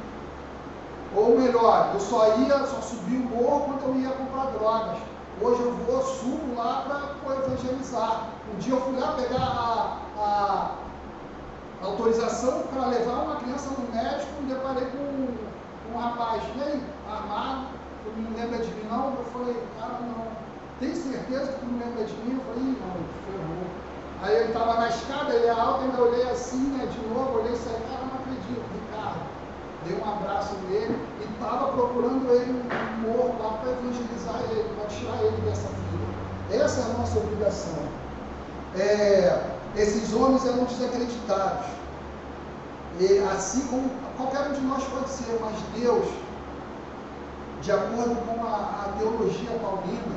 Ou 1.15 1.39
melhor, 1.39 1.91
eu 1.93 1.99
só 2.01 2.37
ia, 2.39 2.57
só 2.65 2.81
subia 2.81 3.19
o 3.19 3.23
morro 3.23 3.77
quando 3.79 3.95
eu 3.95 4.01
ia 4.01 4.09
comprar 4.09 4.51
drogas. 4.51 4.97
Hoje 5.41 5.61
eu 5.61 5.71
vou, 5.71 6.01
subo 6.01 6.55
lá 6.57 7.15
para 7.23 7.35
evangelizar. 7.35 8.27
Um 8.53 8.57
dia 8.57 8.73
eu 8.73 8.81
fui 8.81 8.99
lá 8.99 9.13
pegar 9.13 9.39
a, 9.39 10.71
a 11.81 11.85
autorização 11.85 12.63
para 12.63 12.87
levar 12.87 13.23
uma 13.23 13.35
criança 13.37 13.69
no 13.69 13.87
médico 13.95 14.31
e 14.39 14.43
me 14.43 14.53
deparei 14.53 14.85
com 14.87 14.97
um, 14.97 15.37
um 15.93 15.97
rapaz, 15.97 16.43
bem 16.57 16.81
armado, 17.09 17.67
tu 18.03 18.11
não 18.19 18.37
lembra 18.37 18.57
de 18.59 18.69
mim 18.71 18.87
não? 18.89 19.13
Eu 19.15 19.25
falei, 19.31 19.55
cara, 19.79 19.99
não. 20.01 20.46
Tem 20.79 20.93
certeza 20.93 21.51
que 21.53 21.59
tu 21.59 21.65
não 21.65 21.79
lembra 21.79 22.03
de 22.03 22.13
mim? 22.13 22.37
Eu 22.37 22.53
falei, 22.53 22.69
não, 22.77 22.93
ferrou. 23.25 23.67
Aí 24.21 24.35
ele 24.35 24.47
estava 24.49 24.73
na 24.75 24.89
escada, 24.89 25.33
ele 25.33 25.47
é 25.47 25.49
alto, 25.49 25.83
ainda 25.83 26.01
olhei 26.01 26.29
assim, 26.29 26.69
né, 26.77 26.85
de 26.85 27.07
novo, 27.07 27.39
olhei 27.39 27.53
e 27.53 27.57
falei, 27.57 27.81
cara, 27.89 28.05
não 28.05 28.15
acredito, 28.21 28.65
Ricardo. 28.73 29.19
Dei 29.85 29.97
um 29.97 30.09
abraço 30.09 30.55
nele 30.69 30.99
e 31.21 31.33
estava 31.33 31.71
procurando 31.73 32.29
ele 32.31 32.51
no 32.53 33.07
morro 33.07 33.35
lá 33.41 33.57
para 33.57 33.71
evangelizar 33.71 34.41
ele, 34.51 34.69
para 34.75 34.87
tirar 34.87 35.23
ele 35.23 35.41
dessa 35.41 35.67
vida. 35.67 36.63
Essa 36.63 36.81
é 36.81 36.83
a 36.83 36.97
nossa 36.97 37.19
obrigação. 37.19 37.77
É, 38.75 39.41
esses 39.75 40.13
homens 40.13 40.45
eram 40.45 40.65
desacreditados. 40.65 41.67
E 42.99 43.19
assim 43.31 43.67
como 43.67 43.89
qualquer 44.17 44.49
um 44.49 44.53
de 44.53 44.61
nós 44.61 44.83
pode 44.85 45.09
ser, 45.09 45.39
mas 45.39 45.55
Deus 45.79 46.07
de 47.61 47.71
acordo 47.71 48.15
com 48.25 48.45
a, 48.45 48.55
a 48.55 48.93
teologia 48.97 49.51
paulina, 49.61 50.15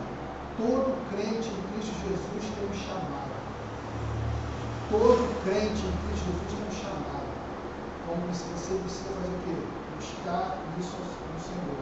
todo 0.60 0.92
crente 1.08 1.48
em 1.48 1.60
Cristo 1.72 1.96
Jesus 2.04 2.44
tem 2.52 2.68
um 2.68 2.76
chamado. 2.76 3.32
todo 4.92 5.24
crente 5.40 5.80
em 5.80 5.94
Cristo 6.04 6.28
Jesus 6.28 6.52
tem 6.52 6.64
um 6.68 6.76
chamado. 6.76 7.28
Como 8.04 8.20
se 8.28 8.44
você 8.52 8.76
precisa 8.76 9.08
fazer 9.16 9.32
o 9.32 9.40
quê? 9.48 9.56
Buscar 9.96 10.60
isso 10.76 10.96
no 11.00 11.40
Senhor. 11.40 11.80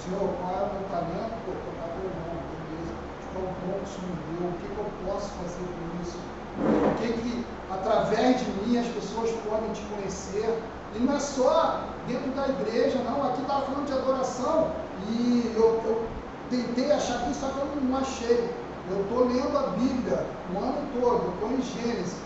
Senhor, 0.00 0.28
qual 0.40 0.52
é 0.56 0.62
o 0.64 0.72
meu 0.72 0.84
talento? 0.88 1.36
Pô, 1.44 1.52
tocar 1.52 1.92
teu 2.00 2.08
nome, 2.16 2.40
beleza. 2.48 2.94
Qual 3.32 3.44
o 3.44 3.52
dom 3.60 3.76
que 3.76 3.84
o 3.84 3.92
Senhor 3.92 4.08
me 4.08 4.24
deu? 4.32 4.48
O 4.48 4.56
que, 4.56 4.68
que 4.72 4.80
eu 4.80 4.88
posso 5.04 5.28
fazer 5.44 5.68
com 5.68 5.86
isso? 6.00 6.18
O 6.64 6.94
que, 6.96 7.08
que 7.20 7.46
através 7.68 8.40
de 8.40 8.48
mim 8.56 8.78
as 8.78 8.88
pessoas 8.88 9.30
podem 9.44 9.68
te 9.72 9.82
conhecer? 9.92 10.48
E 10.96 10.98
não 10.98 11.12
é 11.14 11.20
só 11.20 11.84
dentro 12.08 12.30
da 12.32 12.48
igreja, 12.48 13.02
não. 13.04 13.20
Aqui 13.28 13.42
estava 13.42 13.66
falando 13.66 13.86
de 13.86 13.92
adoração 13.92 14.70
e 15.10 15.52
eu, 15.56 15.82
eu 15.84 16.08
tentei 16.50 16.92
achar 16.92 17.16
aqui, 17.16 17.34
só 17.34 17.48
que 17.48 17.58
eu 17.58 17.68
não 17.82 17.98
achei. 17.98 18.50
Eu 18.90 19.00
estou 19.02 19.26
lendo 19.28 19.56
a 19.56 19.68
Bíblia 19.78 20.26
o 20.52 20.58
ano 20.58 20.88
todo, 21.00 21.32
estou 21.34 21.50
em 21.50 21.62
Gênesis. 21.62 22.16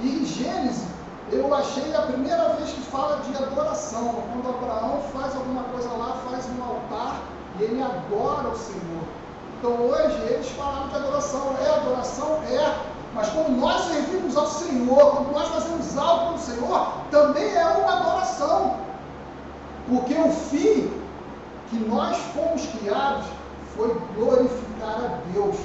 E 0.00 0.08
em 0.08 0.24
Gênesis 0.24 0.86
eu 1.32 1.52
achei 1.52 1.94
a 1.94 2.02
primeira 2.02 2.50
vez 2.50 2.70
que 2.70 2.80
fala 2.82 3.20
de 3.20 3.36
adoração. 3.36 4.22
Quando 4.32 4.56
Abraão 4.56 5.02
faz 5.12 5.34
alguma 5.34 5.64
coisa 5.64 5.88
lá, 5.88 6.16
faz 6.30 6.46
um 6.46 6.62
altar 6.62 7.20
e 7.58 7.64
ele 7.64 7.82
adora 7.82 8.48
o 8.48 8.56
Senhor. 8.56 9.02
Então 9.58 9.72
hoje 9.72 10.16
eles 10.30 10.48
falaram 10.50 10.88
de 10.88 10.94
adoração. 10.96 11.54
É 11.60 11.70
adoração? 11.70 12.38
É. 12.50 12.96
Mas 13.12 13.28
quando 13.30 13.58
nós 13.58 13.82
servimos 13.86 14.36
ao 14.36 14.46
Senhor, 14.46 15.16
quando 15.16 15.32
nós 15.32 15.48
fazemos 15.48 15.98
algo 15.98 16.26
para 16.26 16.34
o 16.34 16.38
Senhor, 16.38 16.88
também 17.10 17.54
é 17.54 17.64
uma 17.64 18.00
adoração. 18.00 18.76
Porque 19.88 20.14
o 20.14 20.30
fim 20.30 20.92
que 21.70 21.76
nós 21.76 22.16
fomos 22.34 22.66
criados 22.66 23.26
foi 23.76 23.96
glorificar 24.14 25.04
a 25.04 25.20
Deus. 25.32 25.56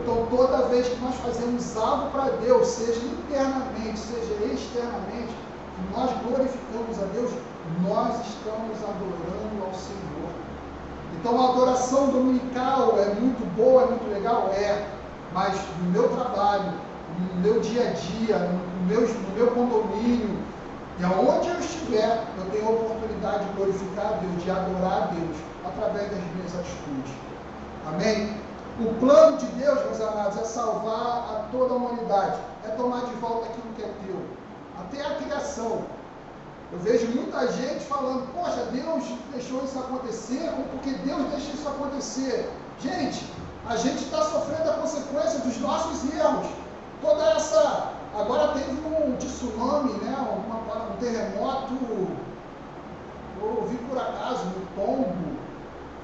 Então, 0.00 0.26
toda 0.30 0.68
vez 0.68 0.88
que 0.88 1.00
nós 1.00 1.14
fazemos 1.16 1.76
algo 1.76 2.10
para 2.10 2.30
Deus, 2.44 2.66
seja 2.66 3.00
internamente, 3.04 3.98
seja 3.98 4.52
externamente, 4.52 5.34
nós 5.94 6.10
glorificamos 6.22 6.98
a 7.00 7.06
Deus, 7.14 7.30
nós 7.82 8.14
estamos 8.26 8.76
adorando 8.82 9.64
ao 9.64 9.74
Senhor. 9.74 10.30
Então, 11.18 11.40
a 11.40 11.52
adoração 11.52 12.08
dominical 12.08 12.98
é 12.98 13.14
muito 13.14 13.44
boa, 13.56 13.84
é 13.84 13.86
muito 13.86 14.12
legal? 14.12 14.48
É. 14.48 14.86
Mas 15.32 15.54
no 15.82 15.90
meu 15.90 16.08
trabalho, 16.08 16.72
no 17.18 17.40
meu 17.40 17.60
dia 17.60 17.88
a 17.88 17.92
dia, 17.92 18.38
no 18.38 18.86
meu, 18.86 19.00
no 19.00 19.34
meu 19.34 19.46
condomínio, 19.48 20.38
e 20.98 21.04
aonde 21.04 21.48
eu 21.48 21.58
estiver, 21.58 22.24
eu 22.38 22.50
tenho 22.52 22.68
a 22.68 22.70
oportunidade 22.70 23.44
de 23.44 23.52
glorificar 23.54 24.06
a 24.06 24.16
Deus, 24.18 24.44
de 24.44 24.50
adorar 24.50 25.02
a 25.02 25.06
Deus, 25.06 25.36
através 25.76 26.10
das 26.10 26.20
minhas 26.34 26.54
atitudes. 26.54 27.12
Amém? 27.86 28.36
O 28.80 28.94
plano 28.94 29.36
de 29.36 29.46
Deus, 29.46 29.84
meus 29.84 30.00
amados, 30.00 30.38
é 30.38 30.44
salvar 30.44 30.96
a 30.96 31.48
toda 31.52 31.74
a 31.74 31.76
humanidade, 31.76 32.38
é 32.64 32.68
tomar 32.70 33.04
de 33.04 33.14
volta 33.16 33.46
aquilo 33.46 33.72
que 33.76 33.82
é 33.82 33.92
teu, 34.06 34.20
até 34.80 35.06
a 35.06 35.16
criação. 35.16 35.82
Eu 36.72 36.78
vejo 36.80 37.06
muita 37.08 37.52
gente 37.52 37.84
falando, 37.84 38.26
poxa, 38.32 38.64
Deus 38.72 39.04
deixou 39.32 39.62
isso 39.62 39.78
acontecer, 39.78 40.50
ou 40.58 40.64
porque 40.64 40.90
Deus 40.90 41.22
deixou 41.28 41.54
isso 41.54 41.68
acontecer. 41.68 42.50
Gente, 42.80 43.32
a 43.68 43.76
gente 43.76 44.02
está 44.04 44.22
sofrendo 44.22 44.70
a 44.70 44.74
consequência 44.74 45.38
dos 45.40 45.60
nossos 45.60 46.12
erros. 46.12 46.46
Toda 47.00 47.22
essa 47.32 47.92
Agora 48.16 48.52
teve 48.52 48.70
um 48.70 49.16
tsunami, 49.16 49.94
né, 49.94 50.16
um 50.16 50.96
terremoto, 51.00 51.74
eu 53.40 53.56
ouvi 53.60 53.76
por 53.88 53.98
acaso, 53.98 54.44
no 54.46 54.64
tombo, 54.76 55.36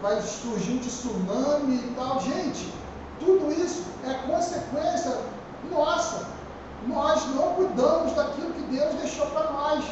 vai 0.02 0.20
surgir 0.22 0.72
um 0.72 0.78
tsunami 0.78 1.76
e 1.76 1.94
tal. 1.96 2.20
Gente, 2.20 2.72
tudo 3.18 3.50
isso 3.52 3.84
é 4.04 4.14
consequência 4.30 5.18
nossa. 5.70 6.26
Nós 6.86 7.26
não 7.34 7.54
cuidamos 7.54 8.14
daquilo 8.14 8.52
que 8.54 8.62
Deus 8.62 8.94
deixou 8.94 9.26
para 9.26 9.50
nós. 9.52 9.84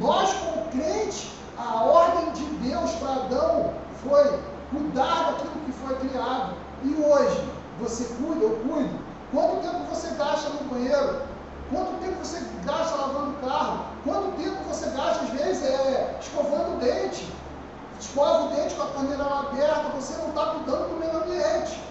Nós, 0.00 0.32
como 0.34 0.68
crente, 0.70 1.30
a 1.56 1.84
ordem 1.84 2.32
de 2.32 2.44
Deus 2.68 2.90
para 2.92 3.12
Adão 3.12 3.74
foi 4.02 4.40
cuidar 4.70 5.32
daquilo 5.32 5.64
que 5.66 5.72
foi 5.72 5.94
criado. 5.96 6.54
E 6.82 6.94
hoje, 6.94 7.48
você 7.80 8.04
cuida, 8.16 8.44
eu 8.44 8.56
cuido 8.68 9.04
Quanto 9.34 9.62
tempo 9.62 9.84
você 9.90 10.14
gasta 10.14 10.48
no 10.50 10.70
banheiro? 10.70 11.22
Quanto 11.68 12.00
tempo 12.00 12.24
você 12.24 12.40
gasta 12.64 12.96
lavando 12.96 13.30
o 13.30 13.48
carro? 13.48 13.86
Quanto 14.04 14.40
tempo 14.40 14.62
você 14.68 14.88
gasta, 14.90 15.24
às 15.24 15.30
vezes, 15.30 15.64
é, 15.64 16.16
escovando 16.20 16.76
o 16.76 16.78
dente? 16.78 17.32
Escova 17.98 18.44
o 18.44 18.48
dente 18.48 18.74
com 18.74 18.82
a 18.82 18.86
torneira 18.86 19.24
aberta, 19.24 19.88
você 19.94 20.16
não 20.18 20.28
está 20.28 20.46
cuidando 20.46 20.88
do 20.90 20.96
meio 20.96 21.16
ambiente. 21.16 21.82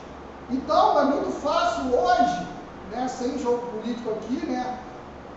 Então, 0.50 1.00
é 1.00 1.06
muito 1.06 1.32
fácil 1.42 1.96
hoje, 1.98 2.48
né, 2.92 3.08
sem 3.08 3.40
jogo 3.40 3.66
político 3.68 4.12
aqui, 4.12 4.46
né? 4.46 4.80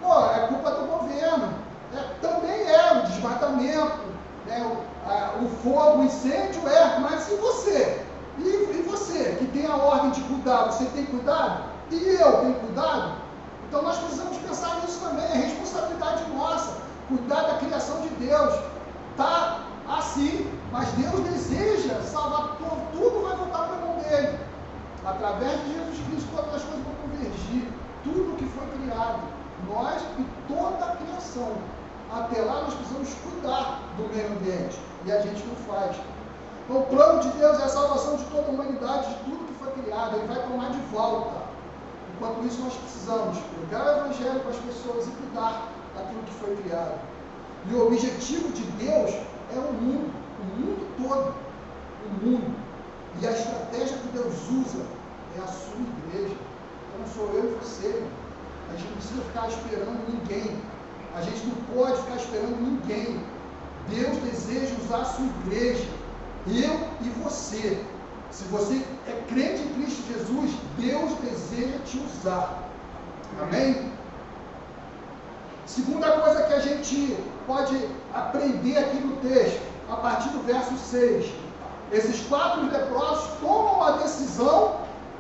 Pô, 0.03 0.27
é 0.31 0.47
culpa 0.49 0.71
do 0.73 0.87
governo. 0.87 1.55
É, 1.95 2.01
também 2.21 2.69
é 2.69 2.93
o 2.99 3.07
desmatamento, 3.07 4.01
né, 4.47 4.61
o, 4.65 5.09
a, 5.09 5.43
o 5.43 5.49
fogo, 5.63 6.01
o 6.01 6.05
incêndio, 6.05 6.69
é, 6.69 6.99
mas 6.99 7.31
e 7.31 7.37
você? 7.37 8.05
E, 8.39 8.49
e 8.49 8.85
você, 8.87 9.37
que 9.39 9.47
tem 9.47 9.67
a 9.67 9.77
ordem 9.77 10.11
de 10.11 10.21
cuidar, 10.23 10.65
você 10.65 10.85
tem 10.87 11.07
cuidado? 11.07 11.65
E 11.91 11.97
eu 12.21 12.41
tenho 12.41 12.55
cuidado? 12.55 13.13
Então 13.69 13.83
nós 13.83 13.99
precisamos 13.99 14.37
pensar 14.39 14.81
nisso 14.83 15.01
também, 15.01 15.25
é 15.25 15.47
responsabilidade 15.47 16.25
nossa, 16.35 16.73
cuidar 17.09 17.43
da 17.43 17.55
criação 17.59 18.01
de 18.01 18.09
Deus. 18.11 18.55
Tá 19.17 19.61
assim, 19.89 20.51
mas 20.73 20.89
Deus 20.93 21.21
deseja 21.21 22.01
salvar 22.03 22.57
tudo, 22.57 22.93
tudo 22.93 23.23
vai 23.23 23.37
voltar 23.37 23.69
para 23.69 23.77
a 23.77 23.81
mão 23.81 23.97
dele. 23.99 24.39
Através 25.05 25.61
de 25.65 25.75
Jesus 25.75 26.07
Cristo, 26.09 26.29
todas 26.35 26.55
as 26.57 26.63
coisas 26.63 26.85
vão 26.85 26.95
convergir. 27.03 27.69
Tudo 28.03 28.37
que 28.37 28.45
foi 28.47 28.67
criado, 28.79 29.21
nós 29.69 30.03
e 30.19 30.27
toda 30.53 30.85
a 30.85 30.97
criação. 30.97 31.53
Até 32.13 32.41
lá 32.41 32.63
nós 32.63 32.75
precisamos 32.75 33.15
cuidar 33.15 33.81
do 33.97 34.09
meio 34.15 34.29
ambiente. 34.33 34.79
E 35.05 35.13
a 35.13 35.21
gente 35.21 35.45
não 35.47 35.57
faz. 35.57 35.97
Então, 36.65 36.81
o 36.83 36.87
plano 36.87 37.21
de 37.21 37.29
Deus 37.39 37.61
é 37.61 37.65
a 37.65 37.69
salvação 37.69 38.17
de 38.17 38.25
toda 38.25 38.49
a 38.49 38.51
humanidade, 38.51 39.09
de 39.09 39.15
tudo 39.25 39.47
que 39.47 39.65
foi 39.65 39.73
criado. 39.83 40.17
Ele 40.17 40.27
vai 40.27 40.43
tomar 40.43 40.71
de 40.71 40.81
volta. 40.93 41.47
Enquanto 42.15 42.45
isso, 42.47 42.61
nós 42.63 42.75
precisamos 42.75 43.39
pregar 43.39 43.87
o 43.87 44.07
Evangelho 44.07 44.41
para 44.41 44.51
as 44.51 44.57
pessoas 44.57 45.07
e 45.07 45.11
cuidar 45.11 45.69
daquilo 45.95 46.23
que 46.23 46.35
foi 46.35 46.57
criado. 46.57 46.99
E 47.69 47.75
o 47.75 47.87
objetivo 47.87 48.53
de 48.53 48.63
Deus 48.85 49.15
é 49.57 49.61
o 49.61 49.73
mundo, 49.73 50.13
o 50.41 50.45
mundo 50.61 50.87
todo, 50.97 51.35
o 52.07 52.27
mundo. 52.27 52.55
E 53.21 53.27
a 53.27 53.33
estratégia 53.33 53.97
que 53.99 54.09
Deus 54.09 54.35
usa 54.51 54.85
é 55.37 55.43
a 55.43 55.47
sua 55.47 55.81
igreja. 55.81 56.37
Então 56.95 57.07
sou 57.15 57.35
eu 57.35 57.53
e 57.53 57.65
você. 57.65 58.03
A 58.69 58.77
gente 58.77 58.89
não 58.89 58.97
precisa 58.97 59.23
ficar 59.23 59.49
esperando 59.49 60.13
ninguém. 60.13 60.57
A 61.15 61.23
gente 61.23 61.47
não 61.47 61.57
pode 61.75 62.03
ficar 62.03 62.17
esperando 62.17 62.61
ninguém. 62.61 63.21
Deus 63.89 64.17
deseja 64.19 64.75
usar 64.85 65.03
a 65.03 65.05
sua 65.05 65.27
igreja. 65.27 65.89
Eu 66.47 66.89
e 67.01 67.09
você. 67.23 67.83
Se 68.31 68.45
você 68.45 68.85
é 69.07 69.25
crente 69.29 69.63
em 69.63 69.75
Cristo 69.75 70.03
Jesus, 70.13 70.51
Deus 70.79 71.13
deseja 71.21 71.79
te 71.87 71.99
usar. 71.99 72.69
Amém? 73.41 73.93
Segunda 75.67 76.11
coisa 76.13 76.43
que 76.45 76.55
a 76.55 76.61
gente 76.61 77.17
pode 77.47 77.89
aprender 78.15 78.79
aqui 78.79 78.99
no 78.99 79.17
texto, 79.17 79.61
a 79.91 79.97
partir 79.97 80.29
do 80.31 80.45
verso 80.47 80.77
6. 80.77 81.27
Esses 81.93 82.27
quatro 82.27 82.67
leprosos 82.71 83.31
tomam 83.41 83.83
a 83.83 83.91
decisão: 83.93 84.77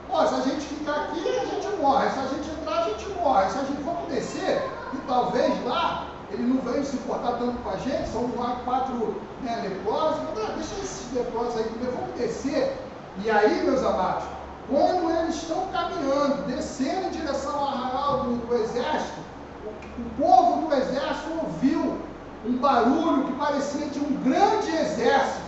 se 0.08 0.34
a 0.34 0.40
gente 0.40 0.66
ficar 0.66 0.96
aqui, 1.04 1.28
a 1.28 1.44
gente 1.44 1.68
morre. 1.76 2.08
Se 2.10 2.18
a 2.18 2.26
gente 2.28 2.50
entrar, 2.50 2.78
a 2.78 2.88
gente 2.88 3.08
morre. 3.20 3.50
Se 3.50 3.58
a 3.58 3.62
gente 3.62 3.82
for 3.82 3.96
descer, 4.08 4.62
e 4.92 4.96
talvez 5.06 5.64
lá 5.64 6.08
ele 6.30 6.42
não 6.42 6.60
veio 6.60 6.84
se 6.84 6.96
importar 6.96 7.38
tanto 7.38 7.56
com 7.62 7.70
a 7.70 7.76
gente, 7.76 8.08
são 8.08 8.30
lá 8.36 8.56
quatro 8.64 9.20
né, 9.42 9.60
leprosos. 9.62 10.20
Ah, 10.36 10.52
deixa 10.56 10.74
esses 10.82 11.12
leprosos 11.12 11.56
aí 11.56 11.64
primeiro, 11.64 11.96
vamos 11.96 12.14
descer 12.16 12.76
e 13.24 13.30
aí, 13.30 13.64
meus 13.64 13.82
amados, 13.82 14.24
quando 14.68 15.10
eles 15.10 15.36
estão 15.36 15.66
caminhando, 15.72 16.46
descendo 16.46 17.06
em 17.06 17.10
direção 17.10 17.58
ao 17.58 17.68
arraial 17.68 18.24
do 18.24 18.54
exército, 18.56 19.20
o, 19.98 20.22
povo 20.22 20.68
do 20.68 20.74
exército 20.74 21.30
ouviu 21.42 21.98
um 22.44 22.56
barulho 22.58 23.24
que 23.24 23.32
parecia 23.32 23.86
de 23.86 23.98
um 23.98 24.22
grande 24.22 24.70
exército. 24.70 25.46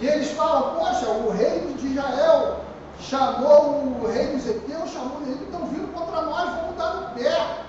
E 0.00 0.06
eles 0.06 0.30
falam, 0.32 0.76
poxa, 0.76 1.08
o 1.08 1.30
rei 1.30 1.74
de 1.78 1.88
Israel 1.88 2.60
chamou 3.00 3.98
o 4.00 4.10
rei 4.10 4.28
dos 4.28 4.46
Eteus, 4.46 4.90
chamou 4.90 5.20
eles, 5.22 5.40
estão 5.42 5.66
vindo 5.66 5.92
contra 5.92 6.22
nós, 6.22 6.50
vamos 6.56 6.76
dar 6.76 6.94
no 6.94 7.14
pé. 7.14 7.64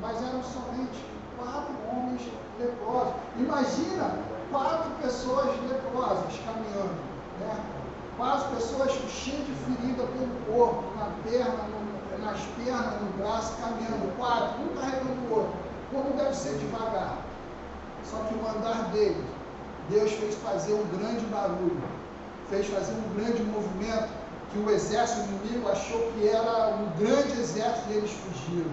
Mas 0.00 0.16
eram 0.16 0.42
somente 0.42 1.04
quatro 1.38 1.74
homens 1.90 2.22
leprosos. 2.58 3.14
Imagina 3.36 4.10
quatro 4.50 4.90
pessoas 5.02 5.46
leprosas 5.68 6.34
caminhando. 6.44 6.94
Né? 7.40 7.56
Quase 8.16 8.44
pessoas 8.54 8.92
cheias 9.08 9.46
de 9.46 9.54
ferida 9.64 10.02
pelo 10.04 10.54
corpo, 10.54 10.84
na 10.98 11.06
perna, 11.24 11.64
no, 11.70 11.89
nas 12.20 12.40
pernas, 12.56 13.00
no 13.00 13.12
braço, 13.18 13.56
caminhando, 13.60 14.16
quatro, 14.16 14.62
um 14.62 14.68
carregando 14.76 15.20
o 15.28 15.34
outro. 15.34 15.54
Como 15.92 16.16
deve 16.16 16.34
ser 16.34 16.58
devagar. 16.58 17.18
Só 18.08 18.16
que 18.24 18.34
o 18.34 18.48
andar 18.48 18.90
dele, 18.92 19.24
Deus 19.88 20.12
fez 20.12 20.34
fazer 20.36 20.74
um 20.74 20.86
grande 20.96 21.24
barulho, 21.26 21.82
fez 22.48 22.66
fazer 22.66 22.92
um 22.92 23.14
grande 23.14 23.42
movimento, 23.42 24.08
que 24.52 24.58
o 24.58 24.70
exército 24.70 25.28
inimigo 25.28 25.68
achou 25.68 26.12
que 26.12 26.28
era 26.28 26.74
um 26.74 26.90
grande 26.98 27.40
exército 27.40 27.88
e 27.90 27.92
eles 27.94 28.10
fugiram. 28.10 28.70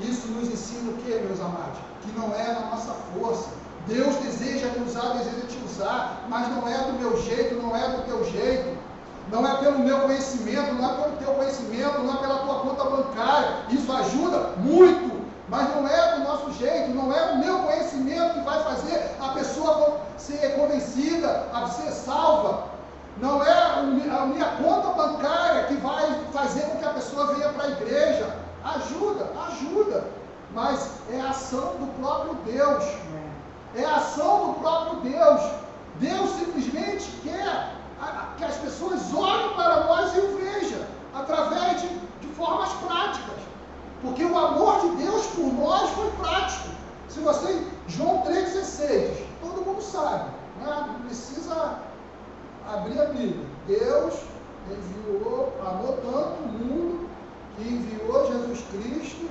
Isso 0.00 0.26
nos 0.28 0.48
ensina 0.48 0.90
o 0.90 0.96
que, 0.98 1.10
meus 1.10 1.40
amados? 1.40 1.78
Que 2.02 2.12
não 2.18 2.34
é 2.34 2.52
na 2.52 2.70
nossa 2.70 2.94
força. 3.14 3.48
Deus 3.86 4.16
deseja 4.16 4.68
me 4.68 4.84
usar, 4.84 5.14
deseja 5.14 5.46
te 5.46 5.58
usar, 5.64 6.26
mas 6.28 6.48
não 6.48 6.66
é 6.68 6.78
do 6.84 6.98
meu 6.98 7.22
jeito, 7.22 7.54
não 7.54 7.76
é 7.76 7.88
do 7.88 8.04
teu 8.04 8.24
jeito. 8.24 8.76
Não 9.34 9.44
é 9.44 9.56
pelo 9.56 9.80
meu 9.80 9.98
conhecimento, 10.02 10.74
não 10.74 10.88
é 10.88 10.94
pelo 10.94 11.16
teu 11.16 11.34
conhecimento, 11.34 11.98
não 12.04 12.14
é 12.14 12.18
pela 12.18 12.38
tua 12.38 12.54
conta 12.60 12.84
bancária. 12.84 13.48
Isso 13.68 13.92
ajuda 13.92 14.50
muito, 14.58 15.24
mas 15.48 15.74
não 15.74 15.88
é 15.88 16.12
do 16.14 16.20
nosso 16.20 16.52
jeito, 16.52 16.94
não 16.94 17.12
é 17.12 17.32
o 17.32 17.38
meu 17.38 17.58
conhecimento 17.64 18.34
que 18.34 18.44
vai 18.44 18.62
fazer 18.62 19.10
a 19.20 19.30
pessoa 19.30 20.02
ser 20.16 20.54
convencida, 20.54 21.48
a 21.52 21.66
ser 21.66 21.90
salva. 21.90 22.68
Não 23.16 23.42
é 23.42 23.52
a 23.52 23.82
minha 24.24 24.44
conta 24.62 24.90
bancária 24.90 25.64
que 25.64 25.74
vai 25.78 26.16
fazer 26.32 26.60
com 26.66 26.78
que 26.78 26.84
a 26.84 26.90
pessoa 26.90 27.34
venha 27.34 27.48
para 27.48 27.64
a 27.64 27.70
igreja. 27.70 28.36
Ajuda, 28.62 29.32
ajuda. 29.48 30.04
Mas 30.52 30.90
é 31.10 31.20
a 31.20 31.30
ação 31.30 31.74
do 31.80 32.00
próprio 32.00 32.34
Deus. 32.44 32.84
É 33.74 33.84
a 33.84 33.96
ação 33.96 34.46
do 34.46 34.60
próprio 34.60 35.00
Deus. 35.00 35.40
Deus 35.98 36.30
simplesmente 36.38 37.10
quer 37.24 37.74
que 38.36 38.44
as 38.44 38.56
pessoas 38.56 39.12
olhem 39.14 39.54
para 39.54 39.84
nós 39.84 40.14
e 40.16 40.20
o 40.20 40.36
vejam 40.36 40.84
através 41.14 41.80
de, 41.82 41.88
de 41.88 42.26
formas 42.34 42.72
práticas. 42.74 43.36
Porque 44.02 44.24
o 44.24 44.36
amor 44.36 44.80
de 44.80 45.04
Deus 45.04 45.26
por 45.28 45.52
nós 45.54 45.90
foi 45.90 46.10
prático. 46.12 46.68
Se 47.08 47.20
você, 47.20 47.66
João 47.88 48.22
3,16, 48.22 49.24
todo 49.40 49.64
mundo 49.64 49.82
sabe, 49.82 50.30
né? 50.60 50.84
não 50.88 51.00
precisa 51.06 51.78
abrir 52.68 53.00
a 53.00 53.06
Bíblia. 53.06 53.46
Deus 53.66 54.14
enviou, 54.70 55.52
amou 55.64 55.98
tanto 56.02 56.42
o 56.42 56.48
mundo 56.48 57.08
que 57.56 57.68
enviou 57.68 58.26
Jesus 58.26 58.64
Cristo 58.72 59.30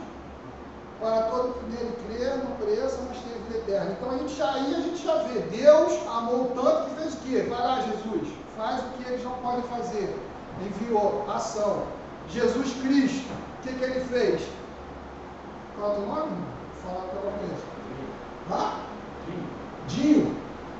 para 0.99 1.23
todo 1.23 1.55
que 1.55 1.65
nele 1.71 1.97
crer, 2.07 2.37
não 2.37 2.55
pereça, 2.55 2.97
mas 3.09 3.17
tenha 3.17 3.37
vida 3.47 3.57
eterna. 3.57 3.91
Então 3.91 4.11
a 4.11 4.17
gente 4.17 4.35
já, 4.35 4.53
aí 4.53 4.75
a 4.75 4.79
gente 4.79 5.03
já 5.03 5.17
vê, 5.23 5.39
Deus 5.39 6.07
amou 6.07 6.51
tanto 6.55 6.89
que 6.89 7.01
fez 7.01 7.13
o 7.13 7.17
quê? 7.17 7.45
Vai 7.49 7.61
lá, 7.61 7.81
Jesus, 7.81 8.29
faz 8.57 8.81
o 8.81 8.89
que 8.97 9.09
eles 9.09 9.23
não 9.23 9.33
podem 9.33 9.63
fazer. 9.63 10.19
Enviou, 10.61 11.25
ação. 11.29 11.83
Jesus 12.29 12.73
Cristo, 12.81 13.31
o 13.31 13.61
que, 13.63 13.73
que 13.73 13.83
ele 13.83 14.05
fez? 14.05 14.41
Qual 15.77 15.93
é 15.93 15.97
o 15.97 16.01
nome? 16.01 16.31
Vou 16.31 16.91
falar 16.91 17.07
pela 17.09 17.31
vez. 17.37 17.59
Hã? 18.51 18.79
Dinho. 19.87 20.35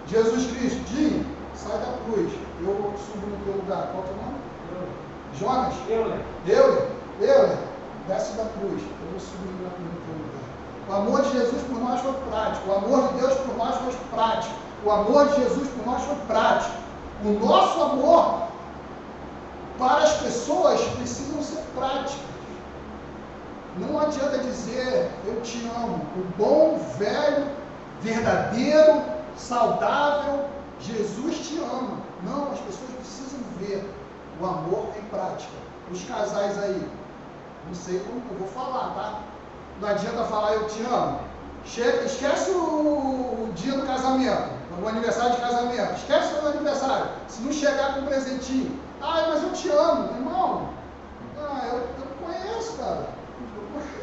Jesus 0.07 0.51
Cristo, 0.51 0.79
Dinho, 0.89 1.25
sai 1.55 1.77
da 1.79 1.97
cruz. 2.05 2.31
Eu 2.61 2.93
subo 2.97 3.27
no 3.27 3.45
teu 3.45 3.55
lugar. 3.55 3.89
Qual 3.91 4.03
é 4.03 4.05
o 4.05 4.09
teu 4.09 4.15
nome? 4.17 4.43
Jonas? 5.39 5.73
Euler. 5.89 6.19
Euler? 6.47 6.87
Euler, 7.19 7.57
desce 8.07 8.33
da 8.37 8.45
cruz. 8.45 8.81
Eu 8.81 9.11
vou 9.11 9.19
subir 9.19 9.51
no 9.51 9.69
teu 9.69 10.15
lugar. 10.15 10.43
O 10.89 10.93
amor 10.93 11.21
de 11.21 11.31
Jesus 11.31 11.61
por 11.63 11.79
nós 11.79 12.01
foi 12.01 12.13
prático. 12.29 12.69
O 12.69 12.75
amor 12.75 13.07
de 13.07 13.19
Deus 13.19 13.33
por 13.39 13.57
nós 13.57 13.75
foi 13.77 13.93
prático. 14.11 14.55
O 14.85 14.91
amor 14.91 15.27
de 15.29 15.35
Jesus 15.35 15.69
por 15.69 15.85
nós 15.85 16.03
foi 16.03 16.15
prático. 16.27 16.82
O 17.25 17.39
nosso 17.39 17.81
amor 17.81 18.47
para 19.77 20.03
as 20.03 20.13
pessoas 20.17 20.81
precisam 20.97 21.41
ser 21.41 21.63
práticos. 21.73 22.19
Não 23.77 23.99
adianta 23.99 24.39
dizer 24.39 25.09
eu 25.25 25.41
te 25.41 25.65
amo. 25.75 26.05
O 26.17 26.23
bom, 26.37 26.77
velho, 26.97 27.47
verdadeiro, 28.01 29.01
saudável, 29.37 30.45
Jesus 30.79 31.47
te 31.47 31.59
ama. 31.59 31.97
Não, 32.23 32.51
as 32.51 32.59
pessoas 32.59 32.91
precisam 32.97 33.39
ver 33.57 33.89
o 34.41 34.45
amor 34.45 34.87
em 34.97 35.03
prática. 35.03 35.53
Os 35.91 36.03
casais 36.03 36.61
aí, 36.61 36.87
não 37.67 37.73
sei 37.73 37.99
como 37.99 38.21
eu 38.31 38.37
vou 38.37 38.47
falar, 38.49 38.93
tá? 38.95 39.19
Não 39.79 39.87
adianta 39.89 40.23
falar 40.25 40.53
eu 40.53 40.67
te 40.67 40.83
amo. 40.83 41.19
Esquece 41.65 42.51
o 42.51 43.49
dia 43.55 43.73
do 43.73 43.87
casamento, 43.87 44.49
o 44.81 44.87
aniversário 44.87 45.35
de 45.35 45.41
casamento. 45.41 45.93
Esquece 45.95 46.33
o 46.35 46.47
aniversário. 46.47 47.07
Se 47.27 47.41
não 47.41 47.51
chegar 47.51 47.93
com 47.93 48.01
um 48.01 48.05
presentinho. 48.05 48.79
Ah, 49.01 49.25
mas 49.29 49.43
eu 49.43 49.51
te 49.51 49.69
amo, 49.69 50.09
irmão. 50.15 50.69
Ah, 51.37 51.67
eu, 51.67 51.77
eu 51.77 52.07
conheço, 52.23 52.77
cara. 52.77 53.09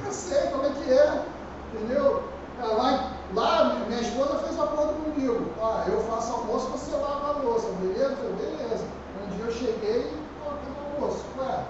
Eu 0.04 0.12
sei 0.12 0.42
como 0.48 0.66
é 0.66 0.70
que 0.70 0.92
é. 0.92 1.22
Entendeu? 1.74 2.22
Lá, 2.60 3.12
lá 3.34 3.76
minha 3.88 4.00
esposa 4.00 4.38
fez 4.38 4.58
um 4.58 4.62
acordo 4.62 4.92
comigo. 5.04 5.46
Ah, 5.62 5.84
eu 5.88 6.00
faço 6.02 6.32
almoço, 6.32 6.68
você 6.68 6.94
lava 6.96 7.30
a 7.30 7.42
louça, 7.42 7.68
beleza? 7.80 8.16
Beleza. 8.36 8.84
Um 9.22 9.36
dia 9.36 9.44
eu 9.46 9.52
cheguei 9.52 10.00
e 10.00 10.42
coloquei 10.42 10.68
no 10.70 11.04
almoço. 11.04 11.24
Ué, 11.38 11.64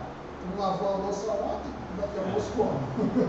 não 0.50 0.64
lavou 0.64 0.88
a 0.88 0.96
louça 0.96 1.30
ontem? 1.30 1.72
Vai 1.98 2.08
ter 2.08 2.20
almoço 2.20 2.50
como? 2.56 2.72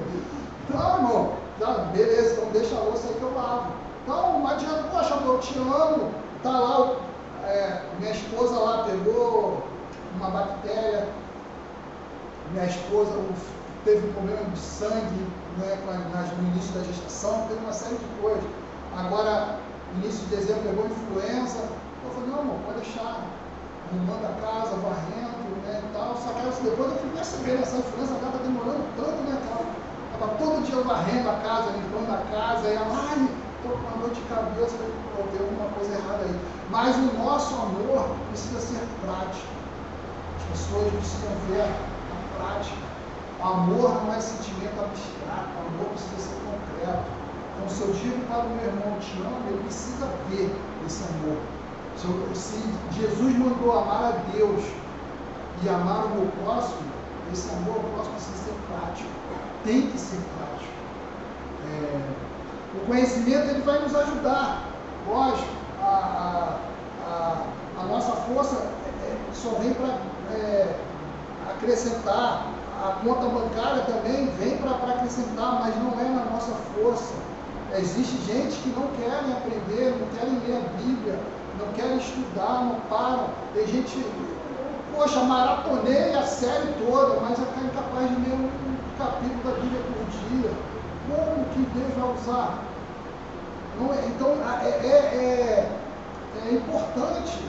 não, 0.70 0.96
irmão. 0.98 1.34
Tá, 1.60 1.74
beleza, 1.94 2.34
então 2.34 2.50
deixa 2.52 2.76
a 2.76 2.80
louça 2.80 3.08
aí 3.08 3.14
que 3.14 3.22
eu 3.22 3.36
lavo. 3.36 3.72
Então, 4.04 4.40
não 4.40 4.48
adianta, 4.48 4.82
amo. 5.60 6.12
Tá 6.44 6.50
lá, 6.50 6.96
é, 7.44 7.82
minha 8.00 8.12
esposa 8.12 8.58
lá 8.58 8.84
pegou 8.84 9.64
uma 10.16 10.30
bactéria, 10.30 11.08
minha 12.52 12.66
esposa 12.66 13.12
teve 13.86 14.08
um 14.08 14.14
problema 14.14 14.44
de 14.44 14.60
sangue 14.60 15.28
né, 15.58 15.78
no 16.38 16.48
início 16.50 16.74
da 16.74 16.84
gestação, 16.84 17.46
teve 17.48 17.60
uma 17.64 17.74
série 17.74 17.96
de 17.96 18.22
coisas. 18.22 18.44
Agora, 18.98 19.58
início 19.96 20.26
de 20.28 20.36
dezembro 20.36 20.64
pegou 20.64 20.86
influenza. 20.86 21.60
Eu 22.04 22.12
falei, 22.12 22.30
não, 22.30 22.40
amor, 22.40 22.60
pode 22.66 22.82
deixar, 22.82 23.24
arrumando 23.90 24.26
a 24.26 24.42
casa, 24.42 24.76
varrendo, 24.78 25.52
né, 25.66 25.82
e 25.84 25.94
tal. 25.94 26.18
Só 26.18 26.34
que 26.34 26.64
depois 26.64 26.92
eu 26.92 26.98
fui 26.98 27.10
percebendo, 27.12 27.62
essa 27.62 27.78
influenza 27.78 28.14
está 28.14 28.38
demorando 28.44 28.84
tanto, 28.98 29.22
né, 29.30 29.38
estava 30.14 30.34
todo 30.36 30.66
dia 30.66 30.82
varrendo 30.82 31.30
a 31.30 31.34
casa, 31.36 31.72
limpando 31.72 32.14
a 32.14 32.22
casa, 32.32 32.68
e 32.68 32.76
ela, 32.76 33.10
ai, 33.10 33.30
estou 33.62 33.78
com 33.78 33.88
uma 33.88 33.98
dor 33.98 34.10
de 34.10 34.22
cabeça, 34.22 34.76
eu 34.82 35.28
tem 35.32 35.40
alguma 35.40 35.70
coisa 35.70 35.94
errada 35.94 36.24
aí. 36.26 36.36
Mas 36.70 36.96
o 36.98 37.14
nosso 37.22 37.54
amor 37.54 38.18
precisa 38.30 38.60
ser 38.60 38.82
prático. 39.06 39.54
As 40.38 40.44
pessoas 40.50 40.92
precisam 40.94 41.30
ver 41.48 41.62
a 41.62 42.38
prática. 42.38 42.90
Amor 43.40 44.04
não 44.04 44.14
é 44.14 44.20
sentimento 44.20 44.80
abstrato, 44.82 45.50
amor 45.70 45.90
precisa 45.94 46.18
ser 46.18 46.38
concreto. 46.46 47.10
Então, 47.56 47.70
se 47.70 47.82
eu 47.82 47.94
digo 47.94 48.26
para 48.26 48.46
o 48.46 48.50
meu 48.50 48.66
irmão, 48.66 48.98
te 49.00 49.18
amo, 49.22 49.48
ele 49.48 49.64
precisa 49.64 50.10
ver 50.30 50.50
esse 50.86 51.04
amor. 51.04 51.38
Se, 51.98 52.06
eu, 52.06 52.36
se 52.36 52.58
Jesus 53.00 53.38
mandou 53.38 53.78
amar 53.78 54.06
a 54.06 54.12
Deus 54.34 54.64
e 55.64 55.70
amar 55.70 56.06
o 56.06 56.10
meu 56.10 56.32
próximo, 56.44 56.90
esse 57.32 57.50
amor 57.52 57.76
ao 57.76 57.84
próximo 57.94 58.16
precisa 58.16 58.38
ser 58.46 58.56
prático. 58.70 59.10
Tem 59.64 59.88
que 59.88 59.98
ser 59.98 60.20
prático. 60.38 60.72
É, 61.68 62.31
o 62.76 62.86
conhecimento 62.88 63.50
ele 63.50 63.62
vai 63.62 63.80
nos 63.80 63.96
ajudar. 63.96 64.64
Lógico, 65.08 65.52
a, 65.82 66.58
a, 67.08 67.44
a 67.80 67.84
nossa 67.84 68.12
força 68.12 68.56
é, 68.56 69.08
é 69.08 69.18
só 69.34 69.50
vem 69.60 69.74
para 69.74 69.98
é, 70.36 70.76
acrescentar 71.50 72.52
a 72.82 72.94
conta 73.04 73.28
bancária 73.28 73.84
também 73.84 74.26
vem 74.40 74.58
para 74.58 74.72
acrescentar, 74.72 75.62
mas 75.62 75.76
não 75.76 76.00
é 76.00 76.04
na 76.04 76.26
nossa 76.32 76.52
força. 76.74 77.14
Existe 77.78 78.18
gente 78.26 78.58
que 78.58 78.70
não 78.70 78.88
querem 78.98 79.32
aprender, 79.34 79.96
não 80.00 80.08
querem 80.18 80.40
ler 80.48 80.58
a 80.58 80.82
Bíblia, 80.82 81.20
não 81.60 81.68
querem 81.74 81.98
estudar, 81.98 82.66
não 82.66 82.80
param. 82.90 83.28
Tem 83.54 83.68
gente, 83.68 84.04
poxa, 84.96 85.20
maratonei 85.22 86.16
a 86.16 86.24
série 86.24 86.74
toda, 86.84 87.20
mas 87.22 87.38
é 87.38 87.66
incapaz 87.66 88.10
de 88.10 88.16
ler 88.16 88.34
um 88.34 88.50
capítulo 88.98 89.44
da 89.44 89.62
Bíblia 89.62 89.82
por 89.94 90.06
dia. 90.30 90.52
Como 91.08 91.46
que 91.66 92.22
usar? 92.22 92.60
É, 93.82 94.06
então, 94.08 94.38
é, 94.62 94.70
é, 94.70 94.90
é, 94.90 95.72
é 96.46 96.54
importante 96.54 97.40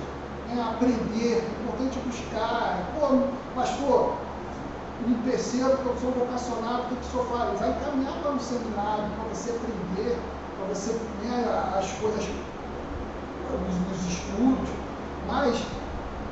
né, 0.48 0.62
aprender, 0.62 1.44
é 1.44 1.62
importante 1.62 1.98
buscar. 2.06 2.80
Pô, 2.98 3.26
pastor, 3.54 4.14
um 5.06 5.14
terceiro 5.28 5.76
que 5.76 5.86
eu 5.86 5.96
sou 6.00 6.10
vocacionado, 6.12 6.82
o 6.82 6.88
que, 6.88 6.96
que 6.96 7.06
o 7.06 7.10
senhor 7.10 7.26
faz? 7.26 7.60
Vai 7.60 7.70
encaminhar 7.70 8.14
para 8.22 8.30
um 8.30 8.40
seminário, 8.40 9.04
para 9.16 9.34
você 9.34 9.50
aprender, 9.50 10.18
para 10.56 10.74
você 10.74 10.92
né, 11.22 11.74
as 11.78 11.90
coisas 11.92 12.24
dos 13.52 14.06
estudos, 14.06 14.68
mas 15.28 15.62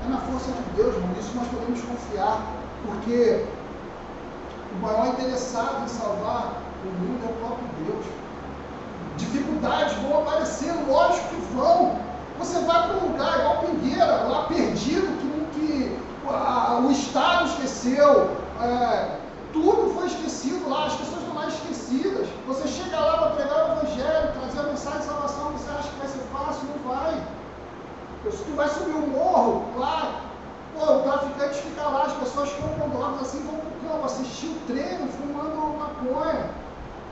é 0.05 0.09
na 0.09 0.18
força 0.18 0.51
de 0.53 0.76
Deus, 0.76 0.95
irmão, 0.95 1.11
isso 1.18 1.37
nós 1.37 1.49
podemos 1.49 1.81
confiar, 1.83 2.41
porque 2.87 3.45
o 4.72 4.83
maior 4.83 5.09
interessado 5.09 5.85
em 5.85 5.89
salvar 5.89 6.70
o 6.85 6.93
mundo 7.01 7.24
é 7.24 7.31
o 7.31 7.35
próprio 7.35 7.68
Deus. 7.85 8.07
Dificuldades 9.16 9.95
vão 10.03 10.22
aparecer, 10.22 10.72
lógico 10.89 11.28
que 11.28 11.41
vão. 11.55 11.99
Você 12.39 12.59
vai 12.61 12.89
para 12.89 12.97
um 12.97 13.12
lugar 13.12 13.39
igual 13.39 13.59
Pingueira, 13.59 14.07
lá 14.24 14.45
perdido, 14.45 15.07
que, 15.53 15.61
que 15.61 15.99
a, 16.28 16.78
o 16.78 16.91
Estado 16.91 17.47
esqueceu, 17.47 18.31
é, 18.62 19.18
tudo 19.53 19.93
foi 19.95 20.07
esquecido 20.07 20.68
lá, 20.68 20.87
as 20.87 20.95
pessoas 20.95 21.20
estão 21.20 21.35
lá 21.35 21.49
esquecidas. 21.49 22.28
Você 22.47 22.68
chega 22.68 22.99
lá 22.99 23.18
para 23.18 23.31
pregar 23.31 23.59
o 23.59 23.72
Evangelho, 23.72 24.33
trazer 24.33 24.61
a 24.61 24.62
mensagem 24.62 25.01
de 25.01 25.05
salvação, 25.05 25.51
você 25.53 25.70
acha 25.70 25.89
que 25.89 25.99
vai 25.99 26.09
ser 26.09 26.22
fácil? 26.33 26.62
Não 26.68 26.95
vai. 26.95 27.22
Se 28.31 28.45
tu 28.45 28.55
vai 28.55 28.68
subir 28.68 28.95
o 28.95 29.07
morro, 29.07 29.64
lá, 29.78 30.20
pô, 30.74 30.85
o 30.85 31.03
traficante 31.03 31.55
fica 31.62 31.83
lá, 31.83 32.05
as 32.05 32.12
pessoas 32.12 32.51
compram 32.53 32.89
drogas 32.91 33.22
assim, 33.22 33.45
vão 33.45 33.57
pro 33.57 33.89
campo, 33.89 34.07
assistir 34.07 34.47
o 34.47 34.61
treino, 34.66 35.09
fumando 35.09 35.78
maconha. 35.78 36.51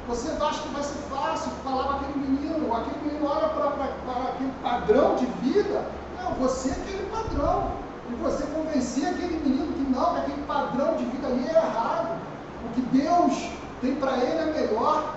Você 0.09 0.31
acha 0.43 0.63
que 0.63 0.69
vai 0.69 0.83
ser 0.83 0.99
fácil 1.11 1.53
falar 1.63 1.85
com 1.85 1.93
aquele 1.97 2.19
menino, 2.19 2.75
aquele 2.75 2.99
menino 3.05 3.27
olha 3.27 3.49
para 3.51 4.31
aquele 4.31 4.53
padrão 4.63 5.17
de 5.17 5.27
vida. 5.43 5.85
Não, 6.19 6.33
você 6.33 6.71
é 6.71 6.73
aquele 6.73 7.11
padrão. 7.11 7.73
E 8.11 8.15
você 8.15 8.47
convencer 8.47 9.07
aquele 9.07 9.37
menino 9.37 9.71
que 9.75 9.93
não, 9.93 10.15
que 10.15 10.21
aquele 10.21 10.43
padrão 10.47 10.97
de 10.97 11.05
vida 11.05 11.27
ali 11.27 11.47
é 11.47 11.57
errado. 11.57 12.19
O 12.65 12.75
que 12.75 12.81
Deus 12.81 13.51
tem 13.83 13.97
para 13.97 14.17
ele 14.17 14.39
é 14.39 14.47
melhor. 14.47 15.15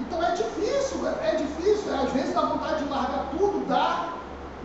Então 0.00 0.22
é 0.22 0.32
difícil, 0.32 1.08
é, 1.08 1.30
é 1.30 1.36
difícil. 1.36 1.94
Às 1.94 2.12
vezes 2.12 2.34
dá 2.34 2.42
vontade 2.42 2.84
de 2.84 2.90
largar 2.90 3.24
tudo, 3.30 3.66
dá. 3.66 4.10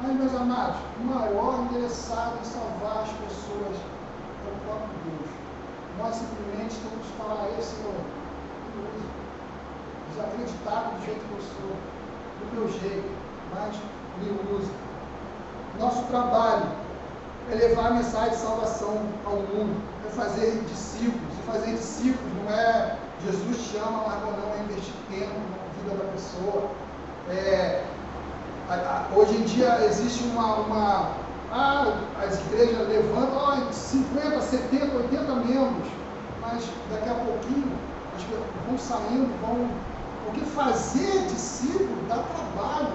Mas, 0.01 0.17
meus 0.17 0.36
amados, 0.36 0.76
o 0.99 1.03
maior 1.05 1.61
interessado 1.61 2.38
em 2.41 2.45
salvar 2.45 3.03
as 3.03 3.09
pessoas 3.09 3.78
é 4.43 4.51
o 4.51 4.65
próprio 4.65 4.89
Deus. 5.05 5.30
Nós 5.97 6.15
simplesmente 6.15 6.76
temos 6.76 7.07
que 7.07 7.17
falar, 7.17 7.47
esse 7.57 7.78
Senhor, 7.78 7.93
me 8.76 8.84
use. 8.84 9.12
Desacreditado 10.14 10.95
do 10.95 11.05
jeito 11.05 11.26
que 11.26 11.34
eu 11.34 11.41
sou, 11.41 11.76
do 12.39 12.55
meu 12.55 12.68
jeito, 12.80 13.09
mas 13.53 13.76
me 14.22 14.55
use. 14.55 14.72
Nosso 15.80 16.03
trabalho 16.03 16.68
é 17.51 17.55
levar 17.55 17.88
a 17.88 17.91
mensagem 17.91 18.30
de 18.30 18.36
salvação 18.38 19.01
ao 19.26 19.38
mundo, 19.38 19.82
é 20.05 20.09
fazer 20.11 20.64
discípulos. 20.70 21.34
E 21.39 21.51
fazer 21.51 21.72
discípulos 21.72 22.32
não 22.43 22.51
é 22.53 22.97
Jesus 23.26 23.70
te 23.70 23.78
ama, 23.78 24.03
mas 24.05 24.22
não 24.22 24.53
é 24.53 24.64
investir 24.64 24.93
tempo 25.09 25.34
na 25.34 25.93
vida 25.93 26.03
da 26.03 26.11
pessoa. 26.11 26.70
É, 27.30 27.84
hoje 29.16 29.36
em 29.36 29.43
dia 29.43 29.86
existe 29.86 30.24
uma, 30.26 30.55
uma 30.55 31.11
ah, 31.51 31.99
as 32.22 32.39
igrejas 32.41 32.88
levantam 32.88 33.38
oh, 33.38 33.72
50, 33.72 34.41
70, 34.41 34.97
80 34.97 35.36
membros, 35.36 35.88
mas 36.41 36.64
daqui 36.91 37.09
a 37.09 37.14
pouquinho 37.14 37.72
as 38.16 38.24
vão 38.68 38.78
saindo, 38.78 39.30
vão. 39.39 39.92
Porque 40.26 40.41
fazer 40.41 41.26
discípulo 41.28 42.07
dá 42.07 42.17
trabalho. 42.17 42.93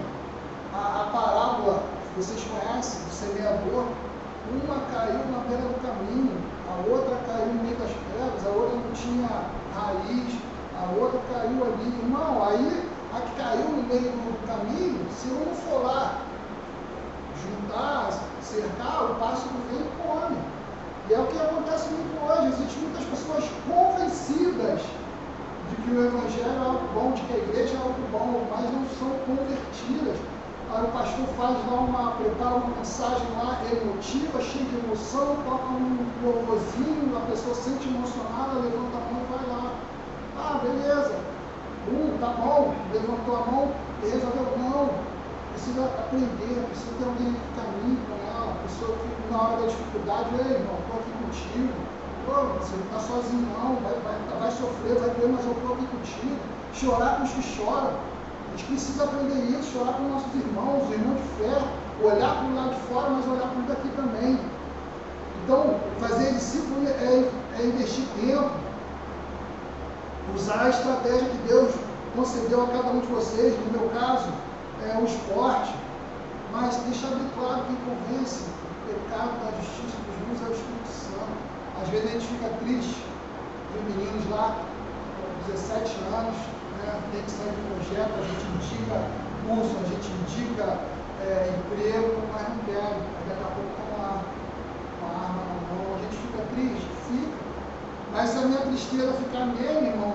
A, 0.74 1.02
a 1.02 1.10
parábola 1.12 1.82
vocês 2.16 2.42
conhecem, 2.44 3.00
do 3.04 3.12
semeador, 3.12 3.84
uma 4.50 4.80
caiu 4.92 5.20
na 5.30 5.38
beira 5.46 5.62
do 5.62 5.80
caminho, 5.80 6.36
a 6.66 6.90
outra 6.90 7.16
caiu 7.26 7.54
no 7.54 7.62
meio 7.62 7.76
das 7.76 7.90
pedras, 7.90 8.46
a 8.46 8.50
outra 8.50 8.76
não 8.76 8.92
tinha 8.92 9.28
raiz, 9.74 10.34
a 10.74 11.00
outra 11.00 11.20
caiu 11.32 11.62
ali. 11.62 11.86
Irmão, 12.02 12.44
aí 12.44 12.90
a 13.14 13.20
que 13.20 13.36
caiu 13.36 13.68
no 13.70 13.82
meio 13.84 14.10
do 14.10 14.46
caminho, 14.46 15.06
se 15.12 15.28
eu 15.28 15.46
não 15.46 15.54
for 15.54 15.86
lá 15.86 16.22
juntar, 17.40 18.10
cercar, 18.42 19.12
o 19.12 19.14
pássaro 19.14 19.54
vem 19.70 19.80
e 19.80 19.90
come. 20.02 20.36
E 21.08 21.14
é 21.14 21.20
o 21.20 21.26
que 21.26 21.38
acontece 21.38 21.88
muito 21.90 22.18
hoje. 22.20 22.48
Existem 22.48 22.82
muitas 22.82 23.04
pessoas 23.04 23.44
convencidas 23.66 24.80
de 25.68 25.76
que 25.82 25.90
o 25.90 26.06
Evangelho 26.06 26.52
é 26.52 26.58
algo 26.58 26.88
bom, 26.94 27.12
de 27.12 27.22
que 27.22 27.32
a 27.32 27.36
igreja 27.36 27.74
é 27.74 27.80
algo 27.80 28.02
bom, 28.10 28.46
mas 28.50 28.64
não 28.72 28.84
são 28.98 29.10
convertidas. 29.26 30.16
Aí 30.70 30.84
o 30.84 30.88
pastor 30.88 31.26
faz 31.36 31.56
lá 31.66 31.80
uma, 31.80 32.12
prepara 32.12 32.54
uma 32.56 32.76
mensagem 32.76 33.26
lá 33.36 33.58
emotiva, 33.72 34.40
cheia 34.40 34.64
de 34.64 34.76
emoção, 34.84 35.36
toca 35.44 35.68
um 35.72 36.06
louvorzinho, 36.22 37.16
a 37.16 37.20
pessoa 37.30 37.54
sente 37.54 37.88
emocionada, 37.88 38.60
levanta 38.60 38.96
a 38.96 39.12
mão 39.12 39.22
e 39.22 39.32
vai 39.32 39.46
lá. 39.48 39.72
Ah, 40.36 40.60
beleza. 40.62 41.14
Um, 41.88 42.18
tá 42.18 42.28
bom, 42.36 42.74
levantou 42.92 43.36
a 43.36 43.46
mão 43.50 43.88
resolveu, 44.06 44.58
não. 44.58 44.90
Precisa 45.52 45.84
aprender, 45.86 46.64
precisa 46.68 46.94
ter 46.98 47.04
alguém 47.04 47.34
que 47.34 47.48
caminhe 47.56 47.98
com 48.06 48.14
ela, 48.30 48.52
a 48.52 48.62
pessoa 48.62 48.96
que 48.98 49.32
na 49.32 49.42
hora 49.42 49.56
da 49.62 49.66
dificuldade, 49.66 50.30
ei 50.38 50.54
irmão, 50.54 50.78
estou 50.78 51.00
aqui 51.00 51.10
contigo. 51.18 51.97
Pô, 52.28 52.44
você 52.60 52.76
não 52.76 52.84
está 52.84 53.00
sozinho 53.00 53.48
não, 53.56 53.76
vai, 53.76 53.94
vai, 54.04 54.38
vai 54.38 54.50
sofrer, 54.50 55.00
vai 55.00 55.08
mas 55.32 55.44
eu 55.46 55.52
estou 55.52 55.72
aqui 55.72 55.86
contigo. 55.86 56.36
Chorar 56.74 57.16
com 57.16 57.24
os 57.24 57.30
que 57.30 57.42
choram. 57.42 57.96
A 57.96 58.50
gente 58.50 58.64
precisa 58.66 59.04
aprender 59.04 59.44
isso, 59.48 59.72
chorar 59.72 59.94
com 59.94 60.02
nossos 60.10 60.34
irmãos, 60.34 60.84
os 60.84 60.92
irmãos 60.92 61.16
de 61.16 61.28
fé, 61.40 61.64
olhar 62.04 62.36
para 62.36 62.44
o 62.44 62.54
lado 62.54 62.74
de 62.74 62.80
fora, 62.92 63.10
mas 63.10 63.26
olhar 63.26 63.48
para 63.48 63.60
o 63.60 63.66
daqui 63.66 63.88
também. 63.96 64.38
Então, 65.42 65.80
fazer 66.00 66.34
discípulo 66.34 66.86
é, 66.86 67.30
é 67.58 67.66
investir 67.66 68.04
tempo, 68.20 68.50
usar 70.36 70.66
a 70.66 70.68
estratégia 70.68 71.30
que 71.30 71.48
Deus 71.48 71.74
concedeu 72.14 72.62
a 72.62 72.66
cada 72.66 72.90
um 72.90 73.00
de 73.00 73.06
vocês, 73.06 73.54
no 73.64 73.72
meu 73.72 73.88
caso, 73.88 74.28
é 74.84 74.98
o 74.98 75.04
esporte, 75.04 75.74
mas 76.52 76.76
deixar 76.76 77.08
bem 77.08 77.26
claro 77.38 77.62
que 77.64 77.76
convence 77.88 78.44
o 78.44 78.86
pecado 78.86 79.32
da 79.42 79.50
justiça 79.62 79.96
dos 79.96 80.28
mundos 80.28 80.42
é 80.42 80.50
o 80.50 80.52
Espírito. 80.52 80.77
Às 81.82 81.88
vezes 81.90 82.08
a 82.08 82.12
gente 82.12 82.26
fica 82.26 82.48
triste, 82.60 83.04
ver 83.72 83.82
meninos 83.82 84.28
lá, 84.30 84.56
com 85.16 85.52
17 85.52 85.96
anos, 86.12 86.36
né, 86.78 87.00
tem 87.12 87.22
que 87.22 87.30
sair 87.30 87.54
do 87.54 87.62
projeto, 87.74 88.12
a 88.18 88.24
gente 88.26 88.44
indica 88.58 88.98
curso, 89.46 89.76
a 89.78 89.86
gente 89.88 90.08
indica 90.10 90.78
é, 91.22 91.54
emprego, 91.54 92.22
mas 92.32 92.48
não 92.48 92.58
querem. 92.66 93.00
Daqui 93.28 93.42
a 93.42 93.50
pouco 93.54 93.78
lá, 93.96 94.22
com 94.98 95.06
a 95.06 95.10
arma 95.10 95.42
na 95.46 95.56
mão, 95.70 95.94
a 95.94 95.98
gente 96.02 96.16
fica 96.16 96.42
triste, 96.54 96.88
fica. 97.06 97.38
Mas 98.12 98.30
se 98.30 98.38
a 98.38 98.42
minha 98.42 98.60
tristeza 98.60 99.12
ficar 99.12 99.46
nele, 99.46 99.88
irmão, 99.88 100.14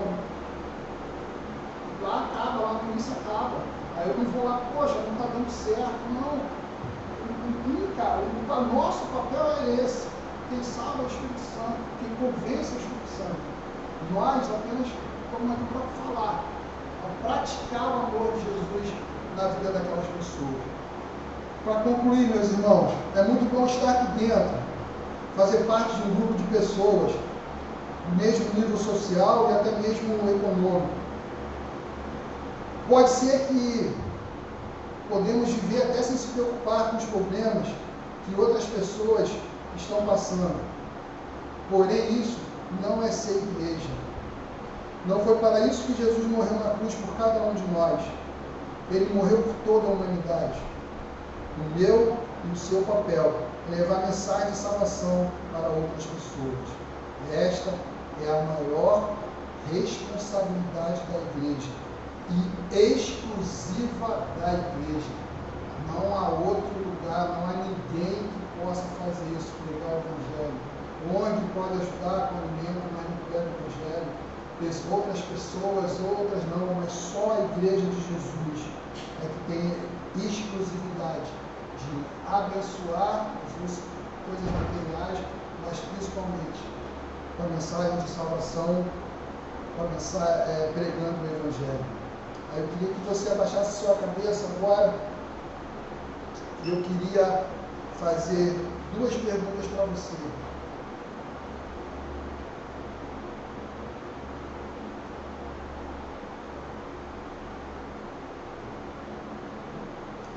lá 2.01 2.28
acaba, 2.28 2.59
lá 2.59 2.74
no 2.84 2.91
início 2.91 3.14
acaba. 3.14 3.57
Aí 3.97 4.09
eu 4.09 4.18
não 4.18 4.26
vou 4.32 4.45
lá, 4.45 4.61
poxa, 4.74 4.95
não 4.95 5.14
está 5.14 5.26
dando 5.32 5.49
certo. 5.49 6.01
Não. 6.14 6.64
Não, 7.66 7.95
cara, 7.95 8.22
o 8.22 8.76
nosso 8.76 9.05
papel 9.07 9.45
é 9.66 9.84
esse. 9.84 10.12
Quem 10.54 10.64
salva 10.64 11.01
é 11.01 11.06
o 11.06 11.08
Espírito 11.08 11.41
Santo, 11.58 11.80
quem 11.97 12.10
convence 12.22 12.70
é 12.70 12.76
o 12.76 12.82
Espírito 12.86 13.10
Santo. 13.18 13.41
Nós 14.14 14.43
apenas 14.54 14.86
estamos 14.86 15.51
aqui 15.51 15.66
para 15.74 15.82
falar, 16.06 16.43
para 17.01 17.28
praticar 17.28 17.89
o 17.89 17.93
amor 18.06 18.34
de 18.34 18.39
Jesus 18.45 18.93
na 19.36 19.47
vida 19.47 19.72
daquelas 19.72 20.06
pessoas. 20.06 20.62
Para 21.66 21.80
concluir, 21.82 22.28
meus 22.30 22.51
irmãos, 22.51 22.93
é 23.16 23.24
muito 23.24 23.51
bom 23.51 23.66
estar 23.66 23.93
aqui 23.93 24.26
dentro, 24.26 24.56
fazer 25.36 25.66
parte 25.66 25.95
de 25.95 26.04
um 26.04 26.16
grupo 26.18 26.34
de 26.36 26.43
pessoas 26.43 27.16
mesmo 28.16 28.54
nível 28.54 28.78
social 28.78 29.49
e 29.49 29.54
até 29.54 29.72
mesmo 29.80 30.14
econômico. 30.30 30.93
Pode 32.88 33.10
ser 33.10 33.47
que 33.47 33.91
podemos 35.10 35.49
viver 35.49 35.82
até 35.82 36.04
sem 36.04 36.16
se 36.16 36.28
preocupar 36.28 36.91
com 36.91 36.97
os 36.97 37.06
problemas 37.06 37.68
que 38.26 38.39
outras 38.39 38.66
pessoas 38.66 39.32
estão 39.78 40.05
passando. 40.05 40.61
Porém, 41.69 42.21
isso 42.21 42.39
não 42.82 43.03
é 43.03 43.11
ser 43.11 43.36
igreja. 43.36 43.89
Não 45.05 45.19
foi 45.19 45.38
para 45.38 45.67
isso 45.67 45.84
que 45.84 46.01
Jesus 46.01 46.26
morreu 46.28 46.53
na 46.53 46.71
cruz 46.71 46.93
por 46.95 47.15
cada 47.17 47.39
um 47.41 47.53
de 47.53 47.67
nós. 47.74 48.01
Ele 48.91 49.13
morreu 49.13 49.41
por 49.43 49.55
toda 49.65 49.88
a 49.88 49.91
humanidade. 49.91 50.59
O 51.57 51.80
meu 51.80 52.17
e 52.45 52.51
o 52.53 52.55
seu 52.55 52.82
papel 52.84 53.34
é 53.71 53.76
levar 53.76 54.05
mensagem 54.05 54.51
de 54.51 54.57
salvação 54.57 55.30
para 55.51 55.67
outras 55.67 56.05
pessoas. 56.05 56.69
Esta 57.34 57.71
é 58.26 58.30
a 58.30 58.43
maior 58.43 59.13
responsabilidade 59.71 61.01
da 61.11 61.39
igreja 61.39 61.69
e 62.30 62.76
exclusiva 62.76 64.28
da 64.39 64.53
igreja. 64.53 65.11
Não 65.88 66.17
há 66.17 66.30
outro 66.30 66.71
lugar, 66.80 67.28
não 67.30 67.49
há 67.49 67.53
ninguém 67.53 68.15
que 68.15 68.42
possa 68.64 68.84
fazer 69.03 69.28
isso, 69.36 69.51
pregar 69.68 69.91
o 69.91 70.03
Evangelho. 70.07 70.57
Onde 71.11 71.43
pode 71.51 71.76
ajudar 71.84 72.32
com 72.32 72.39
alimento, 72.39 72.88
mas 72.95 73.03
não 73.03 73.20
prega 73.28 73.45
o 73.45 73.55
Evangelho. 73.59 74.24
Outras 74.89 75.20
pessoas, 75.20 75.99
outras 75.99 76.43
não, 76.55 76.74
mas 76.80 76.91
só 76.91 77.36
a 77.36 77.57
igreja 77.57 77.84
de 77.84 78.01
Jesus 78.07 78.66
é 79.22 79.28
que 79.28 79.51
tem 79.51 79.76
exclusividade 80.16 81.28
de 81.80 82.05
abençoar 82.26 83.28
as 83.43 83.80
coisas 84.26 84.49
materiais, 84.55 85.20
mas 85.66 85.80
principalmente 85.80 86.64
com 87.36 87.43
a 87.43 87.47
mensagem 87.47 87.97
de 87.99 88.09
salvação, 88.09 88.86
com 89.76 89.84
a 89.84 89.88
é, 90.47 90.72
pregando 90.74 91.20
o 91.22 91.26
Evangelho. 91.26 91.86
Aí 92.53 92.61
eu 92.61 92.68
queria 92.68 92.93
que 92.93 93.01
você 93.09 93.32
abaixasse 93.32 93.84
sua 93.84 93.95
cabeça 93.95 94.45
agora. 94.57 94.93
Eu 96.66 96.82
queria 96.84 97.45
fazer 98.04 98.54
duas 98.97 99.14
perguntas 99.14 99.66
para 99.74 99.86
você. 99.86 100.16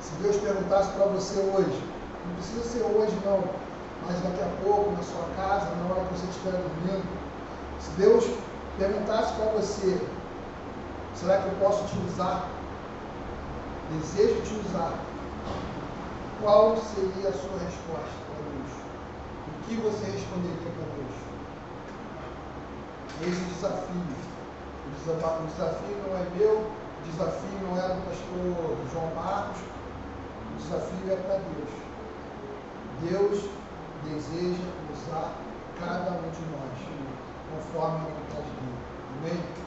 Se 0.01 0.23
Deus 0.23 0.37
perguntasse 0.37 0.91
para 0.93 1.05
você 1.07 1.39
hoje, 1.39 1.83
não 2.25 2.35
precisa 2.35 2.63
ser 2.63 2.83
hoje 2.83 3.15
não, 3.25 3.43
mas 4.05 4.21
daqui 4.21 4.41
a 4.41 4.63
pouco, 4.63 4.91
na 4.91 5.03
sua 5.03 5.27
casa, 5.35 5.65
na 5.75 5.93
hora 5.93 6.05
que 6.05 6.17
você 6.17 6.27
estiver 6.27 6.51
dormindo, 6.51 7.05
se 7.81 7.89
Deus 7.91 8.25
perguntasse 8.77 9.33
para 9.33 9.51
você, 9.51 10.01
será 11.15 11.41
que 11.41 11.47
eu 11.47 11.55
posso 11.59 11.83
te 11.85 11.97
usar? 12.07 12.49
Desejo 13.91 14.41
te 14.41 14.67
usar. 14.67 15.06
Qual 16.41 16.77
seria 16.77 17.29
a 17.29 17.33
sua 17.33 17.57
resposta 17.57 18.17
para 18.29 18.41
Deus? 18.45 18.73
O 19.47 19.51
que 19.65 19.75
você 19.75 20.05
responderia 20.11 20.71
para 20.71 20.85
Deus? 20.95 21.15
Esse 23.21 23.43
desafio. 23.53 24.27
O 24.77 25.47
desafio 25.47 25.97
não 26.05 26.15
é 26.15 26.23
meu, 26.37 26.57
o 26.59 27.11
desafio 27.11 27.59
não 27.63 27.77
é 27.77 27.87
do 27.87 28.01
pastor 28.05 28.77
João 28.93 29.15
Marcos, 29.15 29.61
o 29.61 30.57
desafio 30.57 31.11
é 31.11 31.15
para 31.15 31.37
Deus. 31.37 31.71
Deus 33.01 33.49
deseja 34.03 34.69
usar 34.93 35.33
cada 35.79 36.11
um 36.11 36.29
de 36.29 36.41
nós, 36.51 36.77
conforme 37.51 37.97
a 37.97 38.09
vontade 38.09 38.49
dele. 38.57 38.77
Amém? 39.19 39.66